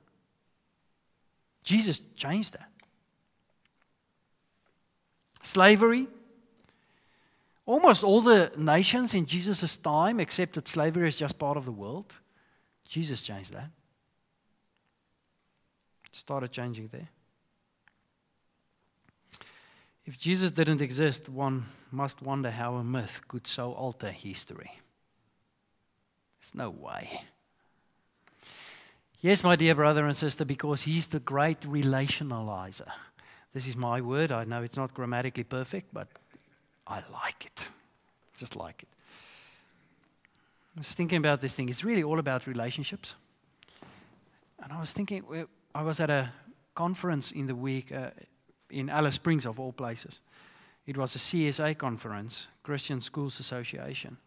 Jesus 1.64 2.02
changed 2.16 2.54
that. 2.54 2.72
Slavery. 5.44 6.08
Almost 7.66 8.04
all 8.04 8.22
the 8.22 8.52
nations 8.58 9.14
in 9.14 9.26
Jesus' 9.26 9.78
time 9.78 10.20
accepted 10.20 10.68
slavery 10.68 11.08
as 11.08 11.18
just 11.18 11.38
part 11.38 11.58
of 11.58 11.66
the 11.66 11.72
world. 11.72 12.14
Jesus 12.88 13.22
changed 13.22 13.54
that 13.54 13.70
started 16.12 16.52
changing 16.52 16.90
there. 16.92 17.10
If 20.06 20.18
Jesus 20.18 20.52
didn't 20.52 20.82
exist, 20.82 21.28
one 21.28 21.66
must 21.92 22.22
wonder 22.22 22.50
how 22.50 22.76
a 22.76 22.84
myth 22.84 23.22
could 23.28 23.46
so 23.46 23.74
alter 23.74 24.12
history. 24.12 24.72
There's 26.40 26.56
no 26.56 26.70
way. 26.70 27.24
Yes, 29.20 29.44
my 29.44 29.56
dear 29.56 29.76
brother 29.76 30.06
and 30.06 30.16
sister, 30.16 30.46
because 30.46 30.84
he's 30.84 31.08
the 31.08 31.20
great 31.20 31.62
relationalizer. 31.62 32.88
This 33.54 33.68
is 33.68 33.76
my 33.76 34.00
word. 34.00 34.32
I 34.32 34.46
know 34.46 34.62
it's 34.62 34.78
not 34.78 34.94
grammatically 34.94 35.44
perfect, 35.44 35.94
but 35.94 36.08
I 36.86 37.04
like 37.12 37.46
it. 37.46 37.68
Just 38.38 38.56
like 38.56 38.84
it. 38.84 38.90
I 40.76 40.80
was 40.80 40.94
thinking 40.94 41.18
about 41.18 41.42
this 41.42 41.56
thing. 41.56 41.68
It's 41.68 41.84
really 41.84 42.04
all 42.04 42.20
about 42.20 42.46
relationships. 42.46 43.16
And 44.64 44.72
I 44.72 44.80
was 44.80 44.94
thinking, 44.94 45.24
I 45.78 45.84
was 45.84 46.00
at 46.00 46.10
a 46.10 46.32
conference 46.74 47.32
in 47.32 47.46
the 47.46 47.54
week 47.54 47.92
uh, 47.92 48.10
in 48.72 48.90
Alice 48.90 49.14
Springs, 49.14 49.46
of 49.46 49.60
all 49.60 49.72
places. 49.72 50.22
It 50.88 50.98
was 50.98 51.16
a 51.16 51.20
CSA 51.20 51.78
conference, 51.78 52.48
Christian 52.64 53.00
Schools 53.00 53.40
Association. 53.40 54.18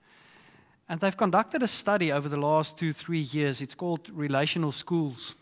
And 0.88 1.00
they've 1.00 1.16
conducted 1.16 1.60
a 1.64 1.66
study 1.66 2.12
over 2.12 2.28
the 2.28 2.36
last 2.36 2.78
two, 2.78 2.92
three 2.92 3.26
years. 3.32 3.60
It's 3.60 3.74
called 3.74 4.08
Relational 4.10 4.70
Schools. 4.70 5.34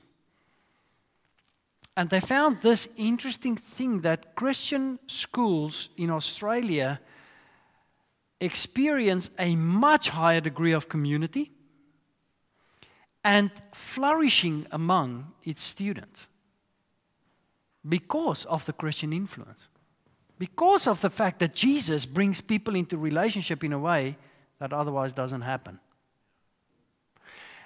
And 1.95 2.09
they 2.09 2.21
found 2.21 2.63
this 2.63 2.89
interesting 2.97 3.57
thing 3.57 4.01
that 4.01 4.35
Christian 4.35 4.99
schools 5.09 5.91
in 5.99 6.09
Australia 6.09 7.01
experience 8.41 9.29
a 9.39 9.57
much 9.57 10.09
higher 10.09 10.41
degree 10.41 10.73
of 10.73 10.89
community 10.89 11.51
and 13.25 13.51
flourishing 13.73 14.67
among 14.71 15.33
its 15.45 15.63
students 15.63 16.29
because 17.89 18.45
of 18.47 18.65
the 18.67 18.73
Christian 18.73 19.13
influence. 19.13 19.69
Because 20.39 20.87
of 20.87 21.01
the 21.01 21.11
fact 21.11 21.41
that 21.41 21.55
Jesus 21.55 22.07
brings 22.07 22.41
people 22.41 22.77
into 22.77 22.97
relationship 22.97 23.65
in 23.65 23.73
a 23.73 23.79
way 23.79 24.17
that 24.61 24.73
otherwise 24.73 25.13
doesn't 25.13 25.41
happen. 25.41 25.81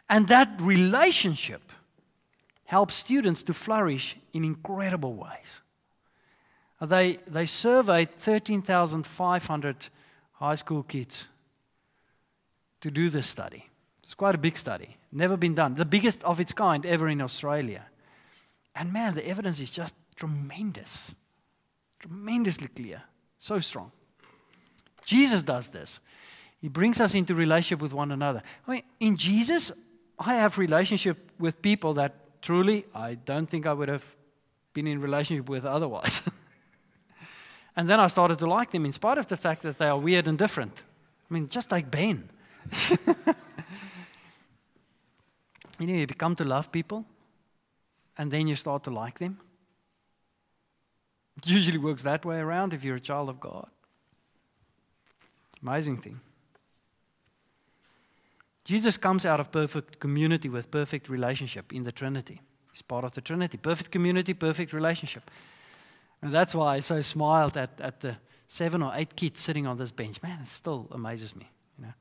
And 0.08 0.28
that 0.28 0.60
relationship 0.60 1.72
helps 2.64 2.94
students 2.94 3.42
to 3.42 3.54
flourish 3.54 4.16
in 4.32 4.44
incredible 4.44 5.14
ways. 5.14 5.60
Uh, 6.80 6.86
they, 6.86 7.18
they 7.26 7.46
surveyed 7.46 8.10
13,500 8.14 9.88
high 10.32 10.54
school 10.54 10.82
kids 10.82 11.26
to 12.80 12.90
do 12.90 13.10
this 13.10 13.26
study. 13.26 13.68
It's 14.12 14.18
quite 14.18 14.34
a 14.34 14.38
big 14.38 14.58
study, 14.58 14.98
never 15.10 15.38
been 15.38 15.54
done, 15.54 15.74
the 15.74 15.86
biggest 15.86 16.22
of 16.22 16.38
its 16.38 16.52
kind 16.52 16.84
ever 16.84 17.08
in 17.08 17.22
Australia. 17.22 17.86
And 18.74 18.92
man, 18.92 19.14
the 19.14 19.26
evidence 19.26 19.58
is 19.58 19.70
just 19.70 19.94
tremendous. 20.16 21.14
Tremendously 21.98 22.68
clear. 22.68 23.02
So 23.38 23.58
strong. 23.60 23.90
Jesus 25.06 25.42
does 25.42 25.68
this. 25.68 26.00
He 26.60 26.68
brings 26.68 27.00
us 27.00 27.14
into 27.14 27.34
relationship 27.34 27.80
with 27.80 27.94
one 27.94 28.12
another. 28.12 28.42
I 28.68 28.70
mean, 28.70 28.82
in 29.00 29.16
Jesus, 29.16 29.72
I 30.18 30.34
have 30.34 30.58
relationship 30.58 31.30
with 31.38 31.62
people 31.62 31.94
that 31.94 32.42
truly 32.42 32.84
I 32.94 33.14
don't 33.14 33.48
think 33.48 33.64
I 33.64 33.72
would 33.72 33.88
have 33.88 34.04
been 34.74 34.86
in 34.86 35.00
relationship 35.00 35.48
with 35.48 35.64
otherwise. 35.64 36.20
and 37.76 37.88
then 37.88 37.98
I 37.98 38.08
started 38.08 38.38
to 38.40 38.46
like 38.46 38.72
them 38.72 38.84
in 38.84 38.92
spite 38.92 39.16
of 39.16 39.28
the 39.28 39.38
fact 39.38 39.62
that 39.62 39.78
they 39.78 39.86
are 39.86 39.98
weird 39.98 40.28
and 40.28 40.36
different. 40.36 40.82
I 41.30 41.32
mean, 41.32 41.48
just 41.48 41.70
like 41.70 41.90
Ben. 41.90 42.28
you 45.82 45.88
know, 45.88 45.98
you 45.98 46.06
become 46.06 46.36
to 46.36 46.44
love 46.44 46.70
people 46.70 47.04
and 48.16 48.30
then 48.30 48.46
you 48.46 48.54
start 48.54 48.84
to 48.84 48.90
like 48.90 49.18
them. 49.18 49.38
It 51.36 51.46
usually 51.56 51.78
works 51.78 52.02
that 52.02 52.24
way 52.24 52.38
around 52.38 52.72
if 52.72 52.84
you're 52.84 52.96
a 52.96 53.00
child 53.00 53.28
of 53.28 53.40
God. 53.40 53.68
Amazing 55.62 55.98
thing. 55.98 56.20
Jesus 58.64 58.96
comes 58.96 59.26
out 59.26 59.40
of 59.40 59.50
perfect 59.50 59.98
community 59.98 60.48
with 60.48 60.70
perfect 60.70 61.08
relationship 61.08 61.72
in 61.72 61.82
the 61.82 61.92
Trinity. 61.92 62.40
He's 62.70 62.82
part 62.82 63.04
of 63.04 63.12
the 63.14 63.20
Trinity. 63.20 63.58
Perfect 63.58 63.90
community, 63.90 64.34
perfect 64.34 64.72
relationship. 64.72 65.30
And 66.20 66.32
that's 66.32 66.54
why 66.54 66.76
I 66.76 66.80
so 66.80 67.00
smiled 67.00 67.56
at, 67.56 67.80
at 67.80 68.00
the 68.00 68.16
seven 68.46 68.82
or 68.82 68.92
eight 68.94 69.16
kids 69.16 69.40
sitting 69.40 69.66
on 69.66 69.78
this 69.78 69.90
bench. 69.90 70.22
Man, 70.22 70.38
it 70.42 70.48
still 70.48 70.86
amazes 70.92 71.34
me. 71.34 71.50
You 71.78 71.86
know? 71.86 71.92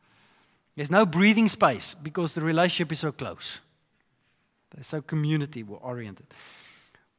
There's 0.75 0.91
no 0.91 1.05
breathing 1.05 1.47
space 1.47 1.95
because 1.95 2.35
the 2.35 2.41
relationship 2.41 2.91
is 2.91 2.99
so 2.99 3.11
close. 3.11 3.59
They're 4.73 4.83
so 4.83 5.01
community 5.01 5.63
oriented. 5.63 6.27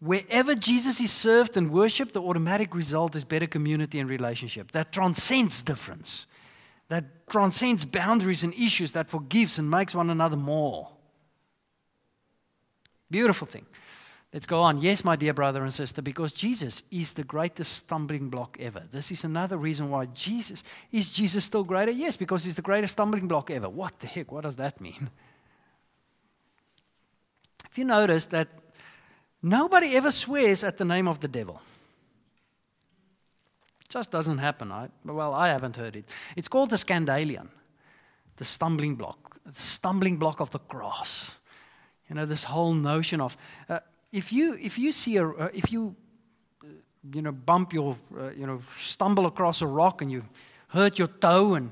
Wherever 0.01 0.55
Jesus 0.55 1.01
is 1.01 1.13
served 1.13 1.57
and 1.57 1.71
worshiped, 1.71 2.13
the 2.13 2.23
automatic 2.23 2.75
result 2.75 3.15
is 3.15 3.25
better 3.25 3.47
community 3.47 4.01
and 4.01 4.09
relationship. 4.09 4.73
That 4.73 4.93
transcends 4.93 5.63
difference 5.63 6.27
that 6.93 7.27
transcends 7.27 7.87
boundaries 7.87 8.45
and 8.45 8.53
issues, 8.53 8.93
that 8.93 9.09
forgives 9.09 9.59
and 9.59 9.71
makes 9.71 9.95
one 9.95 10.11
another 10.11 10.37
more. 10.37 10.91
Beautiful 13.11 13.47
thing. 13.47 13.65
Let's 14.31 14.45
go 14.45 14.61
on. 14.61 14.79
Yes, 14.79 15.03
my 15.03 15.17
dear 15.17 15.33
brother 15.33 15.63
and 15.63 15.73
sister, 15.73 16.03
because 16.03 16.33
Jesus 16.33 16.83
is 16.91 17.15
the 17.15 17.25
greatest 17.25 17.73
stumbling 17.73 18.29
block 18.29 18.59
ever. 18.61 18.83
This 18.93 19.11
is 19.11 19.25
another 19.25 19.57
reason 19.57 19.89
why 19.89 20.05
Jesus 20.07 20.63
is 20.91 21.11
Jesus 21.11 21.47
still 21.47 21.65
greater? 21.65 21.91
Yes, 21.91 22.19
because 22.19 22.45
he's 22.45 22.57
the 22.57 22.63
greatest 22.63 22.93
stumbling 22.93 23.27
block 23.27 23.51
ever. 23.51 23.71
What 23.71 23.99
the 24.01 24.07
heck? 24.07 24.31
What 24.31 24.45
does 24.45 24.57
that 24.57 24.79
mean? 24.79 25.09
If 27.73 27.79
you 27.79 27.87
notice 27.87 28.27
that 28.27 28.49
nobody 29.43 29.97
ever 29.97 30.11
swears 30.11 30.63
at 30.63 30.77
the 30.77 30.85
name 30.85 31.09
of 31.09 31.21
the 31.21 31.29
devil 31.29 31.63
It 33.81 33.89
just 33.89 34.11
doesn't 34.11 34.37
happen. 34.37 34.71
I, 34.71 34.91
well, 35.07 35.33
I 35.33 35.49
haven't 35.49 35.77
heard 35.77 35.97
it. 35.97 36.05
It's 36.37 36.49
called 36.49 36.69
the 36.69 36.77
scandalion, 36.77 37.49
the 38.37 38.45
stumbling 38.45 38.97
block, 38.97 39.41
the 39.47 39.63
stumbling 39.63 40.19
block 40.19 40.41
of 40.41 40.51
the 40.51 40.59
cross. 40.59 41.39
You 42.11 42.17
know, 42.17 42.27
this 42.27 42.45
whole 42.45 42.75
notion 42.75 43.23
of 43.23 43.39
uh, 43.71 43.79
if 44.13 44.35
you 44.35 44.59
if 44.61 44.79
you 44.79 44.93
see 44.93 45.17
a 45.17 45.27
uh, 45.27 45.49
if 45.55 45.73
you 45.73 45.97
uh, 46.63 46.69
you 47.15 47.23
know 47.23 47.33
bump 47.33 47.73
your 47.73 47.97
uh, 48.19 48.33
you 48.37 48.47
know 48.47 48.61
stumble 48.79 49.25
across 49.25 49.63
a 49.63 49.67
rock 49.67 50.03
and 50.03 50.13
you 50.13 50.23
hurt 50.69 50.99
your 50.99 51.09
toe 51.09 51.55
and 51.55 51.71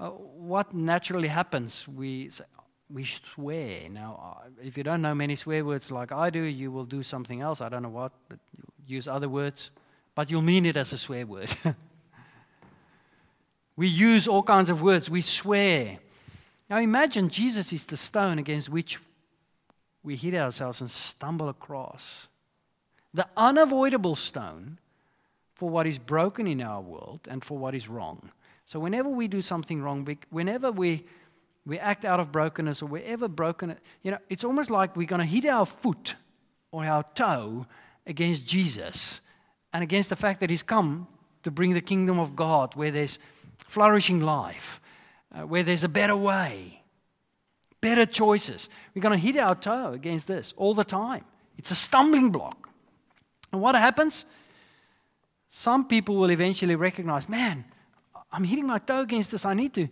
uh, 0.00 0.10
what 0.48 0.74
naturally 0.74 1.28
happens 1.28 1.86
we 1.86 2.30
say, 2.30 2.44
we 2.88 3.04
swear 3.04 3.88
now 3.88 4.38
uh, 4.44 4.48
if 4.62 4.76
you 4.76 4.84
don't 4.84 5.02
know 5.02 5.14
many 5.14 5.34
swear 5.34 5.64
words 5.64 5.90
like 5.90 6.12
I 6.12 6.30
do 6.30 6.42
you 6.42 6.70
will 6.70 6.84
do 6.84 7.02
something 7.02 7.40
else 7.40 7.60
I 7.60 7.68
don't 7.68 7.82
know 7.82 7.88
what 7.88 8.12
but 8.28 8.38
use 8.86 9.08
other 9.08 9.28
words 9.28 9.70
but 10.16 10.30
you'll 10.30 10.42
mean 10.42 10.66
it 10.66 10.76
as 10.76 10.92
a 10.92 10.98
swear 10.98 11.26
word. 11.26 11.54
we 13.76 13.86
use 13.86 14.26
all 14.26 14.42
kinds 14.42 14.70
of 14.70 14.82
words, 14.82 15.08
we 15.08 15.20
swear. 15.20 15.98
Now 16.68 16.78
imagine 16.78 17.28
Jesus 17.28 17.72
is 17.72 17.84
the 17.84 17.98
stone 17.98 18.38
against 18.38 18.70
which 18.70 18.98
we 20.02 20.16
hit 20.16 20.34
ourselves 20.34 20.80
and 20.80 20.90
stumble 20.90 21.50
across. 21.50 22.28
The 23.12 23.28
unavoidable 23.36 24.16
stone 24.16 24.78
for 25.54 25.68
what 25.68 25.86
is 25.86 25.98
broken 25.98 26.46
in 26.46 26.62
our 26.62 26.80
world 26.80 27.20
and 27.30 27.44
for 27.44 27.58
what 27.58 27.74
is 27.74 27.86
wrong. 27.86 28.30
So 28.64 28.80
whenever 28.80 29.10
we 29.10 29.28
do 29.28 29.42
something 29.42 29.82
wrong, 29.82 30.08
whenever 30.30 30.72
we 30.72 31.04
we 31.66 31.78
act 31.78 32.04
out 32.04 32.20
of 32.20 32.30
brokenness 32.30 32.80
or 32.80 32.86
wherever 32.86 33.26
broken, 33.26 33.76
you 34.02 34.12
know, 34.12 34.18
it's 34.30 34.44
almost 34.44 34.70
like 34.70 34.96
we're 34.96 35.06
going 35.06 35.20
to 35.20 35.26
hit 35.26 35.44
our 35.44 35.66
foot 35.66 36.14
or 36.70 36.84
our 36.84 37.04
toe 37.14 37.66
against 38.06 38.46
Jesus 38.46 39.20
and 39.72 39.82
against 39.82 40.08
the 40.08 40.16
fact 40.16 40.40
that 40.40 40.48
He's 40.48 40.62
come 40.62 41.08
to 41.42 41.50
bring 41.50 41.74
the 41.74 41.80
kingdom 41.80 42.20
of 42.20 42.36
God 42.36 42.76
where 42.76 42.92
there's 42.92 43.18
flourishing 43.58 44.20
life, 44.20 44.80
uh, 45.34 45.42
where 45.42 45.64
there's 45.64 45.84
a 45.84 45.88
better 45.88 46.16
way, 46.16 46.82
better 47.80 48.06
choices. 48.06 48.68
We're 48.94 49.02
going 49.02 49.18
to 49.18 49.26
hit 49.26 49.36
our 49.36 49.56
toe 49.56 49.92
against 49.92 50.28
this 50.28 50.54
all 50.56 50.72
the 50.72 50.84
time. 50.84 51.24
It's 51.58 51.72
a 51.72 51.74
stumbling 51.74 52.30
block. 52.30 52.68
And 53.52 53.60
what 53.60 53.74
happens? 53.74 54.24
Some 55.48 55.88
people 55.88 56.16
will 56.16 56.30
eventually 56.30 56.76
recognize, 56.76 57.28
man, 57.28 57.64
I'm 58.30 58.44
hitting 58.44 58.66
my 58.66 58.78
toe 58.78 59.00
against 59.00 59.30
this. 59.30 59.44
I 59.44 59.54
need 59.54 59.74
to, 59.74 59.88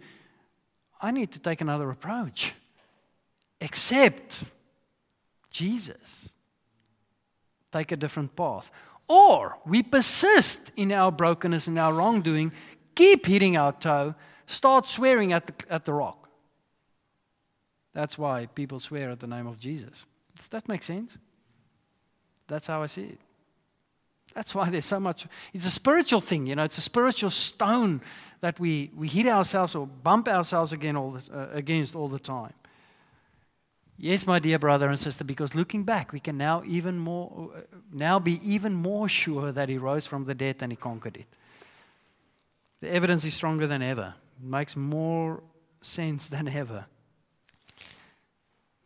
I 1.04 1.10
need 1.10 1.32
to 1.32 1.38
take 1.38 1.60
another 1.60 1.90
approach. 1.90 2.54
Accept 3.60 4.44
Jesus. 5.50 6.30
Take 7.70 7.92
a 7.92 7.96
different 7.96 8.34
path. 8.34 8.70
Or 9.06 9.58
we 9.66 9.82
persist 9.82 10.72
in 10.76 10.92
our 10.92 11.12
brokenness 11.12 11.66
and 11.66 11.78
our 11.78 11.92
wrongdoing, 11.92 12.52
keep 12.94 13.26
hitting 13.26 13.54
our 13.54 13.72
toe, 13.72 14.14
start 14.46 14.88
swearing 14.88 15.34
at 15.34 15.46
the, 15.46 15.54
at 15.68 15.84
the 15.84 15.92
rock. 15.92 16.30
That's 17.92 18.16
why 18.16 18.46
people 18.46 18.80
swear 18.80 19.10
at 19.10 19.20
the 19.20 19.26
name 19.26 19.46
of 19.46 19.60
Jesus. 19.60 20.06
Does 20.38 20.48
that 20.48 20.66
make 20.68 20.82
sense? 20.82 21.18
That's 22.48 22.66
how 22.66 22.82
I 22.82 22.86
see 22.86 23.02
it. 23.02 23.18
That's 24.32 24.54
why 24.54 24.70
there's 24.70 24.86
so 24.86 25.00
much. 25.00 25.26
It's 25.52 25.66
a 25.66 25.70
spiritual 25.70 26.22
thing, 26.22 26.46
you 26.46 26.56
know, 26.56 26.64
it's 26.64 26.78
a 26.78 26.80
spiritual 26.80 27.28
stone 27.30 28.00
that 28.44 28.60
we, 28.60 28.90
we 28.94 29.08
hit 29.08 29.26
ourselves 29.26 29.74
or 29.74 29.86
bump 29.86 30.28
ourselves 30.28 30.74
again 30.74 30.96
all 30.96 31.12
the, 31.12 31.32
uh, 31.32 31.48
against 31.54 31.96
all 31.96 32.08
the 32.08 32.18
time. 32.18 32.52
Yes, 33.96 34.26
my 34.26 34.38
dear 34.38 34.58
brother 34.58 34.86
and 34.90 34.98
sister, 34.98 35.24
because 35.24 35.54
looking 35.54 35.82
back, 35.82 36.12
we 36.12 36.20
can 36.20 36.36
now 36.36 36.62
even 36.66 36.98
more 36.98 37.64
now 37.90 38.18
be 38.18 38.38
even 38.44 38.74
more 38.74 39.08
sure 39.08 39.50
that 39.50 39.70
he 39.70 39.78
rose 39.78 40.06
from 40.06 40.26
the 40.26 40.34
dead 40.34 40.56
and 40.60 40.70
he 40.72 40.76
conquered 40.76 41.16
it. 41.16 41.26
The 42.82 42.92
evidence 42.92 43.24
is 43.24 43.32
stronger 43.32 43.66
than 43.66 43.80
ever. 43.80 44.12
It 44.38 44.46
makes 44.46 44.76
more 44.76 45.42
sense 45.80 46.26
than 46.26 46.46
ever. 46.46 46.84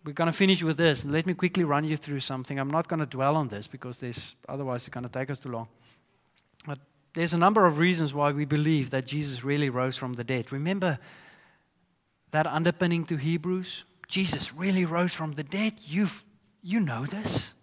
We're 0.04 0.12
going 0.12 0.30
to 0.30 0.38
finish 0.38 0.62
with 0.62 0.76
this. 0.76 1.04
Let 1.04 1.26
me 1.26 1.34
quickly 1.34 1.64
run 1.64 1.82
you 1.84 1.96
through 1.96 2.20
something. 2.20 2.60
I'm 2.60 2.70
not 2.70 2.86
going 2.86 3.00
to 3.00 3.06
dwell 3.06 3.34
on 3.34 3.48
this 3.48 3.66
because 3.66 3.98
this 3.98 4.36
otherwise 4.48 4.82
it's 4.82 4.94
going 4.94 5.08
to 5.08 5.10
take 5.10 5.30
us 5.30 5.40
too 5.40 5.50
long. 5.50 5.66
There's 7.14 7.32
a 7.32 7.38
number 7.38 7.66
of 7.66 7.78
reasons 7.78 8.12
why 8.14 8.32
we 8.32 8.44
believe 8.44 8.90
that 8.90 9.06
Jesus 9.06 9.42
really 9.42 9.70
rose 9.70 9.96
from 9.96 10.14
the 10.14 10.24
dead. 10.24 10.52
Remember 10.52 10.98
that 12.30 12.46
underpinning 12.46 13.04
to 13.06 13.16
Hebrews? 13.16 13.84
Jesus 14.06 14.54
really 14.54 14.84
rose 14.84 15.14
from 15.14 15.32
the 15.32 15.42
dead. 15.42 15.74
You've, 15.82 16.24
you 16.62 16.80
know 16.80 17.06
this. 17.06 17.54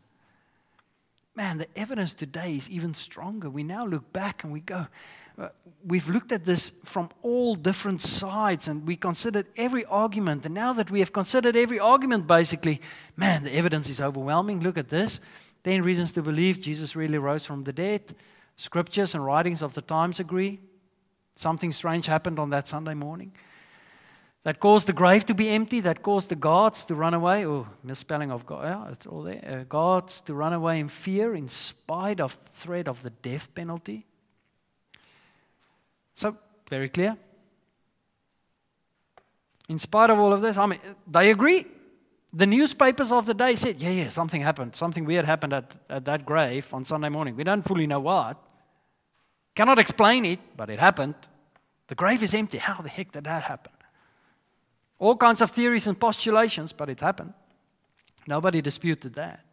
Man, 1.35 1.57
the 1.57 1.67
evidence 1.75 2.13
today 2.13 2.55
is 2.55 2.69
even 2.69 2.93
stronger. 2.93 3.49
We 3.49 3.63
now 3.63 3.85
look 3.85 4.13
back 4.13 4.43
and 4.43 4.53
we 4.53 4.61
go, 4.61 4.87
uh, 5.37 5.49
we've 5.85 6.07
looked 6.07 6.31
at 6.31 6.45
this 6.45 6.71
from 6.85 7.09
all 7.21 7.55
different 7.55 8.01
sides 8.01 8.67
and 8.67 8.87
we 8.87 8.95
considered 8.95 9.45
every 9.57 9.83
argument. 9.85 10.45
And 10.45 10.53
now 10.53 10.71
that 10.73 10.89
we 10.89 10.99
have 10.99 11.11
considered 11.11 11.55
every 11.55 11.79
argument, 11.79 12.25
basically, 12.25 12.79
man, 13.17 13.43
the 13.43 13.53
evidence 13.53 13.89
is 13.89 13.99
overwhelming. 13.99 14.61
Look 14.61 14.77
at 14.77 14.89
this 14.89 15.19
10 15.65 15.81
reasons 15.81 16.13
to 16.13 16.21
believe 16.21 16.61
Jesus 16.61 16.95
really 16.95 17.17
rose 17.17 17.45
from 17.45 17.63
the 17.63 17.73
dead. 17.73 18.15
Scriptures 18.57 19.15
and 19.15 19.25
writings 19.25 19.61
of 19.61 19.73
the 19.73 19.81
times 19.81 20.19
agree. 20.19 20.59
Something 21.35 21.71
strange 21.71 22.05
happened 22.05 22.39
on 22.39 22.49
that 22.51 22.67
Sunday 22.67 22.93
morning 22.93 23.33
that 24.45 24.59
caused 24.59 24.87
the 24.87 24.93
grave 24.93 25.25
to 25.25 25.33
be 25.33 25.49
empty, 25.49 25.79
that 25.79 26.03
caused 26.03 26.29
the 26.29 26.35
guards 26.35 26.85
to 26.85 26.93
run 26.93 27.15
away. 27.15 27.47
Oh, 27.47 27.67
misspelling 27.83 28.31
of 28.31 28.45
God, 28.45 28.63
yeah, 28.63 28.91
it's 28.91 29.07
all 29.07 29.23
there. 29.23 29.41
Uh, 29.43 29.63
guards 29.63 30.21
to 30.21 30.35
run 30.35 30.53
away 30.53 30.79
in 30.79 30.87
fear 30.87 31.33
in 31.33 31.47
spite 31.47 32.21
of 32.21 32.31
threat 32.33 32.87
of 32.87 33.01
the 33.01 33.09
death 33.09 33.53
penalty. 33.55 34.05
So, 36.13 36.37
very 36.69 36.89
clear. 36.89 37.17
In 39.67 39.79
spite 39.79 40.11
of 40.11 40.19
all 40.19 40.31
of 40.31 40.43
this, 40.43 40.57
I 40.57 40.67
mean, 40.67 40.79
they 41.07 41.31
agree. 41.31 41.65
The 42.31 42.45
newspapers 42.45 43.11
of 43.11 43.25
the 43.25 43.33
day 43.33 43.55
said, 43.55 43.81
yeah, 43.81 43.89
yeah, 43.89 44.09
something 44.09 44.43
happened. 44.43 44.75
Something 44.75 45.05
weird 45.05 45.25
happened 45.25 45.53
at, 45.53 45.73
at 45.89 46.05
that 46.05 46.23
grave 46.23 46.71
on 46.71 46.85
Sunday 46.85 47.09
morning. 47.09 47.35
We 47.35 47.43
don't 47.43 47.63
fully 47.63 47.87
know 47.87 48.01
what. 48.01 48.37
Cannot 49.55 49.79
explain 49.79 50.25
it, 50.25 50.39
but 50.57 50.69
it 50.69 50.79
happened. 50.79 51.15
The 51.87 51.95
grave 51.95 52.21
is 52.21 52.33
empty. 52.33 52.57
How 52.57 52.81
the 52.81 52.89
heck 52.89 53.11
did 53.11 53.23
that 53.23 53.43
happen? 53.43 53.71
All 54.99 55.15
kinds 55.15 55.41
of 55.41 55.51
theories 55.51 55.87
and 55.87 55.99
postulations, 55.99 56.73
but 56.73 56.89
it 56.89 56.99
happened. 56.99 57.33
Nobody 58.27 58.61
disputed 58.61 59.13
that. 59.15 59.45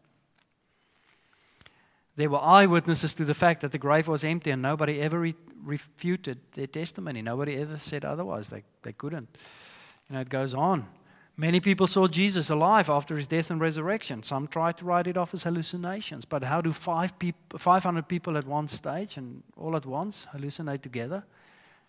There 2.17 2.29
were 2.29 2.41
eyewitnesses 2.43 3.15
to 3.15 3.25
the 3.25 3.35
fact 3.35 3.61
that 3.63 3.73
the 3.73 3.79
grave 3.79 4.09
was 4.09 4.25
empty, 4.25 4.51
and 4.51 4.61
nobody 4.61 5.01
ever 5.01 5.21
re- 5.21 5.35
refuted 5.63 6.41
their 6.53 6.67
testimony. 6.67 7.23
Nobody 7.23 7.57
ever 7.57 7.79
said 7.79 8.05
otherwise. 8.05 8.49
They, 8.49 8.65
they 8.83 8.93
couldn't. 8.93 9.29
You 10.09 10.17
know, 10.17 10.21
it 10.21 10.29
goes 10.29 10.53
on. 10.53 10.87
Many 11.37 11.61
people 11.61 11.87
saw 11.87 12.09
Jesus 12.09 12.51
alive 12.51 12.91
after 12.91 13.17
his 13.17 13.27
death 13.27 13.51
and 13.51 13.61
resurrection. 13.61 14.23
Some 14.23 14.47
tried 14.47 14.77
to 14.79 14.85
write 14.85 15.07
it 15.07 15.17
off 15.17 15.33
as 15.33 15.45
hallucinations. 15.45 16.27
But 16.27 16.45
how 16.45 16.61
do 16.61 16.73
five 16.73 17.19
peop- 17.19 17.59
500 17.59 18.07
people 18.07 18.37
at 18.37 18.47
one 18.47 18.69
stage 18.69 19.17
and 19.17 19.43
all 19.57 19.75
at 19.75 19.87
once 19.87 20.27
hallucinate 20.35 20.83
together? 20.83 21.25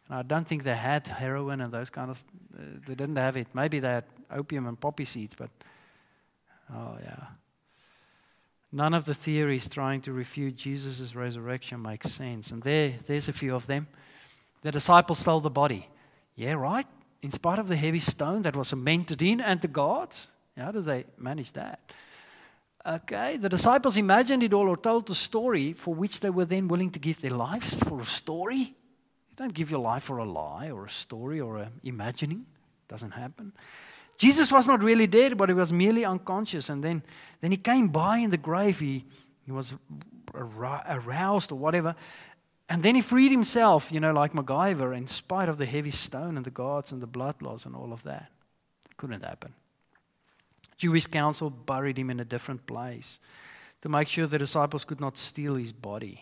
And 0.07 0.17
I 0.17 0.21
don't 0.21 0.47
think 0.47 0.63
they 0.63 0.75
had 0.75 1.07
heroin 1.07 1.59
and 1.61 1.73
those 1.73 1.89
kind 1.89 2.09
of. 2.09 2.23
Uh, 2.57 2.61
they 2.87 2.95
didn't 2.95 3.17
have 3.17 3.35
it. 3.35 3.47
Maybe 3.53 3.79
they 3.79 3.89
had 3.89 4.05
opium 4.31 4.65
and 4.65 4.79
poppy 4.79 5.05
seeds, 5.05 5.35
but 5.35 5.49
oh 6.73 6.97
yeah. 7.03 7.27
None 8.71 8.95
of 8.95 9.05
the 9.05 9.13
theories 9.13 9.69
trying 9.69 10.01
to 10.01 10.13
refute 10.13 10.55
Jesus' 10.55 11.13
resurrection 11.13 11.81
makes 11.81 12.11
sense. 12.11 12.51
And 12.51 12.63
there, 12.63 12.93
there's 13.05 13.27
a 13.27 13.33
few 13.33 13.53
of 13.53 13.67
them. 13.67 13.87
The 14.63 14.71
disciples 14.71 15.19
stole 15.19 15.41
the 15.41 15.51
body. 15.51 15.89
Yeah, 16.35 16.53
right? 16.53 16.87
In 17.23 17.31
spite 17.31 17.57
of 17.57 17.69
the 17.69 17.75
heavy 17.77 17.99
stone 17.99 18.41
that 18.41 18.55
was 18.55 18.67
cemented 18.67 19.21
in 19.21 19.39
and 19.39 19.61
the 19.61 19.69
guards. 19.69 20.27
How 20.57 20.71
did 20.71 20.85
they 20.85 21.05
manage 21.17 21.53
that? 21.53 21.79
Okay, 22.85 23.37
the 23.37 23.47
disciples 23.47 23.95
imagined 23.95 24.43
it 24.43 24.53
all 24.53 24.67
or 24.67 24.75
told 24.75 25.07
the 25.07 25.15
story 25.15 25.71
for 25.71 25.95
which 25.95 26.19
they 26.19 26.29
were 26.29 26.43
then 26.43 26.67
willing 26.67 26.91
to 26.91 26.99
give 26.99 27.21
their 27.21 27.31
lives 27.31 27.79
for 27.79 28.01
a 28.01 28.05
story. 28.05 28.57
You 28.57 29.37
don't 29.37 29.53
give 29.53 29.71
your 29.71 29.79
life 29.79 30.03
for 30.03 30.17
a 30.17 30.25
lie 30.25 30.69
or 30.69 30.85
a 30.85 30.89
story 30.89 31.39
or 31.39 31.59
an 31.59 31.71
imagining. 31.83 32.39
It 32.39 32.89
doesn't 32.89 33.11
happen. 33.11 33.53
Jesus 34.17 34.51
was 34.51 34.67
not 34.67 34.83
really 34.83 35.07
dead, 35.07 35.37
but 35.37 35.47
he 35.47 35.55
was 35.55 35.71
merely 35.71 36.03
unconscious. 36.03 36.69
And 36.69 36.83
then, 36.83 37.03
then 37.39 37.51
he 37.51 37.57
came 37.57 37.87
by 37.87 38.17
in 38.17 38.31
the 38.31 38.37
grave. 38.37 38.79
He, 38.79 39.05
he 39.45 39.51
was 39.53 39.73
aroused 40.35 41.53
or 41.53 41.55
whatever. 41.55 41.95
And 42.69 42.81
then 42.81 42.95
he 42.95 43.01
freed 43.01 43.31
himself, 43.31 43.91
you 43.91 43.99
know, 43.99 44.13
like 44.13 44.33
MacGyver, 44.33 44.95
in 44.95 45.07
spite 45.07 45.49
of 45.49 45.57
the 45.57 45.65
heavy 45.65 45.91
stone 45.91 46.37
and 46.37 46.45
the 46.45 46.51
guards 46.51 46.91
and 46.91 47.01
the 47.01 47.07
blood 47.07 47.41
loss 47.41 47.65
and 47.65 47.75
all 47.75 47.91
of 47.91 48.03
that. 48.03 48.31
It 48.89 48.97
couldn't 48.97 49.23
happen. 49.23 49.53
Jewish 50.77 51.07
council 51.07 51.49
buried 51.49 51.97
him 51.97 52.09
in 52.09 52.19
a 52.19 52.25
different 52.25 52.65
place 52.65 53.19
to 53.81 53.89
make 53.89 54.07
sure 54.07 54.27
the 54.27 54.37
disciples 54.37 54.85
could 54.85 55.01
not 55.01 55.17
steal 55.17 55.55
his 55.55 55.71
body. 55.71 56.21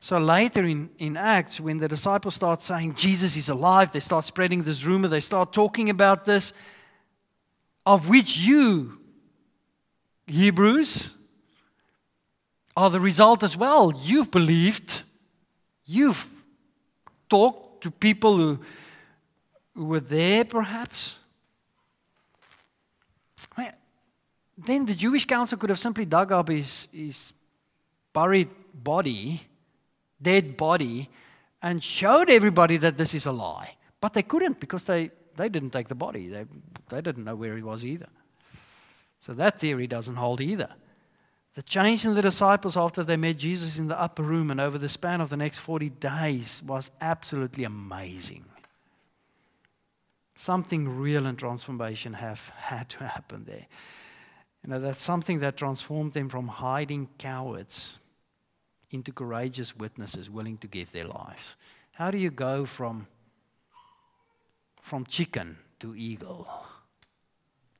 So 0.00 0.18
later 0.18 0.64
in, 0.64 0.90
in 0.98 1.16
Acts, 1.16 1.60
when 1.60 1.78
the 1.78 1.88
disciples 1.88 2.34
start 2.34 2.62
saying 2.62 2.94
Jesus 2.94 3.36
is 3.36 3.48
alive, 3.48 3.90
they 3.90 4.00
start 4.00 4.24
spreading 4.24 4.62
this 4.62 4.84
rumor, 4.84 5.08
they 5.08 5.20
start 5.20 5.52
talking 5.52 5.90
about 5.90 6.24
this, 6.24 6.52
of 7.84 8.08
which 8.08 8.38
you, 8.38 9.00
Hebrews, 10.26 11.14
are 12.78 12.90
the 12.90 13.00
result 13.00 13.42
as 13.42 13.56
well. 13.56 13.92
You've 14.10 14.30
believed, 14.30 15.02
you've 15.84 16.28
talked 17.28 17.82
to 17.82 17.90
people 17.90 18.36
who, 18.36 18.60
who 19.74 19.84
were 19.84 20.00
there 20.18 20.44
perhaps. 20.44 21.18
Then 24.60 24.86
the 24.86 24.94
Jewish 24.94 25.24
council 25.24 25.56
could 25.56 25.70
have 25.70 25.78
simply 25.78 26.04
dug 26.04 26.32
up 26.32 26.48
his, 26.48 26.88
his 26.92 27.32
buried 28.12 28.50
body 28.74 29.40
dead 30.20 30.56
body 30.56 31.08
and 31.62 31.82
showed 31.82 32.30
everybody 32.30 32.76
that 32.76 32.96
this 32.96 33.14
is 33.14 33.26
a 33.26 33.32
lie. 33.32 33.76
But 34.00 34.14
they 34.14 34.22
couldn't 34.22 34.60
because 34.60 34.84
they, 34.84 35.10
they 35.36 35.48
didn't 35.48 35.70
take 35.70 35.88
the 35.88 35.94
body. 35.94 36.28
They, 36.28 36.44
they 36.88 37.00
didn't 37.00 37.24
know 37.24 37.36
where 37.36 37.56
he 37.56 37.62
was 37.62 37.84
either. 37.84 38.08
So 39.20 39.32
that 39.34 39.58
theory 39.58 39.86
doesn't 39.86 40.16
hold 40.16 40.40
either. 40.40 40.70
The 41.58 41.64
change 41.64 42.04
in 42.04 42.14
the 42.14 42.22
disciples 42.22 42.76
after 42.76 43.02
they 43.02 43.16
met 43.16 43.38
Jesus 43.38 43.80
in 43.80 43.88
the 43.88 44.00
upper 44.00 44.22
room 44.22 44.52
and 44.52 44.60
over 44.60 44.78
the 44.78 44.88
span 44.88 45.20
of 45.20 45.28
the 45.28 45.36
next 45.36 45.58
40 45.58 45.88
days 45.88 46.62
was 46.64 46.92
absolutely 47.00 47.64
amazing. 47.64 48.44
Something 50.36 50.88
real 50.88 51.26
and 51.26 51.36
transformation 51.36 52.12
have 52.12 52.52
had 52.58 52.88
to 52.90 52.98
happen 52.98 53.42
there. 53.44 53.66
You 54.62 54.70
know, 54.70 54.78
that's 54.78 55.02
something 55.02 55.40
that 55.40 55.56
transformed 55.56 56.12
them 56.12 56.28
from 56.28 56.46
hiding 56.46 57.08
cowards 57.18 57.98
into 58.92 59.10
courageous 59.10 59.76
witnesses 59.76 60.30
willing 60.30 60.58
to 60.58 60.68
give 60.68 60.92
their 60.92 61.06
lives. 61.06 61.56
How 61.90 62.12
do 62.12 62.18
you 62.18 62.30
go 62.30 62.66
from, 62.66 63.08
from 64.80 65.04
chicken 65.06 65.58
to 65.80 65.96
eagle? 65.96 66.46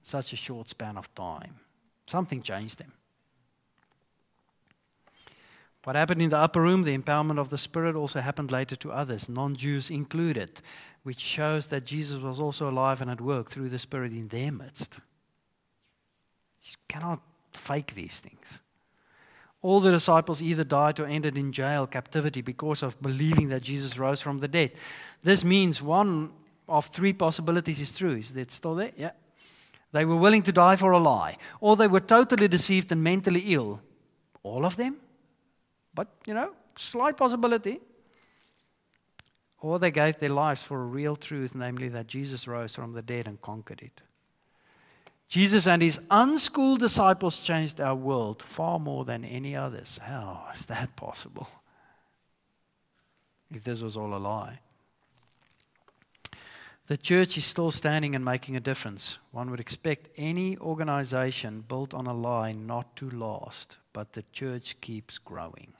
Such 0.03 0.33
a 0.33 0.37
short 0.37 0.68
span 0.68 0.97
of 0.97 1.14
time. 1.14 1.61
Something 2.09 2.43
changed 2.43 2.79
them. 2.79 2.93
What 5.89 5.97
happened 5.97 6.20
in 6.20 6.28
the 6.28 6.36
upper 6.36 6.61
room, 6.61 6.82
the 6.82 6.99
empowerment 6.99 7.39
of 7.39 7.49
the 7.49 7.57
Spirit, 7.57 7.97
also 7.97 8.20
happened 8.20 8.53
later 8.53 8.76
to 8.76 8.93
others, 8.93 9.26
non 9.26 9.57
Jews 9.57 9.89
included, 9.89 10.61
which 11.03 11.18
shows 11.18 11.68
that 11.68 11.86
Jesus 11.86 12.20
was 12.20 12.39
also 12.39 12.68
alive 12.68 13.01
and 13.01 13.11
at 13.11 13.22
work 13.22 13.49
through 13.49 13.70
the 13.70 13.78
Spirit 13.78 14.12
in 14.12 14.28
their 14.28 14.53
midst. 14.53 15.01
You 16.62 16.74
cannot 16.89 17.22
fake 17.55 17.95
these 17.95 18.20
things. 18.20 18.59
All 19.62 19.80
the 19.80 19.91
disciples 19.91 20.43
either 20.43 20.62
died 20.62 21.01
or 21.01 21.07
ended 21.07 21.39
in 21.39 21.53
jail, 21.53 21.86
captivity, 21.86 22.43
because 22.43 22.82
of 22.82 23.01
believing 23.01 23.49
that 23.49 23.62
Jesus 23.62 23.99
rose 23.99 24.20
from 24.20 24.41
the 24.41 24.49
dead. 24.49 24.72
This 25.22 25.43
means 25.43 25.80
one 25.80 26.32
of 26.68 26.89
three 26.89 27.14
possibilities 27.14 27.80
is 27.80 27.97
true. 27.97 28.16
Is 28.16 28.36
it 28.36 28.53
still 28.53 28.74
there? 28.74 28.93
Yeah. 28.95 29.12
They 29.93 30.05
were 30.05 30.16
willing 30.16 30.43
to 30.43 30.53
die 30.53 30.76
for 30.76 30.91
a 30.91 30.99
lie, 30.99 31.39
or 31.62 31.76
they 31.76 31.89
were 31.89 32.01
totally 32.01 32.47
deceived 32.47 32.93
and 32.93 33.03
mentally 33.03 33.41
ill. 33.55 33.80
All 34.43 34.66
of 34.66 34.76
them? 34.76 34.99
But, 35.99 36.07
you 36.27 36.35
know, 36.35 36.53
slight 36.77 37.17
possibility. 37.17 37.81
Or 39.61 39.81
they 39.81 39.91
gave 39.91 40.21
their 40.21 40.31
lives 40.31 40.63
for 40.63 40.81
a 40.81 40.87
real 40.87 41.17
truth, 41.17 41.57
namely 41.57 41.89
that 41.89 42.07
Jesus 42.07 42.47
rose 42.47 42.73
from 42.73 42.93
the 42.93 43.03
dead 43.03 43.27
and 43.27 43.43
conquered 43.43 43.83
it. 43.83 44.01
Jesus 45.27 45.67
and 45.67 45.83
his 45.83 45.99
unschooled 46.09 46.79
disciples 46.79 47.41
changed 47.41 47.81
our 47.81 47.97
world 47.97 48.45
far 48.45 48.79
more 48.79 49.05
than 49.05 49.25
any 49.25 49.57
others. 49.57 49.99
How 50.01 50.47
is 50.55 50.67
that 50.67 50.95
possible? 50.95 51.49
If 53.51 53.65
this 53.65 53.83
was 53.83 53.97
all 53.97 54.15
a 54.15 54.23
lie. 54.23 54.61
The 56.87 56.97
church 56.97 57.37
is 57.37 57.45
still 57.45 57.73
standing 57.73 58.15
and 58.15 58.25
making 58.25 58.55
a 58.55 58.61
difference. 58.61 59.19
One 59.33 59.51
would 59.51 59.59
expect 59.59 60.11
any 60.17 60.57
organization 60.59 61.65
built 61.67 61.93
on 61.93 62.07
a 62.07 62.15
lie 62.15 62.53
not 62.53 62.95
to 62.99 63.11
last, 63.11 63.79
but 63.93 64.13
the 64.13 64.23
church 64.33 64.81
keeps 64.81 65.19
growing 65.19 65.73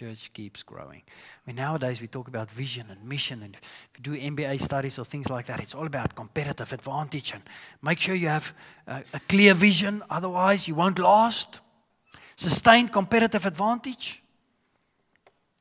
church 0.00 0.32
keeps 0.32 0.62
growing. 0.62 1.02
I 1.06 1.42
mean, 1.46 1.56
nowadays 1.56 2.00
we 2.00 2.06
talk 2.06 2.26
about 2.28 2.50
vision 2.50 2.86
and 2.88 3.06
mission, 3.06 3.42
and 3.42 3.54
if 3.54 3.90
you 3.98 4.02
do 4.02 4.18
MBA 4.18 4.58
studies 4.62 4.98
or 4.98 5.04
things 5.04 5.28
like 5.28 5.46
that, 5.46 5.60
it's 5.60 5.74
all 5.74 5.84
about 5.84 6.14
competitive 6.14 6.72
advantage 6.72 7.32
and 7.34 7.42
make 7.82 8.00
sure 8.00 8.14
you 8.14 8.28
have 8.28 8.54
a, 8.86 9.02
a 9.12 9.20
clear 9.28 9.52
vision, 9.52 10.02
otherwise, 10.08 10.66
you 10.66 10.74
won't 10.74 10.98
last. 10.98 11.60
Sustained 12.36 12.90
competitive 12.90 13.44
advantage. 13.44 14.22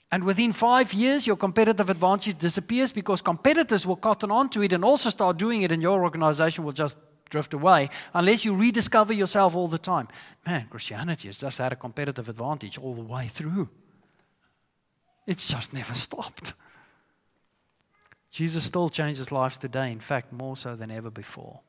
And 0.09 0.23
within 0.23 0.53
five 0.53 0.93
years, 0.93 1.27
your 1.27 1.35
competitive 1.35 1.89
advantage 1.89 2.37
disappears 2.37 2.93
because 2.93 3.21
competitors 3.21 3.85
will 3.85 3.97
cotton 3.97 4.31
on 4.31 4.47
to 4.51 4.63
it 4.63 4.71
and 4.71 4.85
also 4.85 5.09
start 5.09 5.37
doing 5.37 5.63
it, 5.63 5.71
and 5.73 5.81
your 5.81 6.01
organization 6.01 6.63
will 6.63 6.71
just 6.71 6.95
drift 7.29 7.53
away 7.53 7.89
unless 8.13 8.45
you 8.45 8.55
rediscover 8.55 9.11
yourself 9.11 9.53
all 9.53 9.67
the 9.67 9.77
time. 9.77 10.07
Man, 10.45 10.67
Christianity 10.69 11.27
has 11.27 11.39
just 11.39 11.57
had 11.57 11.73
a 11.73 11.75
competitive 11.75 12.29
advantage 12.29 12.77
all 12.77 12.95
the 12.95 13.03
way 13.03 13.27
through. 13.27 13.67
It's 15.29 15.47
just 15.47 15.73
never 15.73 15.93
stopped. 15.93 16.53
Jesus 18.31 18.63
still 18.63 18.89
changes 18.89 19.31
lives 19.31 19.59
today, 19.59 19.91
in 19.91 19.99
fact, 19.99 20.33
more 20.33 20.57
so 20.57 20.75
than 20.75 20.89
ever 20.89 21.11
before. 21.11 21.59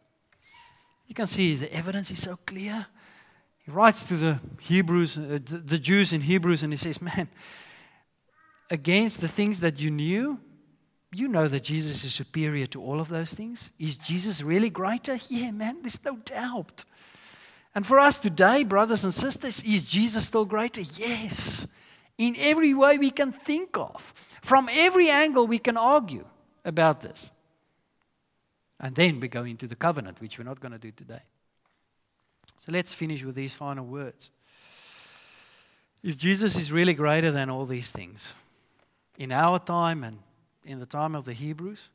You 1.07 1.15
can 1.15 1.27
see 1.27 1.57
the 1.57 1.71
evidence 1.71 2.11
is 2.11 2.23
so 2.23 2.39
clear. 2.47 2.87
He 3.59 3.71
writes 3.71 4.05
to 4.05 4.17
the 4.17 4.41
Hebrews, 4.61 5.19
uh, 5.19 5.41
the 5.45 5.79
Jews 5.79 6.15
in 6.15 6.23
Hebrews, 6.23 6.63
and 6.63 6.73
he 6.73 6.79
says, 6.79 7.03
Man, 7.03 7.29
against 8.71 9.21
the 9.21 9.29
things 9.29 9.61
that 9.61 9.79
you 9.79 9.91
knew, 9.91 10.41
you 11.15 11.29
know 11.29 11.47
that 11.47 11.65
Jesus 11.65 12.03
is 12.03 12.15
superior 12.15 12.67
to 12.69 12.81
all 12.83 12.99
of 12.99 13.11
those 13.11 13.35
things. 13.35 13.73
Is 13.79 13.99
Jesus 13.99 14.41
really 14.41 14.71
greater? 14.71 15.19
Yeah, 15.29 15.51
man, 15.51 15.83
there's 15.83 16.03
no 16.03 16.17
doubt. 16.17 16.87
And 17.75 17.87
for 17.87 17.99
us 17.99 18.19
today, 18.19 18.65
brothers 18.65 19.05
and 19.05 19.13
sisters, 19.13 19.63
is 19.65 19.83
Jesus 19.83 20.27
still 20.27 20.47
greater? 20.47 20.81
Yes 20.81 21.67
in 22.21 22.37
every 22.39 22.75
way 22.75 22.99
we 22.99 23.11
can 23.11 23.33
think 23.33 23.79
of. 23.79 24.13
From 24.43 24.69
every 24.71 25.09
angle 25.09 25.47
we 25.47 25.59
can 25.59 25.79
argue 25.79 26.27
about 26.67 27.01
this. 27.01 27.31
And 28.79 28.95
then 28.95 29.21
we 29.21 29.29
go 29.29 29.45
into 29.45 29.67
the 29.67 29.75
covenant, 29.75 30.21
which 30.21 30.39
we're 30.39 30.45
not 30.45 30.61
going 30.61 30.73
to 30.73 30.79
do 30.79 30.91
today. 30.91 31.23
So 32.59 32.73
let's 32.73 32.93
finish 32.93 33.25
with 33.25 33.35
these 33.35 33.55
final 33.55 33.87
words. 33.87 34.31
If 36.03 36.19
Jesus 36.19 36.57
is 36.57 36.71
really 36.71 36.93
greater 36.93 37.31
than 37.31 37.49
all 37.49 37.65
these 37.65 37.91
things, 37.91 38.35
in 39.19 39.33
our 39.33 39.59
time 39.59 40.05
and 40.05 40.19
in 40.67 40.79
the 40.79 40.87
time 40.87 41.15
of 41.15 41.25
the 41.25 41.33
Hebrews, 41.33 41.89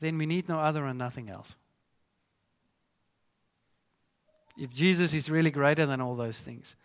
then 0.00 0.18
we 0.18 0.26
need 0.26 0.48
no 0.48 0.60
other 0.60 0.86
and 0.86 0.98
nothing 0.98 1.28
else. 1.28 1.56
If 4.56 4.72
Jesus 4.72 5.14
is 5.14 5.28
really 5.28 5.50
greater 5.50 5.84
than 5.84 6.00
all 6.00 6.14
those 6.14 6.40
things, 6.40 6.76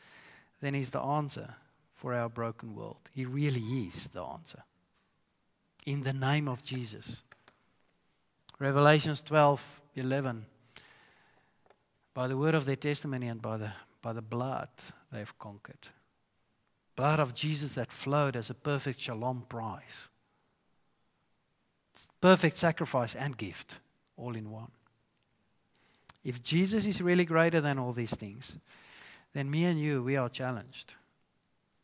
then 0.60 0.74
He's 0.74 0.90
the 0.90 1.02
answer 1.02 1.56
for 1.98 2.14
our 2.14 2.30
broken 2.30 2.76
world. 2.76 3.10
He 3.12 3.26
really 3.26 3.88
is 3.88 4.08
the 4.10 4.24
answer. 4.24 4.64
In 5.86 6.04
the 6.04 6.14
name 6.14 6.48
of 6.48 6.64
Jesus. 6.64 7.24
Revelations 8.60 9.20
12 9.22 9.82
11. 9.96 10.46
By 12.14 12.28
the 12.28 12.38
word 12.38 12.54
of 12.54 12.66
their 12.66 12.76
testimony 12.76 13.28
and 13.28 13.42
by 13.42 13.58
the, 13.58 13.72
by 14.04 14.14
the 14.14 14.22
blood 14.22 14.70
they 15.12 15.20
have 15.20 15.38
conquered. 15.40 15.90
Blood 16.96 17.20
of 17.20 17.34
Jesus 17.34 17.74
that 17.74 17.92
flowed 17.92 18.36
as 18.36 18.52
a 18.52 18.56
perfect 18.56 19.00
shalom 19.00 19.46
price. 19.50 20.10
Perfect 22.22 22.58
sacrifice 22.58 23.16
and 23.16 23.38
gift, 23.38 23.80
all 24.18 24.36
in 24.36 24.52
one. 24.52 24.72
If 26.24 26.44
Jesus 26.44 26.86
is 26.86 27.02
really 27.02 27.26
greater 27.26 27.60
than 27.60 27.80
all 27.80 27.92
these 27.92 28.16
things, 28.16 28.58
then 29.34 29.50
me 29.50 29.66
and 29.66 29.80
you, 29.80 30.04
we 30.04 30.16
are 30.16 30.30
challenged 30.30 30.94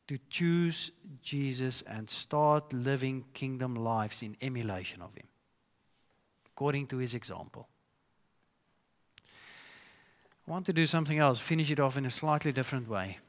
to 0.07 0.17
choose 0.29 0.91
Jesus 1.21 1.81
and 1.83 2.09
start 2.09 2.73
living 2.73 3.25
kingdom 3.33 3.75
lives 3.75 4.21
in 4.21 4.35
emulation 4.41 5.01
of 5.01 5.13
Him, 5.15 5.27
according 6.47 6.87
to 6.87 6.97
His 6.97 7.13
example. 7.13 7.67
I 10.45 10.51
want 10.51 10.65
to 10.65 10.73
do 10.73 10.85
something 10.85 11.19
else, 11.19 11.39
finish 11.39 11.71
it 11.71 11.79
off 11.79 11.95
in 11.95 12.05
a 12.05 12.11
slightly 12.11 12.51
different 12.51 12.89
way. 12.89 13.19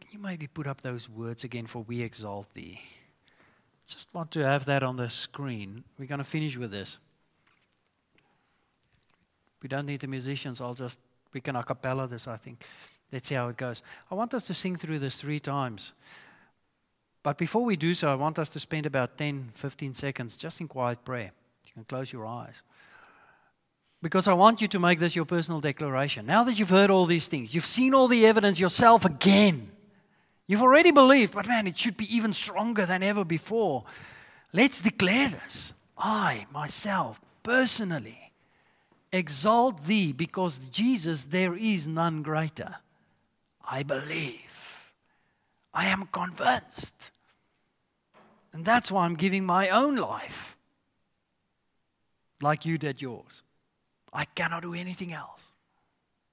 Can 0.00 0.08
you 0.10 0.18
maybe 0.18 0.48
put 0.48 0.66
up 0.66 0.80
those 0.80 1.08
words 1.08 1.44
again 1.44 1.66
for 1.66 1.82
we 1.82 2.02
exalt 2.02 2.52
thee? 2.54 2.80
Just 3.86 4.08
want 4.12 4.30
to 4.32 4.40
have 4.40 4.64
that 4.64 4.82
on 4.82 4.96
the 4.96 5.10
screen. 5.10 5.84
We're 5.98 6.06
going 6.06 6.18
to 6.18 6.24
finish 6.24 6.56
with 6.56 6.72
this. 6.72 6.98
We 9.62 9.68
don't 9.68 9.86
need 9.86 10.00
the 10.00 10.08
musicians. 10.08 10.60
I'll 10.60 10.74
just, 10.74 10.98
we 11.32 11.40
can 11.40 11.54
a 11.54 11.62
cappella 11.62 12.08
this, 12.08 12.26
I 12.26 12.36
think. 12.36 12.64
Let's 13.12 13.28
see 13.28 13.34
how 13.34 13.48
it 13.48 13.56
goes. 13.56 13.82
I 14.10 14.14
want 14.14 14.32
us 14.34 14.46
to 14.46 14.54
sing 14.54 14.76
through 14.76 14.98
this 14.98 15.16
three 15.20 15.38
times. 15.38 15.92
But 17.22 17.38
before 17.38 17.64
we 17.64 17.76
do 17.76 17.94
so, 17.94 18.10
I 18.10 18.14
want 18.14 18.38
us 18.38 18.48
to 18.50 18.60
spend 18.60 18.86
about 18.86 19.16
10, 19.18 19.50
15 19.54 19.94
seconds 19.94 20.36
just 20.36 20.60
in 20.60 20.68
quiet 20.68 21.04
prayer. 21.04 21.32
You 21.66 21.72
can 21.74 21.84
close 21.84 22.12
your 22.12 22.26
eyes. 22.26 22.62
Because 24.02 24.26
I 24.26 24.32
want 24.32 24.60
you 24.60 24.68
to 24.68 24.80
make 24.80 24.98
this 24.98 25.14
your 25.14 25.24
personal 25.24 25.60
declaration. 25.60 26.26
Now 26.26 26.42
that 26.44 26.58
you've 26.58 26.70
heard 26.70 26.90
all 26.90 27.06
these 27.06 27.28
things, 27.28 27.54
you've 27.54 27.66
seen 27.66 27.94
all 27.94 28.08
the 28.08 28.26
evidence 28.26 28.58
yourself 28.58 29.04
again. 29.04 29.70
You've 30.48 30.62
already 30.62 30.90
believed, 30.90 31.34
but 31.34 31.46
man, 31.46 31.68
it 31.68 31.78
should 31.78 31.96
be 31.96 32.12
even 32.14 32.32
stronger 32.32 32.84
than 32.84 33.02
ever 33.04 33.24
before. 33.24 33.84
Let's 34.52 34.80
declare 34.80 35.28
this. 35.28 35.72
I, 35.96 36.46
myself, 36.52 37.20
personally, 37.44 38.32
exalt 39.12 39.84
thee 39.84 40.12
because 40.12 40.58
Jesus, 40.66 41.24
there 41.24 41.54
is 41.54 41.86
none 41.86 42.22
greater. 42.22 42.76
I 43.72 43.84
believe. 43.84 44.92
I 45.72 45.86
am 45.86 46.06
convinced. 46.12 47.10
And 48.52 48.66
that's 48.66 48.92
why 48.92 49.06
I'm 49.06 49.14
giving 49.14 49.46
my 49.46 49.70
own 49.70 49.96
life 49.96 50.58
like 52.42 52.66
you 52.66 52.76
did 52.76 53.00
yours. 53.00 53.42
I 54.12 54.26
cannot 54.26 54.60
do 54.60 54.74
anything 54.74 55.14
else. 55.14 55.40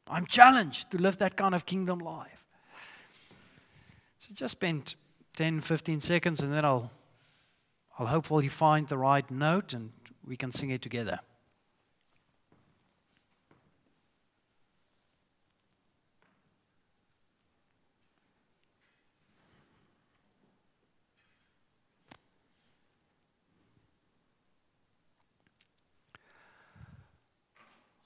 I'm 0.09 0.25
challenged 0.25 0.91
to 0.91 0.97
live 0.97 1.19
that 1.19 1.37
kind 1.37 1.55
of 1.55 1.65
kingdom 1.65 1.99
life. 1.99 2.43
So 4.17 4.33
just 4.33 4.51
spend 4.51 4.95
10, 5.37 5.61
15 5.61 6.01
seconds 6.01 6.41
and 6.41 6.51
then 6.51 6.65
I'll, 6.65 6.91
I'll 7.97 8.07
hopefully 8.07 8.49
find 8.49 8.85
the 8.89 8.97
right 8.97 9.31
note 9.31 9.71
and 9.71 9.93
we 10.27 10.35
can 10.35 10.51
sing 10.51 10.71
it 10.71 10.81
together. 10.81 11.21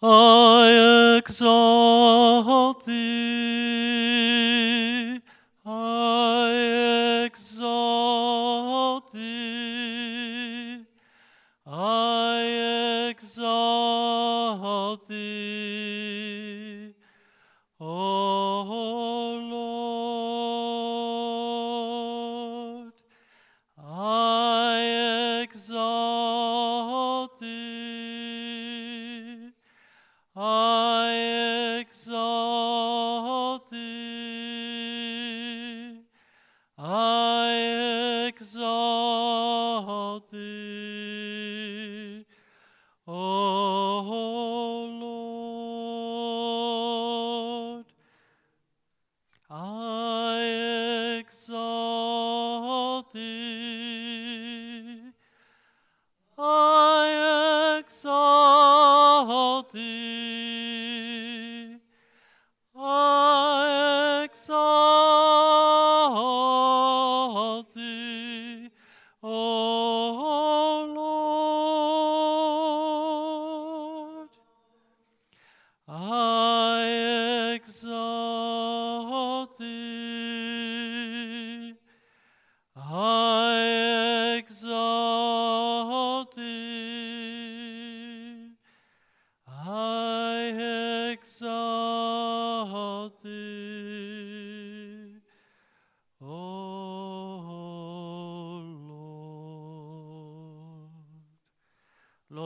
I 0.05 1.15
exalt 1.17 2.85
thee, 2.85 3.52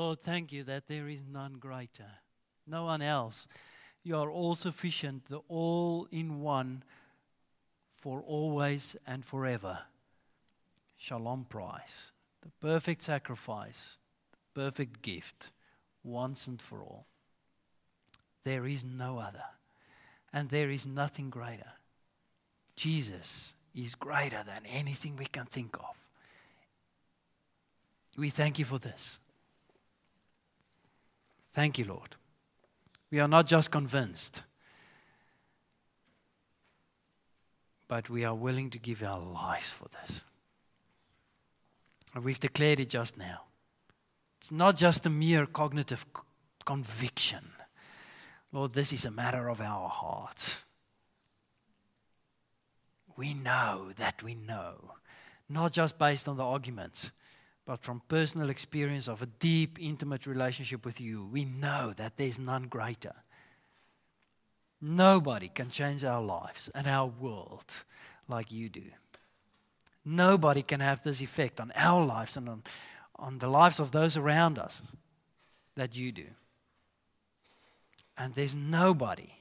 Lord, 0.08 0.22
thank 0.22 0.54
you 0.54 0.64
that 0.64 0.88
there 0.88 1.10
is 1.10 1.22
none 1.30 1.56
greater, 1.56 2.08
no 2.66 2.86
one 2.86 3.02
else. 3.02 3.46
You 4.04 4.16
are 4.16 4.30
all 4.30 4.56
sufficient, 4.56 5.26
the 5.28 5.42
all 5.50 6.08
in 6.12 6.40
one 6.40 6.84
for 7.92 8.22
always 8.22 8.96
and 9.06 9.26
forever. 9.26 9.80
Shalom 10.96 11.44
price, 11.44 12.14
the 12.42 12.52
perfect 12.62 13.02
sacrifice, 13.02 13.98
the 14.32 14.62
perfect 14.62 15.02
gift, 15.02 15.52
once 16.06 16.48
and 16.48 16.62
for 16.62 16.80
all. 16.82 17.06
There 18.46 18.66
is 18.66 18.86
no 18.86 19.20
other, 19.20 19.44
and 20.32 20.48
there 20.48 20.70
is 20.70 20.88
nothing 20.88 21.30
greater. 21.30 21.74
Jesus 22.78 23.56
is 23.76 23.94
greater 23.94 24.42
than 24.46 24.66
anything 24.66 25.18
we 25.18 25.26
can 25.26 25.48
think 25.48 25.76
of. 25.76 25.98
We 28.16 28.30
thank 28.30 28.58
you 28.58 28.64
for 28.64 28.80
this. 28.80 29.20
Thank 31.58 31.80
you, 31.80 31.86
Lord. 31.86 32.16
We 33.10 33.20
are 33.20 33.28
not 33.28 33.48
just 33.48 33.72
convinced, 33.72 34.44
but 37.88 38.12
we 38.12 38.24
are 38.24 38.36
willing 38.36 38.70
to 38.70 38.78
give 38.78 39.02
our 39.02 39.20
lives 39.20 39.72
for 39.72 39.88
this. 39.90 40.24
And 42.14 42.24
we've 42.24 42.40
declared 42.40 42.80
it 42.80 42.90
just 42.90 43.18
now. 43.18 43.46
It's 44.40 44.52
not 44.52 44.78
just 44.78 45.08
a 45.08 45.10
mere 45.10 45.48
cognitive 45.48 46.06
c- 46.16 46.22
conviction. 46.64 47.54
Lord, 48.52 48.74
this 48.74 48.94
is 48.94 49.04
a 49.04 49.10
matter 49.10 49.50
of 49.50 49.60
our 49.60 49.90
hearts. 49.90 50.60
We 53.16 53.34
know 53.34 53.94
that 53.96 54.22
we 54.22 54.36
know, 54.36 54.94
not 55.50 55.74
just 55.74 55.98
based 55.98 56.28
on 56.28 56.38
the 56.38 56.46
arguments, 56.46 57.10
but 57.68 57.82
from 57.82 58.02
personal 58.08 58.50
experience 58.50 59.10
of 59.10 59.22
a 59.22 59.26
deep, 59.26 59.78
intimate 59.78 60.26
relationship 60.26 60.86
with 60.86 61.02
you, 61.02 61.26
we 61.26 61.44
know 61.44 61.92
that 61.98 62.16
there's 62.16 62.40
none 62.40 62.64
greater. 62.64 63.14
Nobody 64.80 65.50
can 65.50 65.70
change 65.70 66.06
our 66.06 66.22
lives 66.22 66.70
and 66.74 66.88
our 66.88 67.08
world 67.08 67.84
like 68.30 68.54
you 68.54 68.70
do. 68.70 68.86
Nobody 70.06 70.62
can 70.62 70.80
have 70.80 71.04
this 71.04 71.20
effect 71.20 71.60
on 71.60 71.74
our 71.76 72.06
lives 72.06 72.38
and 72.38 72.48
on, 72.48 72.64
on 73.18 73.40
the 73.40 73.50
lives 73.50 73.82
of 73.82 73.92
those 73.92 74.16
around 74.16 74.58
us 74.58 74.82
that 75.76 75.94
you 75.94 76.14
do. 76.14 76.28
And 78.18 78.34
there's 78.34 78.56
nobody 78.56 79.34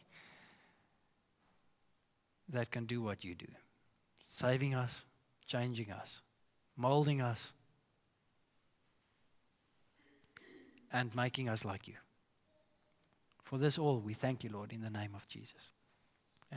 that 2.49 2.73
can 2.73 2.87
do 2.87 3.01
what 3.01 3.25
you 3.25 3.37
do 3.37 3.49
saving 4.27 4.75
us, 4.75 5.05
changing 5.47 5.93
us, 5.93 6.23
molding 6.77 7.21
us, 7.21 7.53
and 10.97 11.15
making 11.15 11.49
us 11.49 11.65
like 11.65 11.87
you. 11.87 11.95
For 13.43 13.59
this 13.59 13.79
all, 13.79 14.01
we 14.01 14.15
thank 14.15 14.43
you, 14.43 14.51
Lord, 14.51 14.73
in 14.73 14.81
the 14.81 14.91
name 14.91 15.15
of 15.15 15.29
Jesus. 15.29 15.73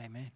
Amen. 0.02 0.30